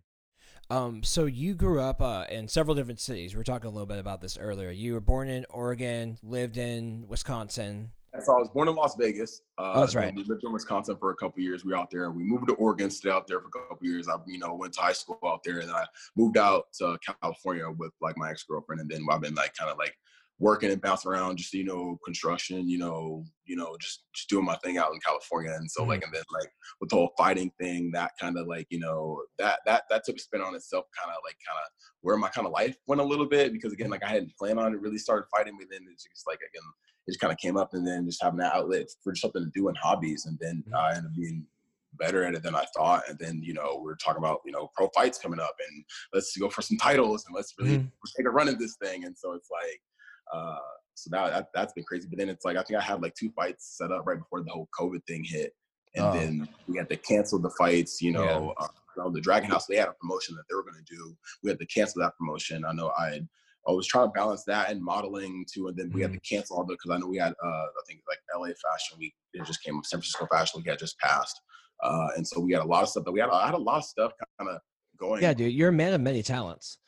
Um, 0.71 1.03
so 1.03 1.27
you 1.27 1.55
grew 1.55 1.81
up 1.81 2.01
uh, 2.01 2.27
in 2.31 2.47
several 2.47 2.77
different 2.77 3.01
cities. 3.01 3.35
We 3.35 3.39
were 3.39 3.45
talking 3.45 3.67
a 3.67 3.73
little 3.73 3.87
bit 3.87 3.99
about 3.99 4.21
this 4.21 4.39
earlier. 4.39 4.71
You 4.71 4.93
were 4.93 5.01
born 5.01 5.29
in 5.29 5.45
Oregon, 5.51 6.19
lived 6.23 6.57
in 6.57 7.07
Wisconsin. 7.09 7.91
So 8.25 8.35
I 8.35 8.39
was 8.39 8.49
born 8.49 8.69
in 8.69 8.75
Las 8.75 8.97
Vegas. 8.97 9.43
Uh, 9.59 9.73
Oh, 9.77 9.81
that's 9.81 9.95
right. 9.95 10.15
We 10.15 10.25
lived 10.25 10.43
in 10.43 10.53
Wisconsin 10.53 10.97
for 10.99 11.11
a 11.11 11.15
couple 11.15 11.43
years. 11.43 11.65
We 11.65 11.73
were 11.73 11.79
out 11.79 11.91
there. 11.91 12.07
And 12.07 12.17
we 12.17 12.23
moved 12.23 12.49
to 12.49 12.55
Oregon, 12.55 12.91
stayed 12.91 13.11
out 13.11 13.27
there 13.27 13.41
for 13.41 13.49
a 13.49 13.69
couple 13.69 13.87
years. 13.87 14.09
I, 14.09 14.17
you 14.27 14.39
know, 14.39 14.55
went 14.55 14.73
to 14.75 14.81
high 14.81 14.93
school 14.93 15.19
out 15.25 15.43
there, 15.45 15.59
and 15.61 15.69
then 15.69 15.77
I 15.77 15.85
moved 16.17 16.39
out 16.39 16.73
to 16.79 16.99
California 17.23 17.71
with 17.71 17.93
like 18.01 18.17
my 18.17 18.31
ex 18.31 18.45
girlfriend. 18.45 18.81
And 18.81 18.91
then 18.91 19.07
I've 19.11 19.21
been 19.21 19.35
like 19.35 19.55
kind 19.55 19.71
of 19.71 19.79
like 19.79 19.95
working 20.41 20.71
and 20.71 20.81
bouncing 20.81 21.11
around, 21.11 21.37
just 21.37 21.53
you 21.53 21.65
know, 21.65 21.99
construction, 22.05 22.69
you 22.69 22.79
know, 22.79 23.25
you 23.45 23.57
know, 23.57 23.77
just 23.81 24.05
just 24.15 24.29
doing 24.29 24.45
my 24.45 24.57
thing 24.57 24.79
out 24.79 24.93
in 24.93 25.01
California. 25.01 25.53
And 25.53 25.71
so 25.71 25.85
Mhm. 25.85 25.89
like, 25.89 26.03
and 26.05 26.13
then 26.15 26.23
like 26.33 26.51
with 26.81 26.91
the 26.91 26.97
whole 26.97 27.13
fighting 27.19 27.51
thing, 27.61 27.91
that 27.93 28.13
kind 28.21 28.39
of 28.39 28.47
like 28.47 28.67
you 28.71 28.79
know 28.79 29.23
that 29.39 29.61
that 29.67 29.85
that 29.91 30.05
took 30.05 30.17
a 30.17 30.21
spin 30.21 30.41
on 30.41 30.55
itself, 30.55 30.87
kind 30.99 31.11
of 31.11 31.19
like 31.25 31.37
kind 31.47 31.59
of 31.65 31.71
where 32.03 32.17
my 32.17 32.29
kind 32.29 32.47
of 32.47 32.53
life 32.53 32.77
went 32.87 33.01
a 33.01 33.05
little 33.05 33.27
bit 33.27 33.53
because 33.53 33.73
again, 33.73 33.91
like 33.91 34.05
I 34.05 34.09
hadn't 34.09 34.37
planned 34.39 34.61
on 34.61 34.73
it 34.75 34.81
really 34.81 34.99
started 34.99 35.27
fighting, 35.37 35.57
but 35.59 35.69
then 35.71 35.87
it's 35.93 36.05
just 36.05 36.27
like 36.27 36.39
again 36.39 36.63
it 37.07 37.13
just 37.13 37.21
kind 37.21 37.33
of 37.33 37.39
came 37.39 37.57
up 37.57 37.75
and 37.75 37.87
then 37.87 38.07
just 38.07 38.23
having 38.23 38.39
that 38.39 38.55
outlet 38.55 38.87
for 39.03 39.15
something 39.15 39.43
to 39.45 39.51
do 39.55 39.69
in 39.69 39.75
hobbies 39.75 40.27
and 40.27 40.39
then 40.41 40.65
Mhm. 40.67 40.73
I 40.79 40.91
ended 40.91 41.07
up 41.07 41.17
being 41.17 41.47
better 41.95 42.23
at 42.23 42.35
it 42.35 42.43
than 42.43 42.55
I 42.55 42.67
thought 42.77 43.09
and 43.09 43.19
then 43.19 43.43
you 43.43 43.55
know 43.55 43.81
we're 43.83 43.97
talking 43.97 44.19
about 44.19 44.41
you 44.45 44.53
know 44.53 44.71
pro 44.77 44.89
fights 44.95 45.19
coming 45.19 45.41
up 45.41 45.55
and 45.69 45.85
let's 46.13 46.37
go 46.37 46.51
for 46.51 46.63
some 46.63 46.77
titles 46.77 47.25
and 47.27 47.35
let's 47.35 47.55
really 47.59 47.79
Mhm. 47.79 47.93
take 48.17 48.27
a 48.27 48.31
run 48.31 48.49
at 48.49 48.59
this 48.59 48.77
thing 48.77 49.05
and 49.05 49.17
so 49.17 49.33
it's 49.33 49.49
like 49.51 49.81
uh 50.33 50.57
so 50.95 51.09
that, 51.13 51.31
that 51.33 51.49
that's 51.55 51.73
been 51.73 51.85
crazy 51.85 52.07
but 52.09 52.19
then 52.19 52.29
it's 52.29 52.45
like 52.45 52.57
I 52.57 52.63
think 52.63 52.79
I 52.79 52.83
had 52.83 53.03
like 53.03 53.15
two 53.15 53.31
fights 53.31 53.77
set 53.79 53.93
up 53.93 54.07
right 54.07 54.19
before 54.19 54.43
the 54.43 54.51
whole 54.51 54.69
COVID 54.79 55.05
thing 55.07 55.25
hit 55.25 55.53
and 55.95 56.05
Oh. 56.05 56.13
then 56.13 56.49
we 56.67 56.77
had 56.77 56.89
to 56.91 56.97
cancel 56.97 57.39
the 57.39 57.51
fights 57.59 58.01
you 58.03 58.13
know 58.13 58.55
uh, 58.59 59.09
the 59.11 59.21
Dragon 59.21 59.49
House 59.51 59.67
they 59.67 59.77
had 59.77 59.89
a 59.89 59.93
promotion 60.01 60.35
that 60.37 60.43
they 60.49 60.55
were 60.55 60.63
going 60.65 60.75
to 60.85 60.95
do 60.95 61.17
we 61.43 61.51
had 61.51 61.59
to 61.61 61.67
cancel 61.67 62.03
that 62.03 62.17
promotion 62.19 62.65
I 62.65 62.73
know 62.73 62.93
I 62.99 63.11
had 63.15 63.29
I 63.69 63.73
was 63.73 63.87
trying 63.87 64.07
to 64.07 64.13
balance 64.13 64.45
that 64.45 64.71
and 64.71 64.83
modeling 64.83 65.45
too, 65.53 65.69
and 65.69 65.77
then 65.77 65.91
we 65.93 66.01
had 66.01 66.13
to 66.15 66.21
cancel 66.21 66.57
all 66.57 66.65
the 66.65 66.73
because 66.73 66.91
I 66.91 66.99
know 66.99 67.07
we 67.07 67.19
had 67.19 67.33
uh, 67.33 67.47
I 67.47 67.83
think 67.87 68.01
like 68.09 68.19
LA 68.35 68.47
Fashion 68.47 68.99
Week 68.99 69.13
it 69.35 69.45
just 69.45 69.63
came 69.63 69.77
up, 69.77 69.85
San 69.85 69.99
Francisco 70.01 70.27
Fashion 70.31 70.61
Week 70.61 70.71
had 70.71 70.79
just 70.79 70.99
passed, 71.01 71.39
uh, 71.83 72.07
and 72.17 72.27
so 72.27 72.41
we 72.41 72.55
had 72.55 72.63
a 72.63 72.67
lot 72.67 72.83
of 72.83 72.89
stuff 72.89 73.05
that 73.05 73.13
we 73.13 73.21
had. 73.21 73.29
I 73.29 73.45
had 73.45 73.55
a 73.55 73.59
lot 73.59 73.79
of 73.79 73.85
stuff 73.85 74.13
kind 74.39 74.49
of 74.51 74.61
going. 74.99 75.23
Yeah, 75.23 75.35
dude, 75.35 75.53
you're 75.53 75.69
a 75.69 75.73
man 75.73 75.93
of 75.93 76.01
many 76.01 76.23
talents. 76.23 76.79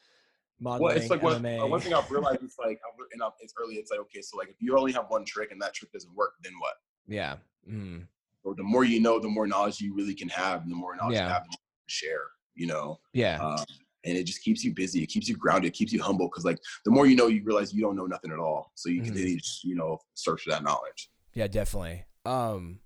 Modeling, 0.62 0.82
Well, 0.88 0.96
it's 0.96 1.10
like 1.10 1.22
one, 1.22 1.44
uh, 1.44 1.66
one 1.66 1.80
thing 1.80 1.94
I've 1.94 2.10
realized 2.10 2.42
is 2.42 2.54
like, 2.58 2.78
I've, 2.86 2.98
and 3.12 3.22
I've, 3.22 3.32
it's 3.40 3.54
early. 3.60 3.76
It's 3.76 3.90
like 3.90 4.00
okay, 4.00 4.20
so 4.20 4.36
like 4.36 4.48
if 4.50 4.56
you 4.60 4.76
only 4.76 4.92
have 4.92 5.06
one 5.08 5.24
trick 5.24 5.52
and 5.52 5.60
that 5.62 5.72
trick 5.74 5.90
doesn't 5.92 6.14
work, 6.14 6.34
then 6.42 6.52
what? 6.58 6.74
yeah. 7.08 7.36
Mm. 7.68 8.06
Or 8.42 8.54
the 8.54 8.62
more 8.62 8.84
you 8.84 9.00
know, 9.00 9.18
the 9.20 9.28
more 9.28 9.46
knowledge 9.46 9.80
you 9.80 9.94
really 9.94 10.14
can 10.14 10.28
have, 10.30 10.62
and 10.62 10.70
the 10.70 10.76
more 10.76 10.96
knowledge 10.96 11.14
Yeah. 11.16 11.26
you 11.26 11.32
have, 11.32 11.42
the 11.44 11.48
more 11.50 11.58
you 11.60 11.82
can 11.82 11.88
share. 11.88 12.22
You 12.54 12.66
know, 12.66 13.00
Yeah. 13.12 13.38
um, 13.40 13.64
and 14.04 14.16
it 14.16 14.24
just 14.24 14.42
keeps 14.42 14.64
you 14.64 14.72
busy. 14.74 15.02
It 15.02 15.06
keeps 15.06 15.28
you 15.28 15.36
grounded. 15.36 15.68
It 15.68 15.74
keeps 15.74 15.92
you 15.92 16.02
humble 16.02 16.26
because 16.26 16.44
like 16.44 16.58
the 16.84 16.90
more 16.90 17.06
you 17.06 17.16
know, 17.16 17.26
you 17.28 17.42
realize 17.44 17.72
you 17.72 17.80
don't 17.82 17.96
know 17.96 18.06
nothing 18.06 18.32
at 18.32 18.38
all. 18.38 18.72
So 18.74 18.88
you 18.90 19.00
Mhm. 19.02 19.06
continue 19.06 19.34
to 19.36 19.40
just, 19.42 19.64
you 19.64 19.76
know 19.76 19.98
search 20.14 20.42
for 20.42 20.50
that 20.50 20.62
knowledge. 20.62 21.10
Yeah, 21.34 21.46
definitely. 21.46 22.04
Um, 22.26 22.80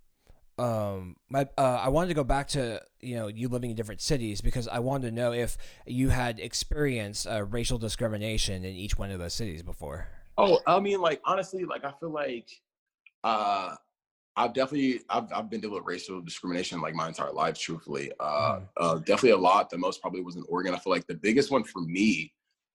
um, 0.59 1.17
my 1.29 1.49
uh, 1.59 1.81
I 1.83 1.89
wanted 1.89 2.09
to 2.09 2.15
go 2.15 2.25
back 2.25 2.49
to 2.49 2.81
you 3.01 3.17
know 3.17 3.27
you 3.29 3.49
living 3.49 3.71
in 3.71 3.77
different 3.77 4.01
cities 4.01 4.41
because 4.41 4.69
I 4.69 4.79
wanted 4.79 5.09
to 5.09 5.15
know 5.15 5.33
if 5.33 5.57
you 5.87 6.11
had 6.11 6.39
experienced 6.41 7.27
uh, 7.27 7.45
racial 7.45 7.79
discrimination 7.79 8.65
in 8.65 8.75
each 8.75 8.99
one 8.99 9.11
of 9.11 9.19
those 9.19 9.35
cities 9.35 9.63
before. 9.63 10.09
Oh, 10.37 10.61
I 10.67 10.81
mean, 10.81 11.01
like 11.01 11.21
honestly, 11.25 11.65
like 11.65 11.85
I 11.85 11.93
feel 12.01 12.11
like 12.11 12.49
uh 13.23 13.77
I've 14.37 14.53
definitely 14.53 15.01
I've 15.09 15.33
I've 15.33 15.49
been 15.51 15.61
dealing 15.61 15.77
with 15.77 15.85
racial 15.87 16.21
discrimination 16.21 16.81
like 16.81 16.95
my 16.95 17.09
entire 17.09 17.33
life, 17.33 17.59
truthfully. 17.59 18.11
Uh, 18.21 18.61
Mhm. 18.61 18.69
uh 18.77 18.95
definitely 18.99 19.31
a 19.31 19.37
lot. 19.39 19.71
The 19.71 19.79
most 19.79 20.01
probably 20.01 20.23
was 20.23 20.37
in 20.37 20.45
Oregon. 20.49 20.75
I 20.75 20.79
feel 20.79 20.93
like 20.93 21.07
the 21.07 21.15
biggest 21.15 21.51
one 21.51 21.65
for 21.65 21.83
me 21.83 22.33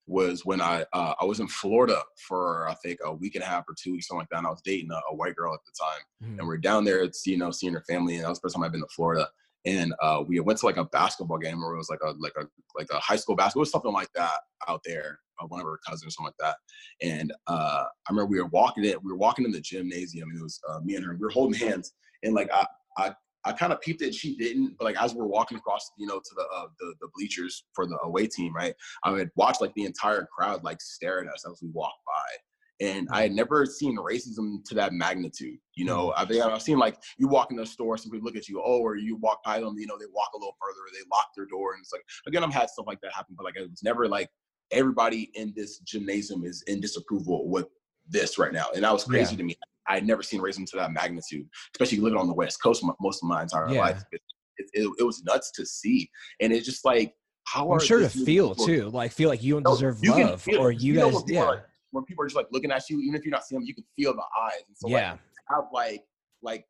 was 0.10 0.44
when 0.46 0.60
I 0.60 0.86
uh, 0.94 1.14
I 1.22 1.26
was 1.26 1.40
in 1.40 1.48
Florida 1.48 2.02
for 2.28 2.68
I 2.68 2.74
think 2.76 3.00
a 3.06 3.14
week 3.14 3.36
and 3.36 3.44
a 3.44 3.48
half 3.48 3.64
or 3.70 3.76
two 3.82 3.92
weeks, 3.94 4.08
something 4.08 4.22
like 4.22 4.30
that. 4.30 4.40
And 4.40 4.48
I 4.48 4.50
was 4.50 4.62
dating 4.64 4.92
a, 4.92 5.00
a 5.12 5.16
white 5.16 5.36
girl 5.36 5.54
at 5.54 5.60
the 5.66 5.72
time. 5.80 6.04
Mhm. 6.24 6.40
and 6.40 6.48
we're 6.48 6.58
down 6.58 6.84
there 6.84 7.02
it's 7.02 7.26
you 7.26 7.38
know 7.38 7.50
seeing 7.52 7.74
her 7.74 7.84
family 7.88 8.16
and 8.16 8.24
that 8.26 8.30
was 8.30 8.40
the 8.40 8.42
first 8.42 8.56
time 8.56 8.64
i've 8.64 8.74
been 8.74 8.82
to 8.82 8.88
florida 8.94 9.26
and 9.66 9.94
uh, 10.02 10.22
we 10.28 10.40
went 10.42 10.60
to 10.60 10.66
like 10.66 10.78
a 10.78 10.84
basketball 10.86 11.38
game 11.38 11.62
where 11.62 11.74
it 11.74 11.78
was 11.78 11.90
like 11.90 12.02
a 12.04 12.12
like 12.20 12.34
a 12.38 12.46
like 12.78 12.88
a 12.92 13.00
high 13.00 13.16
school 13.16 13.36
basketball 13.38 13.64
something 13.66 13.94
like 13.94 14.12
that 14.14 14.40
out 14.68 14.82
there 14.86 15.20
uh, 15.40 15.46
one 15.48 15.62
of 15.62 15.66
her 15.66 15.80
cousins 15.86 16.06
or 16.08 16.10
something 16.12 16.34
like 16.34 16.46
that 16.46 16.58
and 17.02 17.32
uh, 17.48 17.84
i 18.08 18.12
remember 18.12 18.26
we 18.30 18.42
were 18.42 18.48
walking 18.50 18.84
in 18.84 18.96
we 19.04 19.12
were 19.12 19.18
walking 19.18 19.46
in 19.46 19.52
the 19.52 19.62
gymnasium 19.62 20.30
and 20.30 20.40
it 20.40 20.44
was 20.44 20.60
uh, 20.70 20.80
me 20.84 20.96
and 20.96 21.06
her 21.06 21.14
we 21.14 21.20
were 21.20 21.30
holding 21.30 21.58
hands 21.58 21.94
and 22.24 22.34
like 22.34 22.50
i 22.54 22.66
i 22.98 23.14
I 23.50 23.54
kind 23.54 23.74
of 23.74 23.82
peeped 23.82 24.02
it. 24.02 24.14
She 24.14 24.36
didn't, 24.38 24.76
but 24.78 24.86
like 24.86 25.02
as 25.02 25.16
we're 25.16 25.26
walking 25.26 25.58
across, 25.58 25.92
you 25.98 26.06
know, 26.06 26.20
to 26.20 26.36
the, 26.36 26.44
uh, 26.56 26.68
the 26.80 26.94
the 27.02 27.08
bleachers 27.16 27.64
for 27.74 27.88
the 27.88 27.98
away 28.04 28.28
team, 28.28 28.54
right? 28.54 28.74
I 29.04 29.12
had 29.18 29.32
watched 29.36 29.60
like 29.62 29.74
the 29.74 29.86
entire 29.86 30.28
crowd 30.36 30.64
like 30.64 30.80
stare 30.82 31.22
at 31.22 31.28
us 31.34 31.46
as 31.50 31.60
we 31.62 31.70
walked 31.70 32.06
by, 32.06 32.86
and 32.86 33.08
I 33.12 33.24
had 33.24 33.32
never 33.32 33.66
seen 33.66 33.98
racism 33.98 34.64
to 34.66 34.76
that 34.76 34.94
magnitude. 34.94 35.58
You 35.76 35.86
know, 35.86 36.14
I've, 36.16 36.32
I've 36.32 36.62
seen 36.62 36.78
like 36.78 36.98
you 37.18 37.28
walk 37.28 37.50
in 37.52 37.58
the 37.58 37.66
store, 37.66 37.98
some 37.98 38.12
people 38.12 38.26
look 38.26 38.36
at 38.38 38.48
you, 38.48 38.62
oh, 38.64 38.80
or 38.80 38.96
you 38.98 39.16
walk 39.18 39.44
by 39.44 39.60
them, 39.60 39.76
you 39.78 39.88
know, 39.88 39.98
they 39.98 40.06
walk 40.14 40.30
a 40.36 40.38
little 40.38 40.56
further, 40.62 40.80
they 40.94 41.04
lock 41.12 41.28
their 41.36 41.46
door, 41.46 41.74
and 41.74 41.82
it's 41.82 41.92
like 41.92 42.04
again, 42.28 42.44
I've 42.44 42.54
had 42.54 42.70
stuff 42.70 42.86
like 42.88 43.02
that 43.02 43.14
happen, 43.14 43.36
but 43.36 43.46
like 43.46 43.56
it 43.58 43.70
was 43.70 43.84
never 43.84 44.08
like 44.08 44.30
everybody 44.72 45.32
in 45.34 45.52
this 45.56 45.80
gymnasium 45.80 46.44
is 46.46 46.62
in 46.68 46.80
disapproval 46.80 47.50
with 47.50 47.66
this 48.08 48.38
right 48.38 48.54
now, 48.54 48.68
and 48.76 48.84
that 48.84 48.94
was 48.94 49.04
crazy 49.06 49.34
Yeah. 49.34 49.38
to 49.38 49.44
me. 49.44 49.56
I 49.90 49.96
had 49.96 50.06
never 50.08 50.24
seen 50.24 50.40
racism 50.40 50.70
to 50.70 50.78
that 50.78 50.92
magnitude, 50.92 51.48
especially 51.76 51.98
living 52.00 52.20
on 52.20 52.28
the 52.28 52.34
West 52.34 52.62
Coast 52.62 52.86
most 53.02 53.24
of 53.24 53.28
my 53.28 53.42
entire 53.42 53.70
Yeah. 53.70 53.80
life. 53.80 54.04
It, 54.12 54.22
it, 54.74 54.90
it, 55.00 55.04
was 55.04 55.24
nuts 55.24 55.52
to 55.56 55.66
see, 55.66 56.10
and 56.42 56.54
it's 56.54 56.66
just 56.66 56.86
like 56.86 57.14
how 57.46 57.66
I'm 57.72 57.78
are 57.78 57.80
sure 57.80 58.00
to 58.02 58.10
feel 58.10 58.50
people- 58.50 58.66
too, 58.66 58.90
like 58.90 59.12
feel 59.12 59.30
like 59.30 59.42
you 59.42 59.60
don't 59.60 59.64
deserve 59.74 60.00
you 60.02 60.12
love, 60.12 60.46
or 60.60 60.72
it. 60.72 60.82
you, 60.82 60.96
guys, 60.96 61.16
yeah, 61.28 61.44
are, 61.44 61.66
when 61.92 62.04
people 62.04 62.24
are 62.24 62.28
just 62.28 62.36
like 62.36 62.48
looking 62.52 62.70
at 62.72 62.90
you, 62.90 63.00
even 63.00 63.16
if 63.16 63.24
you're 63.26 63.32
not 63.32 63.46
seeing 63.46 63.62
them, 63.62 63.68
you 63.68 63.74
can 63.74 63.86
feel 63.96 64.14
the 64.14 64.24
eyes. 64.40 64.62
And 64.68 64.78
so 64.78 64.90
yeah, 64.90 65.12
like 65.12 65.20
have 65.50 65.64
like 65.74 66.04
like 66.44 66.66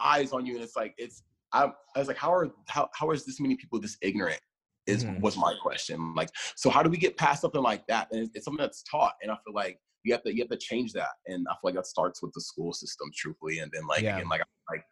eyes 0.00 0.32
on 0.32 0.46
you, 0.46 0.54
and 0.54 0.62
it's 0.62 0.76
like 0.76 0.94
it's 0.96 1.24
I, 1.52 1.70
I 1.94 1.98
was 1.98 2.08
like, 2.08 2.16
how 2.16 2.32
are 2.32 2.50
how 2.68 2.88
how 2.94 3.10
is 3.10 3.24
this 3.24 3.40
many 3.40 3.56
people 3.56 3.80
this 3.80 3.96
ignorant? 4.00 4.40
Is 4.86 5.06
Mhm. 5.06 5.18
was 5.18 5.36
my 5.36 5.54
question. 5.62 6.14
Like, 6.14 6.28
so 6.56 6.68
how 6.70 6.82
do 6.82 6.90
we 6.90 6.98
get 6.98 7.16
past 7.16 7.40
something 7.42 7.62
like 7.62 7.86
that? 7.86 8.08
And 8.12 8.20
it's, 8.22 8.30
it's 8.34 8.44
something 8.44 8.62
that's 8.62 8.82
taught, 8.82 9.14
and 9.22 9.30
I 9.30 9.36
feel 9.44 9.54
like 9.54 9.78
you 10.04 10.12
have 10.12 10.22
to 10.24 10.34
you 10.34 10.42
have 10.42 10.50
to 10.50 10.56
change 10.58 10.92
that. 10.92 11.10
And 11.26 11.46
I 11.48 11.52
feel 11.54 11.60
like 11.64 11.74
that 11.76 11.86
starts 11.86 12.22
with 12.22 12.32
the 12.34 12.40
school 12.40 12.72
system, 12.72 13.08
truthfully. 13.14 13.60
And 13.60 13.70
then 13.72 13.86
like 13.86 14.02
Yeah. 14.02 14.10
again, 14.10 14.28
like 14.28 14.42
like 14.70 14.84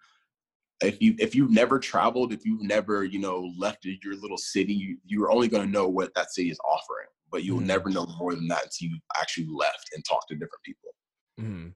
if 0.83 1.01
you 1.01 1.15
if 1.19 1.35
you've 1.35 1.51
never 1.51 1.79
traveled, 1.79 2.33
if 2.33 2.45
you've 2.45 2.63
never 2.63 3.05
you 3.05 3.19
know 3.19 3.53
left 3.59 3.85
your 3.85 4.17
little 4.17 4.39
city, 4.39 4.73
you, 4.75 4.99
you're 5.05 5.31
only 5.33 5.49
going 5.49 5.65
to 5.65 5.71
know 5.73 5.89
what 5.89 6.15
that 6.15 6.33
city 6.33 6.51
is 6.51 6.59
offering, 6.61 7.09
but 7.31 7.45
you'll 7.45 7.61
Mhm. 7.61 7.67
never 7.67 7.91
know 7.91 8.07
more 8.19 8.35
than 8.35 8.49
that 8.49 8.65
until 8.65 8.89
you 8.89 8.99
actually 9.21 9.47
left 9.51 9.91
and 9.95 10.05
talked 10.05 10.29
to 10.29 10.35
different 10.35 10.63
people. 10.65 10.91
hmm 11.39 11.75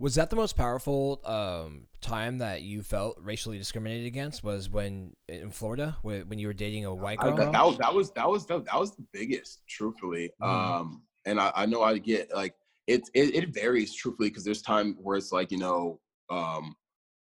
Was 0.00 0.14
that 0.14 0.30
the 0.30 0.36
most 0.36 0.56
powerful 0.56 1.20
um, 1.26 1.86
time 2.00 2.38
that 2.38 2.62
you 2.62 2.82
felt 2.82 3.18
racially 3.20 3.58
discriminated 3.58 4.06
against? 4.06 4.42
Was 4.42 4.70
when 4.70 5.12
in 5.28 5.50
Florida, 5.50 5.98
when 6.00 6.22
when 6.22 6.38
you 6.38 6.46
were 6.46 6.54
dating 6.54 6.86
a 6.86 6.94
white 6.94 7.18
I- 7.20 7.28
girl? 7.28 7.36
that, 7.36 7.52
that 7.52 7.66
was 7.66 7.76
that 7.76 7.94
was 7.94 8.10
that 8.12 8.28
was 8.28 8.46
the, 8.46 8.60
that 8.62 8.80
was 8.80 8.96
the 8.96 9.04
biggest, 9.12 9.60
truthfully. 9.68 10.30
Mhm. 10.40 10.48
Um, 10.48 11.02
and 11.26 11.38
I, 11.38 11.52
I 11.54 11.66
know 11.66 11.82
I 11.82 11.98
get 11.98 12.34
like 12.34 12.54
it 12.86 13.10
it, 13.12 13.34
it 13.34 13.54
varies, 13.54 13.92
truthfully, 13.94 14.30
because 14.30 14.42
there's 14.42 14.62
time 14.62 14.96
where 15.02 15.18
it's 15.18 15.32
like 15.32 15.50
you 15.50 15.58
know, 15.58 16.00
um, 16.30 16.76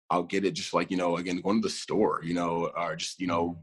I'll 0.08 0.22
get 0.22 0.46
it 0.46 0.52
just 0.52 0.72
like 0.72 0.90
you 0.90 0.96
know, 0.96 1.18
again, 1.18 1.42
going 1.42 1.60
to 1.60 1.68
the 1.68 1.74
store, 1.74 2.22
you 2.24 2.32
know, 2.32 2.70
or 2.74 2.96
just 2.96 3.20
you 3.20 3.26
know, 3.26 3.58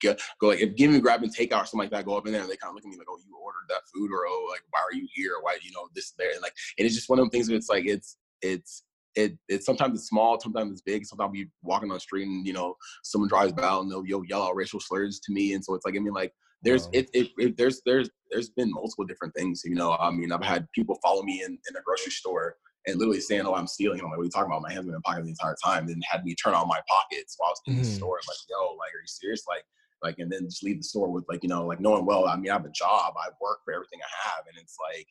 get 0.00 0.18
go 0.40 0.48
like 0.48 0.60
if 0.60 0.76
give 0.76 0.90
me 0.90 0.98
grab 0.98 1.22
and 1.22 1.36
takeout 1.36 1.64
or 1.64 1.66
something 1.66 1.80
like 1.80 1.90
that, 1.90 2.06
go 2.06 2.16
up 2.16 2.26
in 2.26 2.32
there 2.32 2.40
and 2.40 2.50
they 2.50 2.56
kind 2.56 2.70
of 2.70 2.76
look 2.76 2.84
at 2.84 2.90
me 2.90 2.96
like, 2.96 3.08
oh, 3.10 3.18
you 3.18 3.36
ordered 3.36 3.68
that 3.68 3.82
food, 3.94 4.10
or 4.10 4.26
oh, 4.26 4.48
like 4.50 4.62
why 4.70 4.80
are 4.80 4.94
you 4.94 5.06
here? 5.12 5.32
Why 5.42 5.58
you 5.62 5.72
know 5.72 5.88
this 5.94 6.12
there? 6.12 6.30
And 6.32 6.40
like, 6.40 6.54
and 6.78 6.86
it's 6.86 6.94
just 6.94 7.10
one 7.10 7.18
of 7.18 7.24
them 7.24 7.30
things. 7.30 7.50
Where 7.50 7.58
it's 7.58 7.68
like 7.68 7.84
it's 7.84 8.16
it's 8.42 8.84
it 9.14 9.38
it's 9.48 9.64
sometimes 9.66 9.98
it's 9.98 10.08
small, 10.08 10.38
sometimes 10.40 10.72
it's 10.72 10.82
big. 10.82 11.06
Sometimes 11.06 11.38
you 11.38 11.48
walking 11.62 11.90
on 11.90 11.96
the 11.96 12.00
street 12.00 12.26
and 12.26 12.46
you 12.46 12.52
know 12.52 12.74
someone 13.02 13.28
drives 13.28 13.52
by 13.52 13.66
and 13.78 13.90
they'll 13.90 14.06
you'll 14.06 14.26
yell 14.26 14.42
out 14.42 14.56
racial 14.56 14.80
slurs 14.80 15.20
to 15.20 15.32
me, 15.32 15.52
and 15.54 15.64
so 15.64 15.74
it's 15.74 15.84
like 15.86 15.96
I 15.96 16.00
mean 16.00 16.12
like 16.14 16.32
there's 16.62 16.88
Wow. 16.88 16.92
it, 16.92 17.08
it, 17.14 17.30
it 17.38 17.56
there's 17.56 17.82
there's 17.86 18.10
there's 18.30 18.50
been 18.50 18.70
multiple 18.72 19.04
different 19.04 19.34
things. 19.34 19.62
You 19.64 19.74
know, 19.74 19.92
I 19.92 20.10
mean 20.10 20.32
I've 20.32 20.42
had 20.44 20.66
people 20.74 20.98
follow 21.02 21.22
me 21.22 21.42
in 21.42 21.52
in 21.52 21.76
a 21.76 21.80
grocery 21.84 22.12
store 22.12 22.56
and 22.86 22.98
literally 22.98 23.20
saying, 23.20 23.42
"Oh, 23.46 23.54
I'm 23.54 23.66
stealing." 23.66 24.00
I'm 24.00 24.06
like, 24.06 24.16
"What 24.16 24.22
are 24.22 24.24
you 24.26 24.30
talking 24.30 24.50
about?" 24.50 24.62
My 24.62 24.72
hands 24.72 24.86
been 24.86 24.94
in 24.94 25.00
my 25.04 25.10
pocket 25.12 25.24
the 25.24 25.30
entire 25.30 25.56
time. 25.64 25.86
Then 25.86 26.00
had 26.08 26.24
me 26.24 26.34
turn 26.34 26.54
on 26.54 26.68
my 26.68 26.80
pockets 26.88 27.34
while 27.38 27.48
I 27.48 27.50
was 27.52 27.62
in 27.68 27.76
the 27.76 27.82
Mhm. 27.82 27.84
store. 27.84 28.18
I'm 28.18 28.28
like, 28.28 28.38
"Yo, 28.48 28.74
like, 28.76 28.94
are 28.94 29.00
you 29.00 29.06
serious?" 29.06 29.44
Like, 29.48 29.64
like, 30.02 30.18
and 30.18 30.30
then 30.30 30.44
just 30.44 30.62
leave 30.62 30.78
the 30.78 30.84
store 30.84 31.10
with 31.10 31.24
like, 31.28 31.42
you 31.42 31.48
know, 31.48 31.66
like 31.66 31.80
knowing 31.80 32.06
well. 32.06 32.26
I 32.28 32.36
mean, 32.36 32.50
I 32.50 32.54
have 32.54 32.64
a 32.64 32.70
job. 32.70 33.14
I 33.18 33.28
work 33.40 33.60
for 33.64 33.74
everything 33.74 34.00
I 34.02 34.28
have, 34.28 34.44
and 34.46 34.56
it's 34.58 34.76
like, 34.92 35.06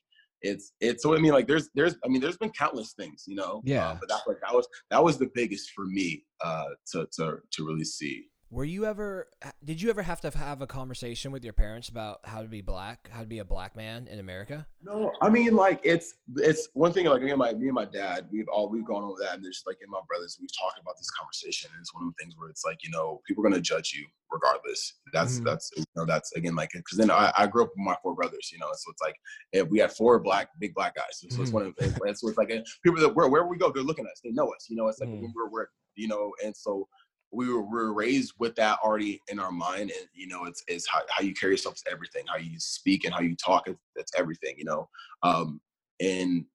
it's 0.45 0.73
it's. 0.79 1.03
So 1.03 1.15
I 1.15 1.19
mean, 1.19 1.33
like, 1.33 1.47
there's 1.47 1.69
there's 1.75 1.95
I 2.05 2.07
mean, 2.07 2.21
there's 2.21 2.37
been 2.37 2.51
countless 2.51 2.93
things, 2.93 3.23
you 3.27 3.35
know. 3.35 3.61
Yeah. 3.65 3.89
Uh, 3.89 3.97
but 3.99 4.09
that's 4.09 4.27
like 4.27 4.37
that 4.41 4.53
was 4.53 4.67
that 4.91 5.03
was 5.03 5.17
the 5.17 5.29
biggest 5.33 5.71
for 5.71 5.85
me 5.85 6.23
uh, 6.43 6.65
to 6.93 7.07
to 7.17 7.37
to 7.51 7.65
really 7.65 7.85
see. 7.85 8.27
Were 8.51 8.63
you 8.63 8.85
ever? 8.85 9.27
Did 9.63 9.81
you 9.81 9.89
ever 9.89 10.03
have 10.03 10.21
to 10.21 10.29
have 10.37 10.61
a 10.61 10.67
conversation 10.67 11.31
with 11.31 11.43
your 11.43 11.51
parents 11.51 11.89
about 11.89 12.19
how 12.25 12.41
to 12.43 12.47
be 12.47 12.61
black, 12.61 13.09
how 13.11 13.21
to 13.21 13.25
be 13.27 13.39
a 13.39 13.43
black 13.45 13.75
man 13.75 14.07
in 14.07 14.19
America? 14.19 14.67
No, 14.83 15.11
I 15.19 15.29
mean 15.29 15.55
like 15.55 15.81
it's 15.83 16.13
it's 16.37 16.69
one 16.73 16.93
thing 16.93 17.07
like 17.07 17.23
me 17.23 17.31
and 17.31 17.39
my 17.39 17.53
me 17.53 17.65
and 17.65 17.73
my 17.73 17.85
dad 17.85 18.27
we've 18.31 18.47
all 18.47 18.69
we've 18.69 18.85
gone 18.85 19.03
over 19.03 19.15
that 19.23 19.33
and 19.33 19.43
there's 19.43 19.63
like 19.65 19.77
in 19.83 19.89
my 19.89 19.99
brothers 20.07 20.37
we've 20.39 20.55
talked 20.57 20.79
about 20.79 20.95
this 20.95 21.09
conversation 21.09 21.71
and 21.73 21.81
it's 21.81 21.91
one 21.93 22.03
of 22.03 22.13
the 22.15 22.23
things 22.23 22.35
where 22.37 22.49
it's 22.49 22.63
like 22.63 22.77
you 22.83 22.91
know 22.91 23.19
people 23.27 23.43
are 23.43 23.49
gonna 23.49 23.59
judge 23.59 23.93
you 23.97 24.05
regardless 24.31 24.93
that's 25.11 25.39
Mhm. 25.39 25.45
that's 25.45 25.71
you 25.75 25.83
know 25.95 26.05
that's 26.05 26.31
again 26.33 26.55
like 26.55 26.69
because 26.71 26.99
then 26.99 27.09
I, 27.09 27.33
I 27.35 27.47
grew 27.47 27.63
up 27.63 27.69
with 27.69 27.79
my 27.83 27.97
four 28.03 28.13
brothers 28.13 28.51
you 28.53 28.59
know 28.59 28.67
so 28.73 28.91
it's 28.91 29.01
like 29.01 29.15
if 29.53 29.67
we 29.69 29.79
had 29.79 29.91
four 29.91 30.19
black 30.19 30.49
big 30.59 30.75
black 30.75 30.93
guys 30.95 31.19
so, 31.19 31.27
so 31.29 31.41
it's 31.41 31.49
Mhm. 31.51 31.53
one 31.55 31.65
of 31.65 31.73
and 32.05 32.17
so 32.17 32.27
it's 32.29 32.37
like 32.37 32.51
uh, 32.51 32.61
people 32.83 32.99
that 33.01 33.15
where 33.15 33.27
wherever 33.27 33.49
we 33.49 33.57
go 33.57 33.71
they're 33.71 33.81
looking 33.81 34.05
at 34.05 34.11
us 34.11 34.21
they 34.23 34.29
know 34.31 34.53
us 34.53 34.67
you 34.69 34.75
know 34.75 34.87
it's 34.87 34.99
like 34.99 35.09
Mhm. 35.09 35.31
we're, 35.35 35.49
we're 35.49 35.65
you 35.95 36.07
know 36.07 36.31
and 36.43 36.55
so 36.55 36.87
we 37.31 37.49
were, 37.51 37.61
we 37.61 37.67
were 37.69 37.93
raised 37.93 38.33
with 38.39 38.55
that 38.55 38.77
already 38.83 39.21
in 39.27 39.39
our 39.39 39.51
mind 39.51 39.91
and 39.91 40.07
you 40.13 40.27
know 40.27 40.45
it's, 40.45 40.63
it's 40.67 40.87
how, 40.87 41.01
how 41.09 41.23
you 41.23 41.33
carry 41.33 41.53
yourself 41.53 41.75
is 41.75 41.83
everything 41.91 42.23
how 42.27 42.37
you 42.37 42.59
speak 42.59 43.03
and 43.05 43.13
how 43.13 43.21
you 43.21 43.35
talk 43.35 43.67
is- 43.67 43.75
that's 43.95 44.11
everything 44.17 44.55
you 44.57 44.65
know 44.65 44.87
um 45.23 45.59
and 46.01 46.45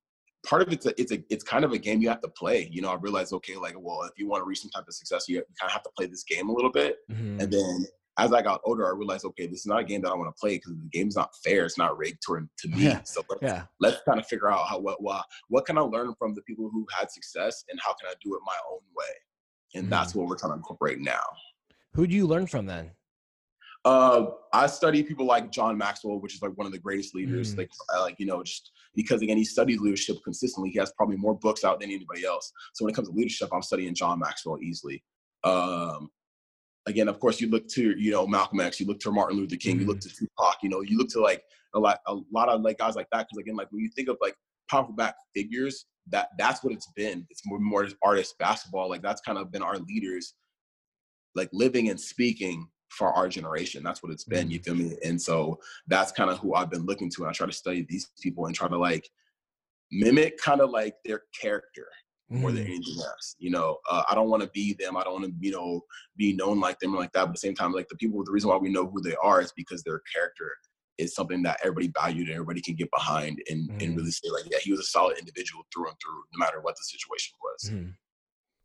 part 0.47 0.63
of 0.63 0.73
it's 0.73 0.87
a, 0.87 0.99
it's 1.01 1.13
a 1.13 1.23
it's 1.29 1.45
kind 1.45 1.65
of 1.65 1.73
a 1.73 1.79
game 1.79 2.01
you 2.01 2.09
have 2.09 2.21
to 2.23 2.29
play 2.29 2.69
you 2.73 2.81
know 2.81 2.91
i 2.91 2.95
realized 2.95 3.33
okay 3.33 3.57
like 3.57 3.75
well 3.79 4.03
if 4.03 4.13
you 4.17 4.27
want 4.29 4.41
to 4.41 4.47
reach 4.47 4.61
some 4.61 4.71
type 4.71 4.87
of 4.89 4.95
success 4.95 5.29
you, 5.29 5.37
you 5.37 5.43
kind 5.61 5.69
of 5.69 5.73
have 5.73 5.83
to 5.83 5.91
play 5.97 6.07
this 6.07 6.25
game 6.25 6.49
a 6.49 6.53
little 6.53 6.71
bit 6.73 6.99
Mhm. 7.11 7.43
and 7.43 7.53
then 7.53 7.87
as 8.19 8.33
i 8.33 8.41
got 8.43 8.61
older 8.65 8.87
i 8.87 8.91
realized 8.97 9.25
okay 9.25 9.47
this 9.47 9.61
is 9.61 9.67
not 9.67 9.81
a 9.81 9.85
game 9.85 10.01
that 10.03 10.11
i 10.11 10.15
want 10.15 10.35
to 10.35 10.41
play 10.41 10.57
because 10.57 10.73
the 10.73 10.89
game's 10.93 11.17
not 11.17 11.31
fair 11.45 11.65
it's 11.67 11.79
not 11.79 11.97
rigged 11.99 12.23
to, 12.27 12.47
to 12.59 12.69
me 12.69 12.85
Yeah. 12.85 13.03
so 13.05 13.23
let's, 13.29 13.43
Yeah. 13.43 13.65
let's 13.81 14.01
kind 14.07 14.19
of 14.19 14.27
figure 14.27 14.51
out 14.51 14.67
how 14.67 14.79
what, 14.79 15.03
what 15.03 15.25
what 15.49 15.67
can 15.67 15.77
i 15.79 15.83
learn 15.83 16.15
from 16.19 16.35
the 16.35 16.43
people 16.43 16.71
who 16.73 16.87
had 16.99 17.11
success 17.11 17.65
and 17.71 17.79
how 17.83 17.93
can 17.95 18.09
i 18.09 18.15
do 18.23 18.35
it 18.35 18.41
my 18.47 18.57
own 18.73 18.81
way 18.97 19.13
and 19.75 19.91
that's 19.91 20.15
what 20.15 20.27
we're 20.27 20.37
trying 20.37 20.53
to 20.53 20.57
incorporate 20.57 21.01
now 21.01 21.23
Who 21.95 22.07
do 22.07 22.15
you 22.15 22.27
learn 22.27 22.47
from 22.47 22.67
then? 22.67 22.91
uh, 23.85 24.27
I 24.53 24.67
study 24.67 25.03
people 25.03 25.25
like 25.25 25.51
John 25.51 25.79
Maxwell, 25.79 26.21
which 26.21 26.35
is 26.35 26.43
like 26.43 26.53
one 26.53 26.67
of 26.67 26.73
the 26.73 26.79
greatest 26.79 27.15
leaders. 27.15 27.55
Mm. 27.55 27.59
Like, 27.59 27.71
like 27.99 28.21
you 28.21 28.27
know, 28.27 28.43
just 28.43 28.73
because 28.95 29.23
again, 29.23 29.39
he 29.39 29.45
studies 29.45 29.81
leadership 29.81 30.17
consistently. 30.23 30.71
He 30.71 30.79
has 30.79 30.93
probably 30.97 31.17
more 31.17 31.35
books 31.35 31.65
out 31.65 31.81
than 31.81 31.91
anybody 31.91 32.25
else. 32.25 32.53
So 32.75 32.85
when 32.85 32.93
it 32.93 32.95
comes 32.95 33.09
to 33.09 33.15
leadership, 33.15 33.49
I'm 33.53 33.63
studying 33.63 33.95
John 33.95 34.19
Maxwell 34.19 34.59
easily. 34.61 35.03
Um, 35.45 36.11
again, 36.87 37.09
of 37.09 37.19
course, 37.21 37.41
you 37.41 37.49
look 37.49 37.69
to 37.69 37.99
you 37.99 38.11
know 38.11 38.27
Malcolm 38.27 38.61
X, 38.61 38.81
you 38.81 38.87
look 38.87 39.01
to 39.01 39.11
Martin 39.11 39.39
Luther 39.39 39.57
King, 39.57 39.81
you 39.81 39.87
look 39.87 40.01
to 40.01 40.15
Tupac. 40.15 40.59
You 40.63 40.69
know, 40.69 40.83
you 40.83 40.99
look 40.99 41.09
to 41.11 41.21
like 41.21 41.43
a 41.75 41.79
lot, 41.79 42.01
a 42.07 42.17
lot 42.33 42.51
of 42.51 42.61
like 42.61 42.79
guys 42.79 42.97
like 42.97 43.09
that. 43.13 43.29
Because 43.29 43.39
again, 43.39 43.57
like 43.57 43.73
when 43.73 43.81
you 43.81 43.91
think 43.97 44.09
of 44.11 44.19
like 44.21 44.35
powerful 44.71 44.95
back 44.95 45.15
figures, 45.35 45.87
that 46.09 46.29
that's 46.39 46.63
what 46.65 46.73
it's 46.73 46.89
been. 46.97 47.27
It's 47.31 47.43
more 47.47 47.59
more 47.59 47.89
artist 48.03 48.39
basketball. 48.39 48.89
Like 48.89 49.03
that's 49.03 49.21
kind 49.21 49.39
of 49.39 49.51
been 49.53 49.63
our 49.63 49.79
leaders, 49.79 50.35
like 51.35 51.49
living 51.53 51.91
and 51.91 52.01
speaking 52.01 52.69
for 52.89 53.13
our 53.13 53.29
generation. 53.29 53.83
That's 53.85 54.03
what 54.03 54.11
it's 54.13 54.25
been. 54.25 54.51
You 54.51 54.59
feel 54.61 54.75
me? 54.75 54.97
And 55.05 55.21
so 55.21 55.61
that's 55.87 56.11
kind 56.11 56.31
of 56.31 56.39
who 56.39 56.55
I've 56.55 56.71
been 56.71 56.87
looking 56.87 57.11
to. 57.11 57.23
And 57.23 57.31
I 57.31 57.33
try 57.33 57.47
to 57.47 57.53
study 57.53 57.87
these 57.89 58.11
people 58.21 58.47
and 58.47 58.55
try 58.55 58.69
to 58.69 58.77
like 58.79 59.09
mimic 59.93 60.39
kind 60.39 60.61
of 60.61 60.71
like 60.71 60.95
their 61.05 61.23
character 61.41 61.87
more 62.29 62.53
than 62.53 62.65
Mhm. 62.65 62.77
anything 62.77 62.97
else. 63.05 63.37
You 63.39 63.51
know, 63.51 63.79
uh, 63.91 64.05
I 64.09 64.15
don't 64.15 64.29
want 64.31 64.43
to 64.43 64.49
be 64.51 64.75
them. 64.75 64.97
I 64.97 65.03
don't 65.05 65.15
want 65.21 65.25
to, 65.27 65.33
you 65.41 65.53
know, 65.53 65.83
be 66.17 66.33
known 66.33 66.61
like 66.61 66.79
them 66.79 66.95
or 66.95 66.99
like 66.99 67.13
that. 67.13 67.23
But 67.23 67.31
at 67.31 67.35
the 67.35 67.39
same 67.39 67.55
time, 67.57 67.73
like 67.73 67.89
the 67.89 67.97
people, 67.97 68.23
the 68.25 68.31
reason 68.31 68.51
why 68.51 68.57
we 68.57 68.71
know 68.73 68.87
who 68.89 69.01
they 69.01 69.17
are 69.23 69.41
is 69.41 69.53
because 69.53 69.83
their 69.83 70.01
character 70.13 70.53
is 71.01 71.15
something 71.15 71.43
that 71.43 71.59
everybody 71.63 71.89
valued 72.01 72.27
and 72.29 72.35
everybody 72.35 72.61
can 72.61 72.75
get 72.75 72.91
behind 72.91 73.43
and, 73.51 73.71
and 73.81 73.93
Mhm. 73.93 73.97
really 73.97 74.11
say 74.11 74.29
like, 74.31 74.45
yeah, 74.51 74.59
he 74.63 74.71
was 74.71 74.81
a 74.81 74.85
solid 74.85 75.19
individual 75.19 75.67
through 75.73 75.89
and 75.89 75.97
through, 76.03 76.23
no 76.33 76.39
matter 76.45 76.61
what 76.61 76.77
the 76.77 76.85
situation 76.85 77.37
was. 77.43 77.71
Mhm. 77.71 77.95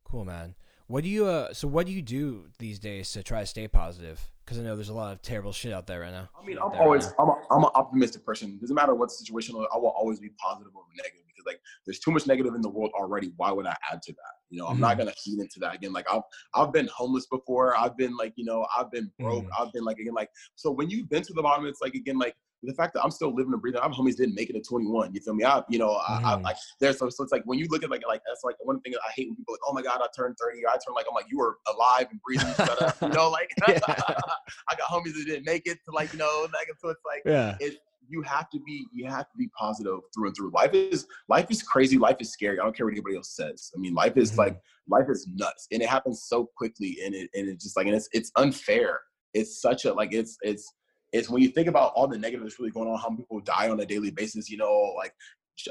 Cool, 0.04 0.26
man. 0.26 0.56
What 0.88 1.04
do 1.04 1.10
you 1.10 1.26
uh? 1.26 1.52
So 1.54 1.68
what 1.68 1.88
do 1.88 1.92
you 1.92 2.02
do 2.04 2.48
these 2.60 2.78
days 2.78 3.12
to 3.14 3.24
try 3.24 3.40
to 3.42 3.46
stay 3.48 3.68
positive? 3.68 4.30
Because 4.44 4.60
I 4.60 4.62
know 4.62 4.76
there's 4.76 4.90
a 4.90 4.94
lot 4.94 5.14
of 5.14 5.22
terrible 5.24 5.52
shit 5.52 5.74
out 5.74 5.88
there 5.88 6.02
right 6.02 6.12
now. 6.12 6.30
I 6.40 6.46
mean, 6.46 6.58
I'm 6.60 6.70
there 6.70 6.80
right 6.80 6.86
always. 6.86 7.08
I'm, 7.18 7.30
a, 7.30 7.36
I'm 7.50 7.64
an 7.64 7.72
optimistic 7.74 8.24
person. 8.24 8.60
Doesn't 8.60 8.76
matter 8.76 8.94
what 8.94 9.10
the 9.10 9.16
situation, 9.16 9.56
I 9.74 9.78
will 9.78 9.90
always 9.90 10.20
be 10.20 10.30
positive 10.38 10.76
or 10.76 10.84
negative 10.96 11.24
because 11.26 11.46
like 11.48 11.60
there's 11.86 12.00
too 12.00 12.12
much 12.12 12.28
negative 12.28 12.54
in 12.54 12.62
the 12.62 12.70
world 12.70 12.92
already. 12.94 13.34
Why 13.38 13.52
would 13.52 13.66
I 13.66 13.76
add 13.92 14.04
to 14.04 14.12
that? 14.14 14.35
You 14.50 14.60
know, 14.60 14.68
I'm 14.68 14.80
not 14.80 14.98
gonna 14.98 15.12
feed 15.24 15.40
into 15.40 15.60
that 15.62 15.76
again. 15.76 15.92
Like 15.92 16.06
I've, 16.12 16.22
I've 16.54 16.72
been 16.72 16.88
homeless 16.96 17.26
before. 17.28 17.76
I've 17.78 17.98
been 17.98 18.16
like, 18.16 18.34
you 18.36 18.46
know, 18.46 18.66
I've 18.78 18.92
been 18.92 19.12
broke. 19.20 19.46
Mhm. 19.46 19.50
I've 19.60 19.74
been 19.74 19.84
like 19.84 19.98
again, 19.98 20.14
like 20.14 20.30
so 20.56 20.72
when 20.72 20.90
you've 20.90 21.10
been 21.10 21.24
to 21.24 21.34
the 21.34 21.42
bottom, 21.42 21.66
it's 21.66 21.82
like 21.82 21.94
again, 21.96 22.18
like 22.18 22.36
the 22.64 22.74
fact 22.74 22.94
that 22.96 23.04
I'm 23.04 23.12
still 23.12 23.34
living 23.34 23.54
and 23.54 23.62
breathing. 23.62 23.80
I 23.80 23.84
have 23.84 23.92
homies 23.92 24.16
didn't 24.16 24.34
make 24.34 24.50
it 24.50 24.56
at 24.56 24.64
21. 24.68 25.14
You 25.14 25.22
feel 25.22 25.34
me? 25.36 25.44
I, 25.44 25.62
you 25.70 25.78
know, 25.78 25.92
I, 25.92 26.22
I 26.24 26.36
Mhm. 26.38 26.44
like 26.44 26.56
there's 26.80 26.98
so, 26.98 27.10
so 27.10 27.24
it's 27.24 27.32
like 27.32 27.44
when 27.46 27.60
you 27.60 27.68
look 27.70 27.84
at 27.84 27.90
like 27.90 28.04
like 28.08 28.22
that's 28.26 28.44
like 28.44 28.56
one 28.60 28.80
thing 28.82 28.94
I 28.96 29.12
hate 29.12 29.28
when 29.30 29.36
people 29.36 29.54
are 29.54 29.56
like, 29.56 29.62
oh 29.68 29.74
my 29.74 29.82
god, 29.82 30.02
I 30.02 30.08
turned 30.16 30.36
30. 30.40 30.66
I 30.66 30.72
turned 30.74 30.96
like 30.96 31.06
I'm 31.10 31.16
like 31.16 31.26
you 31.30 31.38
were 31.40 31.58
alive 31.68 32.08
and 32.12 32.20
breathing. 32.22 32.54
You 33.02 33.10
know, 33.10 33.30
like 33.30 33.50
I 33.68 34.76
got 34.78 34.88
homies 34.90 35.14
that 35.14 35.26
didn't 35.26 35.46
make 35.46 35.64
it 35.66 35.80
to 35.86 35.92
like 35.92 36.14
you 36.14 36.20
know, 36.20 36.48
like 36.54 36.68
so 36.80 36.90
it's 36.90 37.02
like 37.06 37.24
Yeah. 37.26 37.58
it 37.60 37.80
you 38.10 38.22
have 38.22 38.50
to 38.52 38.60
be 38.60 38.86
you 38.94 39.06
have 39.08 39.30
to 39.30 39.38
be 39.38 39.48
positive 39.58 40.00
through 40.14 40.28
and 40.28 40.36
through. 40.36 40.52
Life 40.52 40.74
is 40.74 41.08
life 41.30 41.48
is 41.50 41.62
crazy. 41.64 41.98
Life 41.98 42.18
is 42.20 42.32
scary. 42.32 42.60
I 42.60 42.64
don't 42.64 42.76
care 42.76 42.86
what 42.86 42.94
anybody 42.94 43.16
else 43.16 43.36
says. 43.36 43.72
I 43.76 43.80
mean, 43.80 43.94
life 43.94 44.18
is 44.18 44.32
Mhm. 44.34 44.38
like 44.38 44.62
life 44.88 45.08
is 45.10 45.28
nuts, 45.34 45.68
and 45.72 45.82
it 45.82 45.90
happens 45.90 46.24
so 46.28 46.50
quickly, 46.58 47.00
and 47.04 47.14
it 47.16 47.30
and 47.34 47.48
it's 47.48 47.64
just 47.64 47.78
like 47.78 47.88
and 47.88 47.96
it's 47.96 48.10
it's 48.14 48.32
unfair. 48.36 49.00
It's 49.34 49.62
such 49.62 49.86
a 49.86 49.94
like 49.94 50.14
it's 50.14 50.38
it's 50.42 50.72
it's 51.12 51.30
when 51.30 51.42
you 51.42 51.50
think 51.50 51.68
about 51.68 51.94
all 51.96 52.08
the 52.08 52.18
negative 52.18 52.44
that's 52.46 52.60
really 52.60 52.72
going 52.72 52.90
on, 52.90 52.98
how 53.00 53.10
many 53.10 53.24
people 53.24 53.40
die 53.42 53.70
on 53.70 53.80
a 53.80 53.86
daily 53.86 54.12
basis. 54.12 54.50
You 54.50 54.58
know, 54.58 54.94
like 54.98 55.14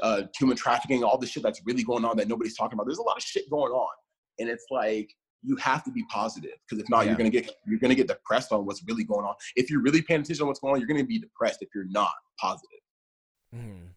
uh, 0.01 0.23
human 0.37 0.57
trafficking, 0.57 1.03
all 1.03 1.17
the 1.17 1.27
shit 1.27 1.43
that's 1.43 1.61
really 1.65 1.83
going 1.83 2.05
on 2.05 2.17
that 2.17 2.27
nobody's 2.27 2.57
talking 2.57 2.73
about. 2.73 2.85
There's 2.87 2.97
a 2.97 3.03
lot 3.03 3.17
of 3.17 3.23
shit 3.23 3.49
going 3.49 3.71
on, 3.71 3.93
and 4.39 4.49
it's 4.49 4.65
like 4.71 5.13
you 5.45 5.55
have 5.57 5.83
to 5.83 5.91
be 5.91 6.03
positive 6.09 6.53
because 6.67 6.81
if 6.81 6.89
not, 6.89 7.01
Yeah. 7.05 7.11
you're 7.11 7.17
gonna 7.17 7.29
get 7.29 7.49
you're 7.65 7.79
gonna 7.79 7.95
get 7.95 8.07
depressed 8.07 8.51
on 8.51 8.65
what's 8.65 8.83
really 8.87 9.03
going 9.03 9.25
on. 9.25 9.35
If 9.55 9.69
you're 9.69 9.81
really 9.81 10.01
paying 10.01 10.21
attention 10.21 10.43
to 10.43 10.45
what's 10.47 10.59
going 10.59 10.73
on, 10.73 10.79
you're 10.79 10.87
gonna 10.87 11.03
be 11.03 11.19
depressed 11.19 11.61
if 11.61 11.69
you're 11.73 11.87
not 11.89 12.13
positive. 12.39 12.79
Mhm. 13.53 13.89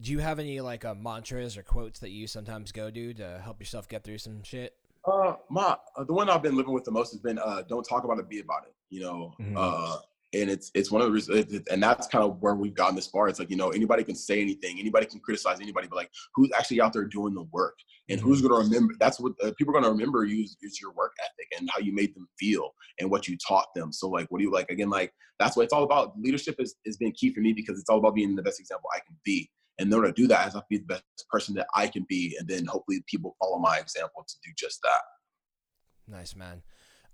Do 0.00 0.12
you 0.12 0.20
have 0.20 0.38
any 0.38 0.60
like 0.60 0.84
uh, 0.84 0.94
mantras 0.94 1.56
or 1.56 1.62
quotes 1.62 1.98
that 2.00 2.10
you 2.10 2.26
sometimes 2.26 2.70
go 2.72 2.90
to 2.90 3.14
to 3.14 3.40
help 3.42 3.60
yourself 3.60 3.88
get 3.88 4.04
through 4.04 4.18
some 4.18 4.42
shit? 4.42 4.76
Uh, 5.04 5.34
my 5.50 5.76
uh, 5.96 6.04
the 6.04 6.12
one 6.12 6.28
I've 6.30 6.42
been 6.42 6.56
living 6.56 6.72
with 6.72 6.84
the 6.84 6.90
most 6.90 7.10
has 7.12 7.20
been 7.20 7.38
uh, 7.38 7.62
don't 7.62 7.82
talk 7.84 8.04
about 8.04 8.18
it, 8.18 8.28
be 8.28 8.40
about 8.40 8.64
it. 8.66 8.74
You 8.90 9.00
know, 9.00 9.34
Mhm. 9.40 9.54
uh, 9.56 9.98
and 10.34 10.50
it's 10.50 10.70
it's 10.74 10.90
one 10.90 11.00
of 11.00 11.08
the 11.08 11.12
reasons, 11.12 11.62
and 11.70 11.82
that's 11.82 12.06
kind 12.06 12.24
of 12.24 12.40
where 12.40 12.54
we've 12.54 12.74
gotten 12.74 12.94
this 12.94 13.06
far. 13.06 13.28
It's 13.28 13.38
like 13.38 13.50
you 13.50 13.56
know 13.56 13.70
anybody 13.70 14.04
can 14.04 14.14
say 14.14 14.40
anything, 14.40 14.78
anybody 14.78 15.06
can 15.06 15.20
criticize 15.20 15.60
anybody, 15.60 15.88
but 15.88 15.96
like 15.96 16.10
who's 16.34 16.50
actually 16.56 16.80
out 16.80 16.92
there 16.92 17.04
doing 17.04 17.34
the 17.34 17.44
work, 17.52 17.76
and 18.08 18.20
who's 18.20 18.38
Mm-hmm. 18.38 18.48
going 18.48 18.62
to 18.62 18.68
remember? 18.68 18.94
That's 19.00 19.18
what 19.20 19.32
uh, 19.42 19.52
people 19.56 19.74
are 19.74 19.80
going 19.80 19.84
to 19.84 19.90
remember 19.90 20.24
you 20.24 20.42
is, 20.44 20.56
is 20.62 20.80
your 20.80 20.92
work 20.92 21.14
ethic 21.20 21.48
and 21.58 21.68
how 21.72 21.80
you 21.80 21.94
made 21.94 22.14
them 22.14 22.28
feel 22.38 22.74
and 22.98 23.10
what 23.10 23.26
you 23.28 23.36
taught 23.38 23.68
them. 23.74 23.92
So 23.92 24.08
like, 24.08 24.30
what 24.30 24.38
do 24.38 24.44
you 24.44 24.52
like? 24.52 24.70
Again, 24.70 24.90
like 24.90 25.12
that's 25.38 25.56
what 25.56 25.64
it's 25.64 25.72
all 25.72 25.84
about. 25.84 26.18
Leadership 26.20 26.56
is 26.58 26.74
has 26.86 26.96
been 26.96 27.12
key 27.12 27.32
for 27.32 27.40
me 27.40 27.52
because 27.52 27.78
it's 27.78 27.88
all 27.88 27.98
about 27.98 28.14
being 28.14 28.36
the 28.36 28.42
best 28.42 28.60
example 28.60 28.90
I 28.94 29.00
can 29.06 29.16
be. 29.24 29.50
And 29.78 29.88
in 29.88 29.94
order 29.94 30.08
to 30.08 30.12
do 30.12 30.26
that, 30.28 30.38
I 30.40 30.42
have 30.42 30.52
to 30.52 30.64
be 30.68 30.78
the 30.78 30.84
best 30.84 31.04
person 31.30 31.54
that 31.54 31.68
I 31.74 31.86
can 31.86 32.04
be, 32.08 32.36
and 32.38 32.48
then 32.48 32.66
hopefully 32.66 33.02
people 33.06 33.36
follow 33.38 33.58
my 33.58 33.78
example 33.78 34.24
to 34.26 34.34
do 34.44 34.50
just 34.58 34.80
that. 34.82 35.02
Nice 36.10 36.34
man. 36.34 36.62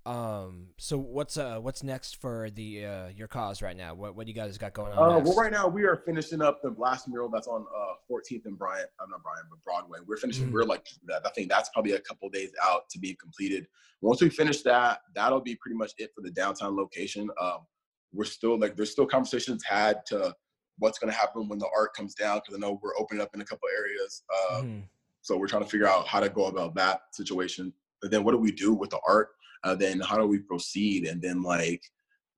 Um, 0.05 0.67
so 0.77 0.99
what's 0.99 1.35
uh 1.35 1.57
what's 1.59 1.81
next 1.81 2.17
for 2.21 2.51
the 2.51 2.85
uh 2.85 3.07
your 3.15 3.27
cause 3.27 3.63
right 3.63 3.75
now? 3.75 3.95
What 3.95 4.15
what 4.15 4.27
do 4.27 4.31
you 4.31 4.35
guys 4.35 4.55
got 4.59 4.73
going 4.73 4.91
on? 4.93 4.97
Uh, 5.15 5.19
well, 5.23 5.35
right 5.35 5.51
now 5.51 5.67
we 5.67 5.83
are 5.83 5.95
finishing 6.05 6.43
up 6.43 6.61
the 6.61 6.75
last 6.77 7.07
mural 7.07 7.27
that's 7.27 7.47
on 7.47 7.65
uh, 7.75 7.93
14th 8.13 8.45
and 8.45 8.55
Bryant. 8.57 8.87
I'm 9.01 9.09
not 9.09 9.23
Bryant, 9.23 9.47
but 9.49 9.63
Broadway. 9.63 9.99
We're 10.05 10.17
finishing. 10.17 10.49
Mhm. 10.49 10.51
We're 10.53 10.63
like, 10.63 10.85
that- 11.07 11.25
I 11.25 11.29
think 11.29 11.49
that's 11.49 11.69
probably 11.69 11.93
a 11.93 12.01
couple 12.01 12.29
days 12.29 12.51
out 12.63 12.87
to 12.91 12.99
be 12.99 13.15
completed. 13.15 13.65
Once 14.01 14.21
we 14.21 14.29
finish 14.29 14.61
that, 14.61 14.99
that'll 15.15 15.41
be 15.41 15.55
pretty 15.55 15.75
much 15.75 15.93
it 15.97 16.11
for 16.13 16.21
the 16.21 16.29
downtown 16.29 16.75
location. 16.77 17.27
Um, 17.41 17.65
we're 18.13 18.25
still 18.25 18.59
like, 18.59 18.75
there's 18.75 18.91
still 18.91 19.07
conversations 19.07 19.63
had 19.63 20.05
to 20.07 20.35
what's 20.77 20.99
going 20.99 21.11
to 21.11 21.17
happen 21.17 21.47
when 21.49 21.57
the 21.57 21.67
art 21.75 21.95
comes 21.95 22.13
down 22.13 22.39
because 22.39 22.53
I 22.53 22.59
know 22.59 22.79
we're 22.83 22.95
opening 22.99 23.21
up 23.23 23.33
in 23.33 23.41
a 23.41 23.45
couple 23.45 23.67
areas. 23.75 24.21
Uh, 24.29 24.61
Mhm. 24.61 24.83
so 25.21 25.35
we're 25.37 25.47
trying 25.47 25.63
to 25.63 25.69
figure 25.69 25.87
out 25.87 26.05
how 26.05 26.19
to 26.19 26.29
go 26.29 26.45
about 26.45 26.75
that 26.75 27.03
situation. 27.15 27.73
But 28.01 28.11
then 28.11 28.23
what 28.23 28.33
do 28.33 28.37
we 28.37 28.51
do 28.51 28.73
with 28.73 28.91
the 28.91 28.99
art? 29.07 29.29
Uh, 29.65 29.75
then 29.75 29.99
how 29.99 30.17
do 30.17 30.25
we 30.25 30.39
proceed? 30.39 31.07
And 31.07 31.21
then 31.21 31.41
like 31.41 31.81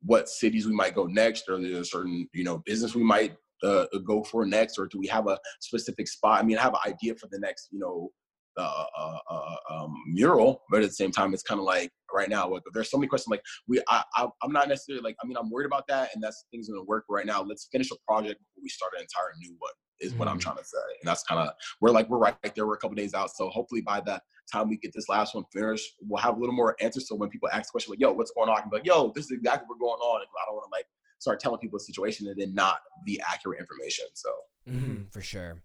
what 0.01 0.29
cities 0.29 0.65
we 0.65 0.73
might 0.73 0.95
go 0.95 1.05
next, 1.05 1.49
or 1.49 1.59
there's 1.59 1.77
a 1.77 1.85
certain 1.85 2.27
you 2.33 2.43
know 2.43 2.63
business 2.65 2.95
we 2.95 3.03
might 3.03 3.35
uh, 3.63 3.85
go 4.05 4.23
for 4.23 4.45
next, 4.45 4.79
or 4.79 4.87
do 4.87 4.97
we 4.97 5.07
have 5.07 5.27
a 5.27 5.37
specific 5.59 6.07
spot? 6.07 6.39
I 6.39 6.43
mean, 6.43 6.57
I 6.57 6.61
have 6.63 6.73
an 6.73 6.91
idea 6.91 7.15
for 7.15 7.27
the 7.31 7.39
next 7.39 7.69
you 7.71 7.79
know 7.79 8.11
uh, 8.57 8.85
uh, 8.97 9.19
uh, 9.29 9.55
um, 9.69 9.93
mural, 10.07 10.63
but 10.71 10.81
at 10.81 10.89
the 10.89 10.95
same 10.95 11.11
time, 11.11 11.33
it's 11.33 11.43
kind 11.43 11.59
of 11.59 11.65
like 11.65 11.91
right 12.13 12.29
now. 12.29 12.49
Like, 12.49 12.63
there's 12.73 12.89
so 12.89 12.97
many 12.97 13.07
questions. 13.07 13.29
Like 13.31 13.43
we, 13.67 13.81
I, 13.87 14.03
I, 14.15 14.27
I'm 14.41 14.51
not 14.51 14.67
necessarily 14.67 15.03
like. 15.03 15.15
I 15.23 15.27
mean, 15.27 15.37
I'm 15.37 15.49
worried 15.49 15.67
about 15.67 15.87
that, 15.87 16.09
and 16.13 16.23
that's 16.23 16.45
things 16.51 16.67
gonna 16.67 16.83
work 16.83 17.05
right 17.09 17.25
now. 17.25 17.43
Let's 17.43 17.67
finish 17.71 17.91
a 17.91 17.95
project 18.07 18.39
before 18.39 18.63
we 18.63 18.69
start 18.69 18.93
an 18.95 19.01
entire 19.01 19.33
new 19.39 19.55
one. 19.59 19.73
Is 19.99 20.13
what 20.17 20.27
I'm 20.27 20.37
Mhm. 20.37 20.41
trying 20.41 20.57
to 20.57 20.63
say, 20.63 20.77
and 21.01 21.07
that's 21.07 21.23
kind 21.23 21.41
of 21.41 21.53
we're 21.81 21.91
like 21.91 22.09
we're 22.09 22.19
right 22.19 22.55
there. 22.55 22.67
We're 22.67 22.75
a 22.75 22.77
couple 22.77 22.95
days 22.95 23.13
out, 23.13 23.31
so 23.31 23.49
hopefully 23.49 23.81
by 23.81 23.99
the 24.01 24.21
time 24.51 24.69
we 24.69 24.77
get 24.77 24.93
this 24.93 25.09
last 25.09 25.35
one 25.35 25.43
finished, 25.51 25.95
we'll 26.01 26.21
have 26.21 26.37
a 26.37 26.39
little 26.39 26.55
more 26.55 26.75
answers. 26.79 27.07
So 27.09 27.15
when 27.15 27.29
people 27.29 27.49
ask 27.51 27.71
questions 27.71 27.89
like, 27.91 27.99
"Yo, 27.99 28.11
what's 28.13 28.31
going 28.31 28.49
on?" 28.49 28.57
I 28.57 28.61
can 28.61 28.69
be 28.69 28.77
like, 28.77 28.85
"Yo, 28.85 29.11
this 29.13 29.25
is 29.25 29.31
exactly 29.31 29.65
what's 29.67 29.79
going 29.79 29.99
on." 29.99 30.21
I 30.21 30.45
don't 30.45 30.55
want 30.55 30.65
to 30.71 30.77
like 30.77 30.87
start 31.19 31.39
telling 31.39 31.59
people 31.59 31.79
the 31.79 31.83
situation 31.83 32.27
and 32.27 32.39
then 32.39 32.53
not 32.53 32.79
the 33.05 33.21
accurate 33.27 33.59
information. 33.59 34.05
So 34.13 34.29
Mhm, 34.67 35.11
for 35.11 35.21
sure. 35.21 35.63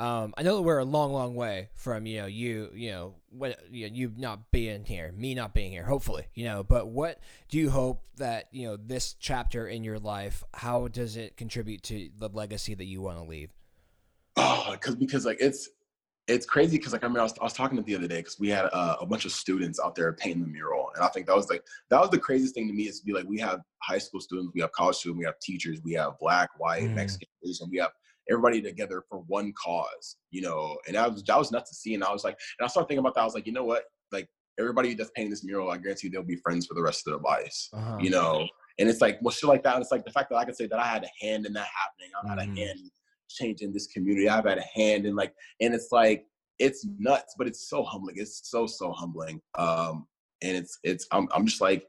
Um, 0.00 0.32
I 0.38 0.42
know 0.42 0.56
that 0.56 0.62
we're 0.62 0.78
a 0.78 0.84
long, 0.84 1.12
long 1.12 1.34
way 1.34 1.70
from 1.74 2.06
you 2.06 2.20
know 2.20 2.26
you 2.26 2.70
you 2.72 2.90
know 2.92 3.14
what 3.30 3.58
you, 3.72 3.88
know, 3.88 3.94
you 3.94 4.12
not 4.16 4.50
being 4.52 4.84
here, 4.84 5.10
me 5.12 5.34
not 5.34 5.54
being 5.54 5.72
here. 5.72 5.84
Hopefully, 5.84 6.26
you 6.34 6.44
know. 6.44 6.62
But 6.62 6.88
what 6.88 7.20
do 7.48 7.58
you 7.58 7.70
hope 7.70 8.04
that 8.16 8.46
you 8.52 8.68
know 8.68 8.76
this 8.76 9.14
chapter 9.14 9.66
in 9.66 9.82
your 9.82 9.98
life? 9.98 10.44
How 10.54 10.86
does 10.88 11.16
it 11.16 11.36
contribute 11.36 11.82
to 11.84 12.10
the 12.16 12.28
legacy 12.28 12.74
that 12.74 12.84
you 12.84 13.00
want 13.02 13.18
to 13.18 13.24
leave? 13.24 13.50
Oh, 14.38 14.68
because 14.72 14.96
because 14.96 15.24
like 15.24 15.38
it's 15.40 15.68
it's 16.26 16.44
crazy 16.44 16.76
because 16.76 16.92
like 16.92 17.04
I 17.04 17.08
mean 17.08 17.18
I 17.18 17.22
was, 17.22 17.34
I 17.40 17.44
was 17.44 17.52
talking 17.54 17.76
to 17.78 17.82
the 17.82 17.94
other 17.94 18.06
day 18.06 18.18
because 18.18 18.38
we 18.38 18.48
had 18.48 18.66
uh, 18.72 18.96
a 19.00 19.06
bunch 19.06 19.24
of 19.24 19.32
students 19.32 19.80
out 19.82 19.94
there 19.94 20.12
painting 20.12 20.42
the 20.42 20.48
mural 20.48 20.90
and 20.94 21.02
I 21.04 21.08
think 21.08 21.26
that 21.26 21.36
was 21.36 21.48
like 21.48 21.62
that 21.90 22.00
was 22.00 22.10
the 22.10 22.18
craziest 22.18 22.54
thing 22.54 22.68
to 22.68 22.74
me 22.74 22.84
is 22.84 23.00
to 23.00 23.06
be 23.06 23.12
like 23.12 23.26
we 23.26 23.38
have 23.38 23.60
high 23.82 23.98
school 23.98 24.20
students 24.20 24.52
we 24.54 24.60
have 24.60 24.72
college 24.72 24.96
students 24.96 25.18
we 25.18 25.24
have 25.24 25.38
teachers 25.40 25.80
we 25.84 25.92
have 25.94 26.18
black 26.20 26.50
white 26.58 26.82
Mhm. 26.82 26.94
Mexican 26.96 27.28
Asian 27.46 27.68
we 27.70 27.78
have 27.78 27.90
everybody 28.30 28.60
together 28.60 29.02
for 29.08 29.20
one 29.26 29.52
cause 29.62 30.16
you 30.30 30.42
know 30.42 30.76
and 30.86 30.96
that 30.96 31.10
was 31.10 31.22
that 31.24 31.38
was 31.38 31.50
nuts 31.50 31.70
to 31.70 31.76
see 31.76 31.94
and 31.94 32.04
I 32.04 32.12
was 32.12 32.24
like 32.24 32.36
and 32.58 32.64
I 32.66 32.68
started 32.68 32.88
thinking 32.88 33.00
about 33.00 33.14
that 33.14 33.22
I 33.22 33.24
was 33.24 33.34
like 33.34 33.46
you 33.46 33.52
know 33.54 33.64
what 33.64 33.84
like 34.12 34.28
everybody 34.60 34.92
that's 34.92 35.10
painting 35.16 35.30
this 35.30 35.44
mural 35.44 35.70
I 35.70 35.78
guarantee 35.78 36.08
they'll 36.08 36.22
be 36.22 36.36
friends 36.36 36.66
for 36.66 36.74
the 36.74 36.82
rest 36.82 37.06
of 37.06 37.12
their 37.14 37.22
lives 37.22 37.70
Uh-huh. 37.72 37.96
you 38.00 38.10
know 38.10 38.46
and 38.78 38.88
it's 38.90 39.00
like 39.00 39.18
well 39.22 39.32
shit 39.32 39.48
like 39.48 39.62
that 39.62 39.76
and 39.76 39.82
it's 39.82 39.90
like 39.92 40.04
the 40.04 40.12
fact 40.12 40.28
that 40.28 40.36
I 40.36 40.44
can 40.44 40.54
say 40.54 40.66
that 40.66 40.78
I 40.78 40.86
had 40.86 41.04
a 41.04 41.24
hand 41.24 41.46
in 41.46 41.54
that 41.54 41.68
happening 41.74 42.10
I 42.22 42.28
had 42.28 42.38
Mhm. 42.38 42.52
a 42.54 42.60
hand 42.60 42.90
changing 43.28 43.72
this 43.72 43.86
community. 43.86 44.28
I've 44.28 44.44
had 44.46 44.58
a 44.58 44.62
hand 44.74 45.06
in 45.06 45.14
like 45.14 45.34
and 45.60 45.74
it's 45.74 45.88
like 45.92 46.26
it's 46.58 46.86
nuts 46.98 47.34
but 47.38 47.46
it's 47.46 47.68
so 47.68 47.82
humbling. 47.82 48.16
It's 48.18 48.50
so 48.50 48.66
so 48.66 48.92
humbling. 48.92 49.40
Um 49.58 50.06
and 50.42 50.56
it's 50.56 50.78
it's 50.84 51.04
i'm, 51.10 51.28
I'm 51.34 51.46
just 51.46 51.60
like 51.60 51.84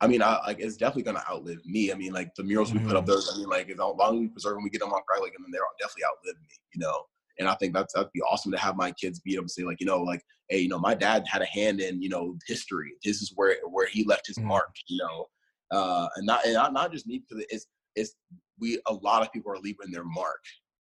i 0.00 0.06
mean 0.08 0.22
i 0.22 0.40
like 0.44 0.58
it's 0.58 0.76
definitely 0.76 1.04
gonna 1.04 1.22
outlive 1.30 1.64
me. 1.64 1.92
I 1.92 1.94
mean 1.94 2.12
like 2.12 2.34
the 2.34 2.42
murals 2.42 2.72
we 2.72 2.80
put 2.80 2.96
up 2.96 3.06
there 3.06 3.16
i 3.32 3.36
mean 3.38 3.48
like 3.48 3.70
as 3.70 3.78
long 3.78 4.16
as 4.16 4.20
we 4.20 4.28
preserve 4.28 4.54
them 4.56 4.64
we 4.64 4.70
get 4.70 4.80
them 4.80 4.92
on 4.92 5.00
Friday, 5.06 5.22
like 5.22 5.34
and 5.36 5.44
then 5.44 5.52
they'll 5.52 5.62
definitely 5.78 6.04
outlive 6.04 6.40
me 6.42 6.48
you 6.74 6.80
know? 6.80 7.04
And 7.38 7.48
i 7.48 7.54
think 7.54 7.74
that's 7.74 7.94
that'd 7.94 8.10
be 8.12 8.20
awesome 8.22 8.50
to 8.52 8.58
have 8.58 8.74
my 8.76 8.90
kids 8.92 9.20
be 9.20 9.34
able 9.34 9.44
to 9.44 9.50
say 9.50 9.62
like 9.62 9.78
you 9.80 9.86
know 9.86 10.02
like 10.02 10.22
hey 10.48 10.58
you 10.58 10.68
know 10.68 10.80
my 10.80 10.94
dad 10.94 11.24
had 11.28 11.42
a 11.42 11.46
hand 11.46 11.80
in 11.80 12.02
you 12.02 12.08
know 12.08 12.36
history. 12.46 12.92
This 13.04 13.22
is 13.22 13.32
where 13.36 13.56
where 13.68 13.86
he 13.86 14.04
left 14.04 14.26
his 14.26 14.36
Mhm. 14.38 14.44
mark 14.44 14.74
you 14.88 14.98
know? 14.98 15.26
Uh 15.70 16.08
and 16.16 16.26
not 16.26 16.44
and 16.44 16.54
not, 16.54 16.72
not 16.72 16.90
just 16.92 17.06
me 17.06 17.22
because 17.28 17.44
it's 17.50 17.66
it's 17.94 18.14
we 18.60 18.80
a 18.86 18.94
lot 18.94 19.22
of 19.22 19.32
people 19.32 19.52
are 19.52 19.58
leaving 19.58 19.90
their 19.90 20.04
mark 20.04 20.40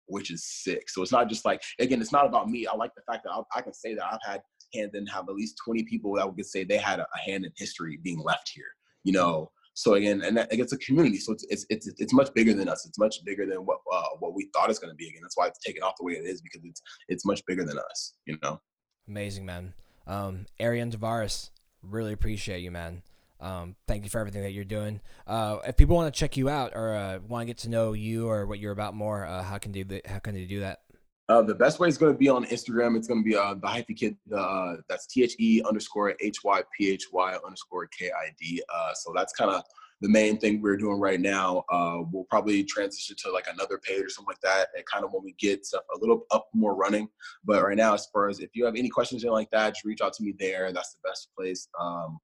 which 0.07 0.31
is 0.31 0.43
sick. 0.45 0.89
So 0.89 1.01
it's 1.01 1.11
not 1.11 1.29
just 1.29 1.45
like 1.45 1.61
again, 1.79 2.01
it's 2.01 2.11
not 2.11 2.25
about 2.25 2.49
me. 2.49 2.67
I 2.67 2.75
like 2.75 2.91
the 2.95 3.01
fact 3.11 3.23
that 3.25 3.31
I, 3.31 3.41
I 3.57 3.61
can 3.61 3.73
say 3.73 3.93
that 3.95 4.05
I've 4.05 4.19
had 4.25 4.41
hands 4.73 4.91
and 4.93 5.09
have 5.09 5.25
at 5.29 5.35
least 5.35 5.55
twenty 5.63 5.83
people 5.83 6.15
that 6.15 6.35
would 6.35 6.45
say 6.45 6.63
they 6.63 6.77
had 6.77 6.99
a, 6.99 7.03
a 7.15 7.19
hand 7.19 7.45
in 7.45 7.51
history 7.57 7.99
being 8.03 8.19
left 8.19 8.51
here. 8.53 8.65
You 9.03 9.13
know. 9.13 9.51
So 9.77 9.95
again, 9.95 10.21
and 10.21 10.37
that, 10.37 10.47
it's 10.51 10.71
a 10.71 10.77
community. 10.77 11.17
So 11.17 11.33
it's 11.33 11.45
it's 11.49 11.65
it's 11.69 11.91
it's 11.97 12.13
much 12.13 12.33
bigger 12.33 12.53
than 12.53 12.69
us. 12.69 12.85
It's 12.85 12.97
much 12.97 13.23
bigger 13.25 13.45
than 13.45 13.57
what 13.57 13.79
uh, 13.91 14.03
what 14.19 14.33
we 14.33 14.49
thought 14.53 14.69
it's 14.69 14.79
going 14.79 14.91
to 14.91 14.95
be. 14.95 15.09
Again, 15.09 15.21
that's 15.21 15.37
why 15.37 15.47
it's 15.47 15.59
taken 15.59 15.83
off 15.83 15.95
the 15.99 16.05
way 16.05 16.13
it 16.13 16.25
is 16.25 16.41
because 16.41 16.61
it's 16.63 16.81
it's 17.09 17.25
much 17.25 17.41
bigger 17.45 17.65
than 17.65 17.77
us. 17.77 18.13
You 18.25 18.37
know. 18.41 18.61
Amazing, 19.07 19.45
man. 19.45 19.73
Um, 20.07 20.45
Arian 20.59 20.91
Tavares, 20.91 21.49
really 21.83 22.13
appreciate 22.13 22.59
you, 22.59 22.71
man. 22.71 23.01
Um, 23.39 23.75
thank 23.87 24.03
you 24.03 24.09
for 24.09 24.19
everything 24.19 24.43
that 24.43 24.51
you're 24.51 24.63
doing. 24.63 25.01
Uh, 25.27 25.57
if 25.67 25.77
people 25.77 25.95
want 25.95 26.13
to 26.13 26.17
check 26.17 26.37
you 26.37 26.49
out 26.49 26.71
or 26.75 26.93
uh, 26.93 27.19
want 27.27 27.43
to 27.43 27.45
get 27.45 27.57
to 27.59 27.69
know 27.69 27.93
you 27.93 28.29
or 28.29 28.45
what 28.45 28.59
you're 28.59 28.71
about 28.71 28.93
more, 28.93 29.25
uh, 29.25 29.43
how 29.43 29.57
can 29.57 29.71
do 29.71 29.83
the, 29.83 30.01
how 30.05 30.19
can 30.19 30.33
they 30.33 30.45
do 30.45 30.61
that? 30.61 30.81
Uh, 31.27 31.41
the 31.41 31.55
best 31.55 31.79
way 31.79 31.87
is 31.87 31.97
going 31.97 32.13
to 32.13 32.17
be 32.17 32.29
on 32.29 32.45
Instagram. 32.45 32.95
It's 32.95 33.07
going 33.07 33.23
to 33.23 33.27
be 33.27 33.35
uh, 33.35 33.55
the 33.55 33.67
hyphy 33.67 33.97
kid. 33.97 34.15
Uh, 34.33 34.75
that's 34.87 35.07
T 35.07 35.23
H 35.23 35.35
E 35.39 35.61
underscore 35.67 36.13
H 36.21 36.43
Y 36.43 36.61
P 36.77 36.91
H 36.91 37.07
Y 37.11 37.37
underscore 37.43 37.87
K 37.87 38.11
I 38.11 38.31
D. 38.39 38.61
So 38.93 39.11
that's 39.15 39.33
kind 39.33 39.49
of 39.49 39.63
the 40.01 40.09
main 40.09 40.37
thing 40.37 40.61
we're 40.61 40.77
doing 40.77 40.99
right 40.99 41.19
now. 41.19 41.63
We'll 42.11 42.25
probably 42.29 42.63
transition 42.63 43.15
to 43.23 43.31
like 43.31 43.47
another 43.51 43.79
page 43.79 44.03
or 44.03 44.09
something 44.09 44.29
like 44.29 44.41
that. 44.41 44.67
And 44.75 44.85
kind 44.85 45.03
of 45.03 45.13
when 45.13 45.23
we 45.23 45.33
get 45.39 45.65
stuff 45.65 45.81
a 45.95 45.99
little 45.99 46.27
up 46.29 46.47
more 46.53 46.75
running. 46.75 47.09
But 47.43 47.63
right 47.63 47.75
now, 47.75 47.95
as 47.95 48.05
far 48.13 48.29
as 48.29 48.39
if 48.39 48.51
you 48.53 48.63
have 48.65 48.75
any 48.75 48.89
questions 48.89 49.25
or 49.25 49.31
like 49.31 49.49
that, 49.49 49.69
just 49.69 49.83
reach 49.83 50.01
out 50.01 50.13
to 50.13 50.23
me 50.23 50.35
there. 50.37 50.71
That's 50.71 50.93
the 50.93 51.09
best 51.09 51.29
place. 51.35 51.67
Um, 51.81 52.19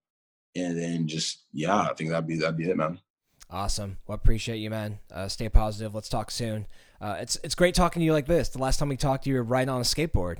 and 0.55 0.77
then 0.77 1.07
just 1.07 1.45
yeah, 1.53 1.81
I 1.81 1.93
think 1.93 2.09
that'd 2.09 2.27
be 2.27 2.37
that'd 2.37 2.57
be 2.57 2.69
it, 2.69 2.77
man. 2.77 2.99
Awesome. 3.49 3.97
Well, 4.07 4.15
appreciate 4.15 4.57
you, 4.57 4.69
man. 4.69 4.99
Uh, 5.13 5.27
stay 5.27 5.49
positive. 5.49 5.93
Let's 5.93 6.07
talk 6.07 6.31
soon. 6.31 6.67
Uh, 7.01 7.17
it's 7.19 7.37
it's 7.43 7.55
great 7.55 7.75
talking 7.75 7.99
to 7.99 8.05
you 8.05 8.13
like 8.13 8.25
this. 8.25 8.49
The 8.49 8.59
last 8.59 8.79
time 8.79 8.89
we 8.89 8.97
talked, 8.97 9.25
to 9.25 9.29
you 9.29 9.35
were 9.35 9.43
riding 9.43 9.69
on 9.69 9.81
a 9.81 9.83
skateboard, 9.83 10.37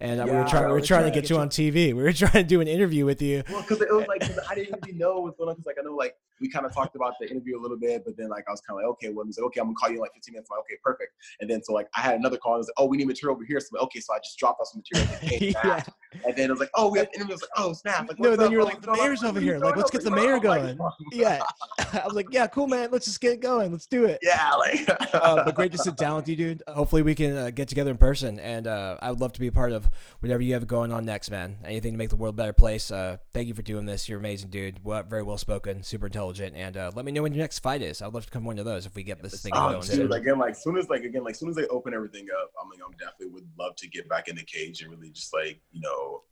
and 0.00 0.20
uh, 0.20 0.24
we 0.24 0.32
were 0.32 0.44
trying 0.44 0.66
we 0.66 0.72
were 0.72 0.80
trying 0.80 1.00
trying 1.00 1.04
to 1.04 1.10
get 1.10 1.24
get 1.24 1.30
you 1.30 1.38
on 1.38 1.50
TV. 1.50 1.88
We 1.88 1.94
were 1.94 2.12
trying 2.14 2.32
to 2.32 2.44
do 2.44 2.60
an 2.62 2.68
interview 2.68 3.04
with 3.04 3.20
you. 3.20 3.42
Well, 3.50 3.60
because 3.60 3.82
it 3.82 3.92
was 3.92 4.06
like 4.06 4.22
I 4.48 4.54
didn't 4.54 4.78
really 4.82 4.96
know 4.96 5.20
what's 5.20 5.36
going 5.36 5.50
on. 5.50 5.56
Because 5.56 5.66
like 5.66 5.76
I 5.78 5.82
know 5.82 5.94
like 5.94 6.16
we 6.44 6.50
kind 6.50 6.66
of 6.66 6.74
talked 6.74 6.94
about 6.94 7.14
the 7.18 7.30
interview 7.30 7.58
a 7.58 7.60
little 7.62 7.78
bit, 7.78 8.04
but 8.04 8.18
then 8.18 8.28
like 8.28 8.44
I 8.46 8.50
was 8.50 8.60
kind 8.60 8.78
of 8.78 8.84
like, 8.84 8.90
okay, 8.92 9.08
well, 9.08 9.24
he's 9.24 9.38
like, 9.38 9.46
okay, 9.46 9.60
I'm 9.60 9.68
gonna 9.68 9.76
call 9.76 9.88
you 9.88 9.94
in 9.94 10.00
like 10.00 10.12
15 10.12 10.34
minutes. 10.34 10.50
I'm 10.52 10.58
like, 10.58 10.64
okay, 10.66 10.78
perfect. 10.84 11.12
And 11.40 11.48
then 11.48 11.64
so 11.64 11.72
like 11.72 11.88
I 11.96 12.02
had 12.02 12.16
another 12.16 12.36
call. 12.36 12.52
And 12.52 12.58
it 12.58 12.60
was 12.60 12.66
like, 12.68 12.74
oh, 12.76 12.84
we 12.84 12.98
need 12.98 13.06
material 13.06 13.34
over 13.34 13.44
here. 13.46 13.58
So 13.60 13.68
like, 13.72 13.82
okay, 13.84 14.00
so 14.00 14.12
I 14.12 14.18
just 14.18 14.38
dropped 14.38 14.60
off 14.60 14.68
some 14.68 14.82
material. 14.84 15.08
And, 15.22 15.30
came 15.30 15.52
back. 15.54 15.88
and 16.26 16.36
then 16.36 16.50
it 16.50 16.52
was 16.52 16.60
like, 16.60 16.70
oh, 16.74 16.90
we 16.90 16.98
have 16.98 17.08
interviews. 17.14 17.40
Like, 17.40 17.50
oh, 17.56 17.72
snap. 17.72 18.06
Like, 18.08 18.18
No, 18.18 18.36
then 18.36 18.48
up, 18.48 18.52
you're 18.52 18.62
like, 18.62 18.82
the 18.82 18.92
mayor's 18.92 19.24
over 19.24 19.40
here. 19.40 19.58
Like, 19.58 19.76
let's 19.76 19.90
get 19.90 20.04
the 20.04 20.10
mayor 20.10 20.38
going. 20.38 20.78
Yeah. 21.12 21.42
I 21.78 22.02
was 22.04 22.14
like, 22.14 22.26
yeah, 22.30 22.46
cool, 22.46 22.66
man. 22.66 22.88
Let's 22.90 23.06
just 23.06 23.20
get 23.20 23.40
going. 23.40 23.72
Let's 23.72 23.86
do 23.86 24.04
it. 24.04 24.18
yeah, 24.22 24.52
like. 24.54 24.88
uh, 25.14 25.44
but 25.44 25.54
great 25.54 25.72
to 25.72 25.78
sit 25.78 25.96
down 25.96 26.16
with 26.16 26.28
you, 26.28 26.36
dude. 26.36 26.62
Hopefully, 26.68 27.02
we 27.02 27.14
can 27.14 27.36
uh, 27.36 27.50
get 27.50 27.68
together 27.68 27.90
in 27.90 27.96
person, 27.96 28.38
and 28.40 28.66
uh, 28.66 28.96
I 29.00 29.10
would 29.10 29.20
love 29.20 29.32
to 29.34 29.40
be 29.40 29.46
a 29.46 29.52
part 29.52 29.72
of 29.72 29.88
whatever 30.20 30.42
you 30.42 30.54
have 30.54 30.66
going 30.66 30.92
on 30.92 31.04
next, 31.04 31.30
man. 31.30 31.56
Anything 31.64 31.92
to 31.92 31.98
make 31.98 32.10
the 32.10 32.16
world 32.16 32.34
a 32.34 32.36
better 32.36 32.52
place. 32.52 32.90
Uh, 32.90 33.18
thank 33.32 33.48
you 33.48 33.54
for 33.54 33.62
doing 33.62 33.86
this. 33.86 34.08
You're 34.08 34.18
amazing, 34.18 34.50
dude. 34.50 34.84
Well, 34.84 35.02
very 35.02 35.22
well 35.22 35.38
spoken, 35.38 35.82
super 35.82 36.06
intelligent, 36.06 36.33
and 36.40 36.76
uh, 36.76 36.90
let 36.94 37.04
me 37.04 37.12
know 37.12 37.22
when 37.22 37.32
your 37.34 37.42
next 37.42 37.60
fight 37.60 37.82
is. 37.82 38.02
I'd 38.02 38.12
love 38.12 38.24
to 38.26 38.30
come 38.30 38.44
one 38.44 38.58
of 38.58 38.64
those 38.64 38.86
if 38.86 38.94
we 38.94 39.02
get 39.02 39.22
this 39.22 39.42
thing 39.42 39.52
Oh, 39.54 39.68
going. 39.70 39.80
dude, 39.82 39.90
soon. 39.90 40.08
like, 40.08 40.22
again, 40.22 40.38
like 40.38 40.56
soon 40.56 40.76
as 40.76 40.88
like 40.88 41.04
again, 41.04 41.24
like 41.24 41.34
soon 41.36 41.48
as 41.50 41.56
they 41.56 41.66
open 41.68 41.94
everything 41.94 42.26
up, 42.40 42.50
I'm 42.62 42.68
like, 42.68 42.80
I'm 42.84 42.92
definitely 42.92 43.28
would 43.34 43.48
love 43.58 43.76
to 43.76 43.88
get 43.88 44.08
back 44.08 44.28
in 44.28 44.36
the 44.36 44.44
cage 44.44 44.82
and 44.82 44.90
really 44.90 45.10
just 45.10 45.32
like 45.34 45.60
you 45.72 45.80
know, 45.80 46.22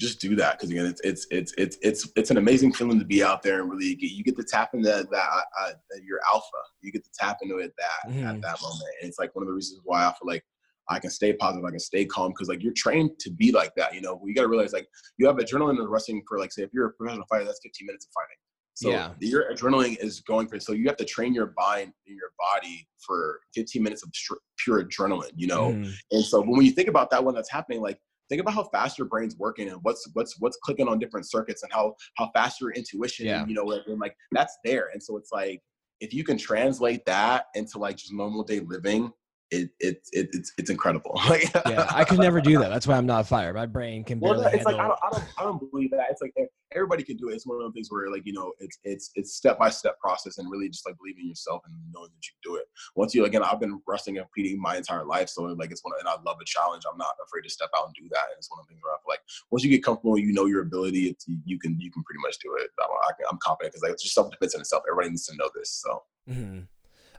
just 0.00 0.20
do 0.20 0.34
that 0.36 0.58
because 0.58 0.70
again, 0.70 0.86
it's 0.86 1.00
it's 1.02 1.26
it's 1.30 1.54
it's 1.56 1.76
it's 1.82 2.08
it's 2.16 2.30
an 2.30 2.36
amazing 2.36 2.72
feeling 2.72 2.98
to 2.98 3.04
be 3.04 3.22
out 3.22 3.42
there 3.42 3.60
and 3.60 3.70
really 3.70 3.94
get, 3.94 4.10
you 4.10 4.24
get 4.24 4.36
to 4.36 4.42
tap 4.44 4.70
into 4.74 4.88
that 4.88 5.10
that 5.10 5.28
uh, 5.60 5.68
uh, 5.68 5.72
your 6.04 6.20
alpha. 6.32 6.46
You 6.82 6.90
get 6.92 7.04
to 7.04 7.10
tap 7.18 7.38
into 7.42 7.58
it 7.58 7.72
that 7.78 8.10
Mhm. 8.10 8.28
at 8.28 8.40
that 8.42 8.60
moment, 8.62 8.82
and 9.00 9.08
it's 9.08 9.18
like 9.18 9.34
one 9.36 9.42
of 9.42 9.48
the 9.48 9.54
reasons 9.54 9.80
why 9.84 10.02
I 10.04 10.08
feel 10.10 10.26
like 10.26 10.44
I 10.90 10.98
can 10.98 11.08
stay 11.10 11.32
positive, 11.32 11.64
I 11.64 11.70
can 11.70 11.78
stay 11.78 12.04
calm 12.04 12.32
because 12.32 12.48
like 12.48 12.62
you're 12.62 12.72
trained 12.74 13.18
to 13.20 13.30
be 13.30 13.52
like 13.52 13.74
that. 13.76 13.94
You 13.94 14.00
know, 14.02 14.20
you 14.24 14.34
got 14.34 14.42
to 14.42 14.48
realize 14.48 14.72
like 14.74 14.86
you 15.16 15.26
have 15.26 15.36
adrenaline 15.36 15.78
in 15.78 15.86
wrestling 15.88 16.22
for 16.28 16.38
like 16.38 16.52
say 16.52 16.62
if 16.62 16.70
you're 16.74 16.86
a 16.88 16.92
professional 16.92 17.24
fighter, 17.26 17.44
that's 17.44 17.60
15 17.62 17.86
minutes 17.86 18.04
of 18.06 18.12
fighting. 18.12 18.36
So 18.74 18.90
Yeah. 18.90 19.14
your 19.20 19.52
adrenaline 19.52 19.96
is 19.98 20.20
going 20.20 20.48
for 20.48 20.58
so 20.60 20.72
you 20.72 20.86
have 20.88 20.96
to 20.96 21.04
train 21.04 21.32
your 21.32 21.54
mind 21.56 21.92
in 22.06 22.16
your 22.16 22.32
body 22.38 22.86
for 22.98 23.40
15 23.54 23.82
minutes 23.82 24.02
of 24.02 24.10
str- 24.14 24.34
pure 24.58 24.84
adrenaline, 24.84 25.30
you 25.36 25.46
know. 25.46 25.72
Mhm. 25.72 25.92
And 26.10 26.24
so 26.24 26.42
when 26.42 26.62
you 26.64 26.72
think 26.72 26.88
about 26.88 27.10
that 27.10 27.24
when 27.24 27.34
that's 27.34 27.50
happening, 27.50 27.80
like 27.80 27.98
think 28.28 28.40
about 28.40 28.54
how 28.54 28.64
fast 28.64 28.98
your 28.98 29.06
brain's 29.06 29.36
working 29.36 29.68
and 29.68 29.78
what's 29.82 30.08
what's 30.14 30.38
what's 30.40 30.56
clicking 30.64 30.88
on 30.88 30.98
different 30.98 31.28
circuits 31.30 31.62
and 31.62 31.72
how 31.72 31.94
how 32.16 32.30
fast 32.34 32.60
your 32.60 32.72
intuition, 32.72 33.26
Yeah. 33.26 33.46
you 33.46 33.54
know, 33.54 33.64
like, 33.64 33.82
and 33.86 34.00
like 34.00 34.16
that's 34.32 34.56
there. 34.64 34.90
And 34.92 35.02
so 35.02 35.16
it's 35.18 35.30
like 35.30 35.62
if 36.00 36.12
you 36.12 36.24
can 36.24 36.36
translate 36.36 37.04
that 37.06 37.46
into 37.54 37.78
like 37.78 37.96
just 37.96 38.12
normal 38.12 38.42
day 38.42 38.60
living, 38.60 39.12
it 39.54 39.70
it, 39.80 40.08
it 40.12 40.28
it's 40.32 40.52
it's 40.58 40.70
incredible. 40.70 41.20
Like 41.28 41.50
yeah, 41.66 41.86
I 41.90 42.04
could 42.04 42.18
never 42.18 42.40
do 42.40 42.58
that. 42.58 42.68
That's 42.68 42.86
why 42.86 42.96
I'm 42.96 43.06
not 43.06 43.22
a 43.22 43.24
fire. 43.24 43.52
My 43.52 43.66
brain 43.66 44.04
can 44.04 44.20
well, 44.20 44.40
it's 44.40 44.64
like. 44.64 44.76
I 44.76 44.88
don't, 44.88 44.98
I 45.02 45.10
don't, 45.10 45.24
I 45.38 45.42
don't 45.42 45.70
believe 45.70 45.90
that. 45.92 46.06
It's 46.10 46.20
like 46.20 46.34
everybody 46.72 47.02
can 47.02 47.16
do 47.16 47.30
it. 47.30 47.34
It's 47.34 47.46
one 47.46 47.56
of 47.56 47.62
those 47.62 47.72
things 47.72 47.90
where, 47.90 48.10
like, 48.10 48.26
you 48.26 48.32
know, 48.32 48.52
it's 48.58 48.78
it's 48.84 49.10
it's 49.14 49.34
step 49.34 49.58
by 49.58 49.70
step 49.70 49.98
process, 50.00 50.38
and 50.38 50.50
really 50.50 50.68
just 50.68 50.86
like 50.86 50.96
believing 50.98 51.24
in 51.24 51.28
yourself 51.30 51.62
and 51.66 51.74
knowing 51.92 52.10
that 52.10 52.26
you 52.26 52.32
can 52.36 52.52
do 52.52 52.56
it. 52.56 52.66
Once 52.94 53.14
you 53.14 53.24
again, 53.24 53.42
I've 53.42 53.60
been 53.60 53.80
wrestling 53.86 54.18
and 54.18 54.26
competing 54.26 54.60
my 54.60 54.76
entire 54.76 55.04
life, 55.04 55.28
so 55.28 55.42
like 55.44 55.70
it's 55.70 55.82
one, 55.84 55.94
of, 55.94 56.00
and 56.00 56.08
I 56.08 56.16
love 56.24 56.36
a 56.40 56.44
challenge. 56.44 56.84
I'm 56.90 56.98
not 56.98 57.14
afraid 57.24 57.42
to 57.42 57.50
step 57.50 57.70
out 57.76 57.86
and 57.86 57.94
do 57.94 58.08
that. 58.10 58.26
And 58.30 58.38
it's 58.38 58.50
one 58.50 58.60
of 58.60 58.66
the 58.66 58.74
things 58.74 58.82
where 58.82 58.92
I 58.92 58.98
feel 58.98 59.10
like 59.10 59.22
once 59.50 59.64
you 59.64 59.70
get 59.70 59.82
comfortable, 59.82 60.18
you 60.18 60.32
know 60.32 60.46
your 60.46 60.62
ability, 60.62 61.08
it's, 61.08 61.26
you 61.44 61.58
can 61.58 61.80
you 61.80 61.90
can 61.90 62.02
pretty 62.04 62.20
much 62.20 62.38
do 62.38 62.54
it. 62.60 62.70
I'm, 62.82 63.14
I'm 63.30 63.38
confident 63.42 63.72
because 63.72 63.82
like 63.82 63.92
it's 63.92 64.02
just 64.02 64.14
self 64.14 64.30
defense 64.30 64.54
in 64.54 64.60
itself. 64.60 64.84
Everybody 64.88 65.10
needs 65.10 65.26
to 65.26 65.36
know 65.36 65.50
this. 65.54 65.70
So. 65.70 66.02
Mhm. 66.28 66.68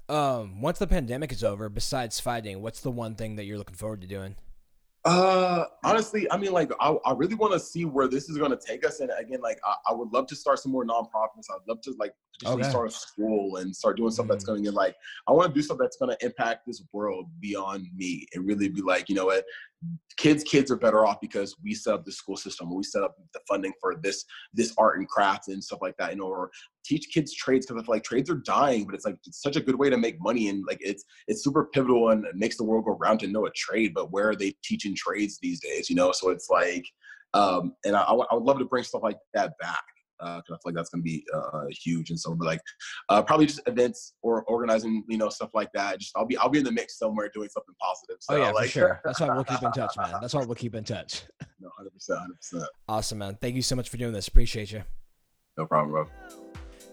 Um, 0.08 0.62
once 0.62 0.80
the 0.80 0.88
pandemic 0.88 1.32
is 1.32 1.44
over, 1.44 1.68
besides 1.70 2.20
fighting, 2.20 2.62
what's 2.62 2.82
the 2.82 2.92
one 2.92 3.16
thing 3.16 3.38
that 3.38 3.46
you're 3.46 3.58
looking 3.58 3.76
forward 3.76 4.02
to 4.02 4.08
doing? 4.08 4.36
Uh, 5.04 5.66
honestly, 5.84 6.30
I 6.32 6.38
mean, 6.38 6.52
like, 6.52 6.72
I, 6.80 6.96
I 7.06 7.14
really 7.14 7.36
want 7.36 7.54
to 7.54 7.60
see 7.60 7.86
where 7.86 8.08
this 8.08 8.28
is 8.28 8.38
going 8.38 8.50
to 8.52 8.58
take 8.58 8.86
us. 8.86 9.00
And 9.02 9.12
again, 9.18 9.40
like, 9.42 9.60
I, 9.64 9.76
I 9.90 9.94
would 9.94 10.12
love 10.12 10.26
to 10.28 10.36
start 10.36 10.60
some 10.60 10.72
more 10.72 10.86
nonprofits. 10.86 11.46
I'd 11.52 11.68
love 11.68 11.82
to 11.82 11.96
like 12.00 12.14
Okay. 12.46 12.64
start 12.64 12.88
a 12.88 12.92
school 12.92 13.58
and 13.58 13.74
start 13.76 13.98
doing 13.98 14.12
stuff 14.12 14.28
that's 14.28 14.44
Mhm. 14.44 14.48
going 14.48 14.64
to 14.66 14.72
like, 14.72 14.96
I 15.28 15.32
want 15.32 15.50
to 15.50 15.54
do 15.54 15.62
stuff 15.62 15.78
that's 15.80 15.98
going 15.98 16.16
to 16.16 16.26
impact 16.26 16.66
this 16.66 16.84
world 16.92 17.28
beyond 17.40 17.88
me 17.96 18.28
and 18.34 18.46
really 18.48 18.68
be 18.68 18.82
like, 18.82 19.08
you 19.08 19.16
know 19.16 19.28
what, 19.28 19.46
kids, 20.18 20.44
kids 20.44 20.72
are 20.72 20.76
better 20.76 21.06
off 21.06 21.22
because 21.22 21.56
we 21.64 21.76
set 21.76 21.94
up 21.94 22.04
the 22.04 22.12
school 22.12 22.36
system, 22.36 22.74
we 22.74 22.84
set 22.84 23.04
up 23.04 23.16
the 23.34 23.40
funding 23.48 23.74
for 23.80 23.96
this, 24.02 24.26
this 24.54 24.74
art 24.78 24.98
and 24.98 25.08
craft 25.08 25.48
and 25.50 25.64
stuff 25.64 25.80
like 25.84 25.96
that, 25.98 26.12
you 26.12 26.18
know, 26.18 26.26
or 26.26 26.50
teach 26.86 27.10
kids 27.14 27.34
trades 27.34 27.66
because 27.66 27.82
I 27.82 27.86
feel 27.86 27.96
like 27.96 28.04
trades 28.04 28.30
are 28.30 28.36
dying, 28.46 28.86
but 28.86 28.94
it's 28.96 29.06
like 29.06 29.18
it's 29.26 29.42
such 29.42 29.56
a 29.56 29.62
good 29.62 29.76
way 29.76 29.90
to 29.90 29.98
make 29.98 30.18
money 30.22 30.50
and 30.50 30.64
like 30.68 30.78
it's 30.82 31.04
it's 31.28 31.44
super 31.44 31.66
pivotal 31.74 32.10
and 32.12 32.26
it 32.26 32.36
makes 32.36 32.58
the 32.58 32.64
world 32.64 32.86
go 32.86 32.98
round 33.00 33.20
to 33.22 33.28
know 33.28 33.46
a 33.46 33.52
trade. 33.52 33.94
But 33.94 34.12
where 34.12 34.30
are 34.30 34.36
they 34.36 34.56
teaching 34.64 34.96
trades 34.96 35.40
these 35.42 35.60
days? 35.60 35.90
You 35.90 35.96
know, 35.96 36.12
so 36.12 36.30
it's 36.30 36.50
like, 36.50 36.86
um, 37.34 37.74
and 37.86 37.96
I, 37.96 38.02
I 38.04 38.14
would- 38.14 38.44
love 38.44 38.60
to 38.60 38.66
bring 38.66 38.84
stuff 38.84 39.04
like 39.04 39.18
that 39.34 39.54
back. 39.60 39.84
Uh, 40.22 40.36
'cause 40.42 40.52
I 40.52 40.54
feel 40.54 40.60
like 40.68 40.76
that's 40.76 40.90
gonna 40.90 41.04
be 41.04 41.26
uh, 41.36 41.66
huge, 41.84 42.10
and 42.10 42.18
so 42.18 42.34
but 42.36 42.46
like 42.46 42.62
uh, 43.10 43.22
probably 43.22 43.48
just 43.48 43.60
events 43.68 44.14
or 44.22 44.44
organizing, 44.46 45.04
you 45.10 45.18
know, 45.18 45.28
stuff 45.28 45.50
like 45.54 45.70
that. 45.74 46.00
Just 46.00 46.14
I'll 46.16 46.26
be 46.26 46.38
I'll 46.38 46.48
be 46.48 46.60
in 46.60 46.64
the 46.64 46.72
mix 46.72 46.98
somewhere 46.98 47.30
doing 47.34 47.50
something 47.50 47.76
positive. 47.82 48.16
So 48.22 48.36
oh 48.36 48.38
yeah, 48.38 48.52
like, 48.52 48.68
for 48.68 48.72
sure. 48.80 49.02
That's 49.04 49.20
why 49.20 49.28
we'll 49.36 49.44
keep 49.44 49.62
in 49.62 49.72
touch, 49.74 49.98
man. 49.98 50.16
That's 50.22 50.34
why 50.34 50.46
we'll 50.46 50.56
keep 50.56 50.74
in 50.74 50.86
touch. 50.86 51.24
no, 51.60 51.70
hundred 51.76 51.92
percent, 51.94 52.20
hundred 52.20 52.36
percent, 52.36 52.64
Awesome, 52.88 53.18
man. 53.18 53.38
Thank 53.42 53.58
you 53.58 53.62
so 53.62 53.76
much 53.76 53.90
for 53.90 53.98
doing 53.98 54.14
this. 54.14 54.30
Appreciate 54.30 54.72
you. 54.72 54.84
no 55.58 55.66
problem, 55.66 55.92
bro. 55.92 56.45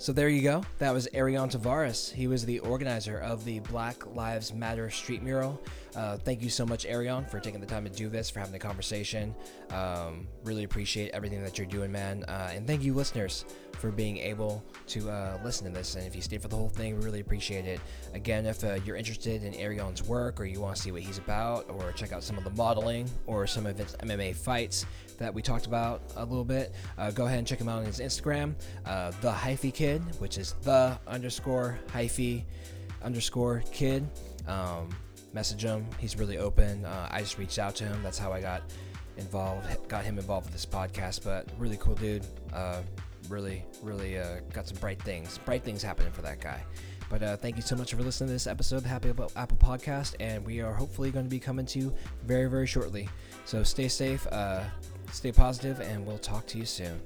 So 0.02 0.12
there 0.12 0.28
you 0.28 0.42
go. 0.42 0.64
That 0.80 0.92
was 0.92 1.06
Arion 1.14 1.48
Tavares. 1.48 2.12
He 2.12 2.26
was 2.26 2.44
the 2.44 2.58
organizer 2.58 3.18
of 3.18 3.44
the 3.44 3.60
Black 3.60 4.04
Lives 4.16 4.52
Matter 4.52 4.90
street 4.90 5.22
mural. 5.22 5.60
Uh, 5.94 6.16
thank 6.16 6.42
you 6.42 6.48
so 6.48 6.64
much, 6.64 6.86
Arion, 6.86 7.24
for 7.26 7.38
taking 7.38 7.60
the 7.60 7.66
time 7.66 7.84
to 7.84 7.90
do 7.90 8.08
this, 8.08 8.30
for 8.30 8.38
having 8.38 8.52
the 8.52 8.58
conversation. 8.58 9.34
Um, 9.70 10.26
really 10.42 10.64
appreciate 10.64 11.10
everything 11.12 11.42
that 11.42 11.58
you're 11.58 11.66
doing, 11.66 11.92
man. 11.92 12.24
Uh, 12.24 12.50
and 12.54 12.66
thank 12.66 12.82
you, 12.82 12.94
listeners, 12.94 13.44
for 13.74 13.90
being 13.90 14.16
able 14.16 14.64
to 14.86 15.10
uh, 15.10 15.38
listen 15.44 15.66
to 15.66 15.72
this. 15.72 15.94
And 15.94 16.06
if 16.06 16.16
you 16.16 16.22
stayed 16.22 16.40
for 16.40 16.48
the 16.48 16.56
whole 16.56 16.70
thing, 16.70 16.98
we 16.98 17.04
really 17.04 17.20
appreciate 17.20 17.66
it. 17.66 17.80
Again, 18.14 18.46
if 18.46 18.64
uh, 18.64 18.78
you're 18.86 18.96
interested 18.96 19.44
in 19.44 19.54
Arion's 19.54 20.02
work 20.02 20.40
or 20.40 20.46
you 20.46 20.60
want 20.60 20.76
to 20.76 20.82
see 20.82 20.92
what 20.92 21.02
he's 21.02 21.18
about 21.18 21.68
or 21.68 21.92
check 21.92 22.12
out 22.12 22.22
some 22.22 22.38
of 22.38 22.44
the 22.44 22.50
modeling 22.50 23.10
or 23.26 23.46
some 23.46 23.66
of 23.66 23.76
his 23.76 23.94
MMA 23.96 24.34
fights 24.34 24.86
that 25.18 25.32
we 25.32 25.42
talked 25.42 25.66
about 25.66 26.02
a 26.16 26.24
little 26.24 26.44
bit, 26.44 26.74
uh, 26.96 27.10
go 27.10 27.26
ahead 27.26 27.38
and 27.38 27.46
check 27.46 27.60
him 27.60 27.68
out 27.68 27.80
on 27.80 27.84
his 27.84 28.00
Instagram, 28.00 28.54
uh, 28.86 29.12
the 29.20 29.30
hyphy 29.30 29.72
kid, 29.72 30.02
which 30.20 30.38
is 30.38 30.54
the 30.62 30.98
underscore 31.06 31.78
hyphy 31.88 32.44
underscore 33.02 33.62
kid. 33.72 34.08
Um, 34.48 34.88
message 35.32 35.62
him. 35.62 35.86
He's 35.98 36.16
really 36.16 36.38
open. 36.38 36.84
Uh, 36.84 37.08
I 37.10 37.20
just 37.20 37.38
reached 37.38 37.58
out 37.58 37.74
to 37.76 37.84
him. 37.84 38.02
That's 38.02 38.18
how 38.18 38.32
I 38.32 38.40
got 38.40 38.62
involved, 39.16 39.66
got 39.88 40.04
him 40.04 40.18
involved 40.18 40.46
with 40.46 40.52
this 40.52 40.66
podcast. 40.66 41.24
But 41.24 41.48
really 41.58 41.76
cool 41.76 41.94
dude. 41.94 42.26
Uh, 42.52 42.82
really, 43.28 43.64
really 43.82 44.18
uh, 44.18 44.40
got 44.52 44.68
some 44.68 44.78
bright 44.78 45.00
things, 45.02 45.38
bright 45.38 45.64
things 45.64 45.82
happening 45.82 46.12
for 46.12 46.22
that 46.22 46.40
guy. 46.40 46.62
But 47.10 47.22
uh, 47.22 47.36
thank 47.36 47.56
you 47.56 47.62
so 47.62 47.76
much 47.76 47.92
for 47.92 48.02
listening 48.02 48.28
to 48.28 48.32
this 48.32 48.46
episode 48.46 48.76
of 48.76 48.82
the 48.84 48.88
Happy 48.88 49.10
Apple 49.10 49.58
Podcast, 49.58 50.14
and 50.18 50.44
we 50.46 50.60
are 50.60 50.72
hopefully 50.72 51.10
going 51.10 51.26
to 51.26 51.30
be 51.30 51.38
coming 51.38 51.66
to 51.66 51.78
you 51.78 51.94
very, 52.24 52.48
very 52.48 52.66
shortly. 52.66 53.06
So 53.44 53.62
stay 53.62 53.88
safe, 53.88 54.26
uh, 54.32 54.64
stay 55.12 55.30
positive, 55.30 55.80
and 55.80 56.06
we'll 56.06 56.16
talk 56.16 56.46
to 56.46 56.58
you 56.58 56.64
soon. 56.64 57.00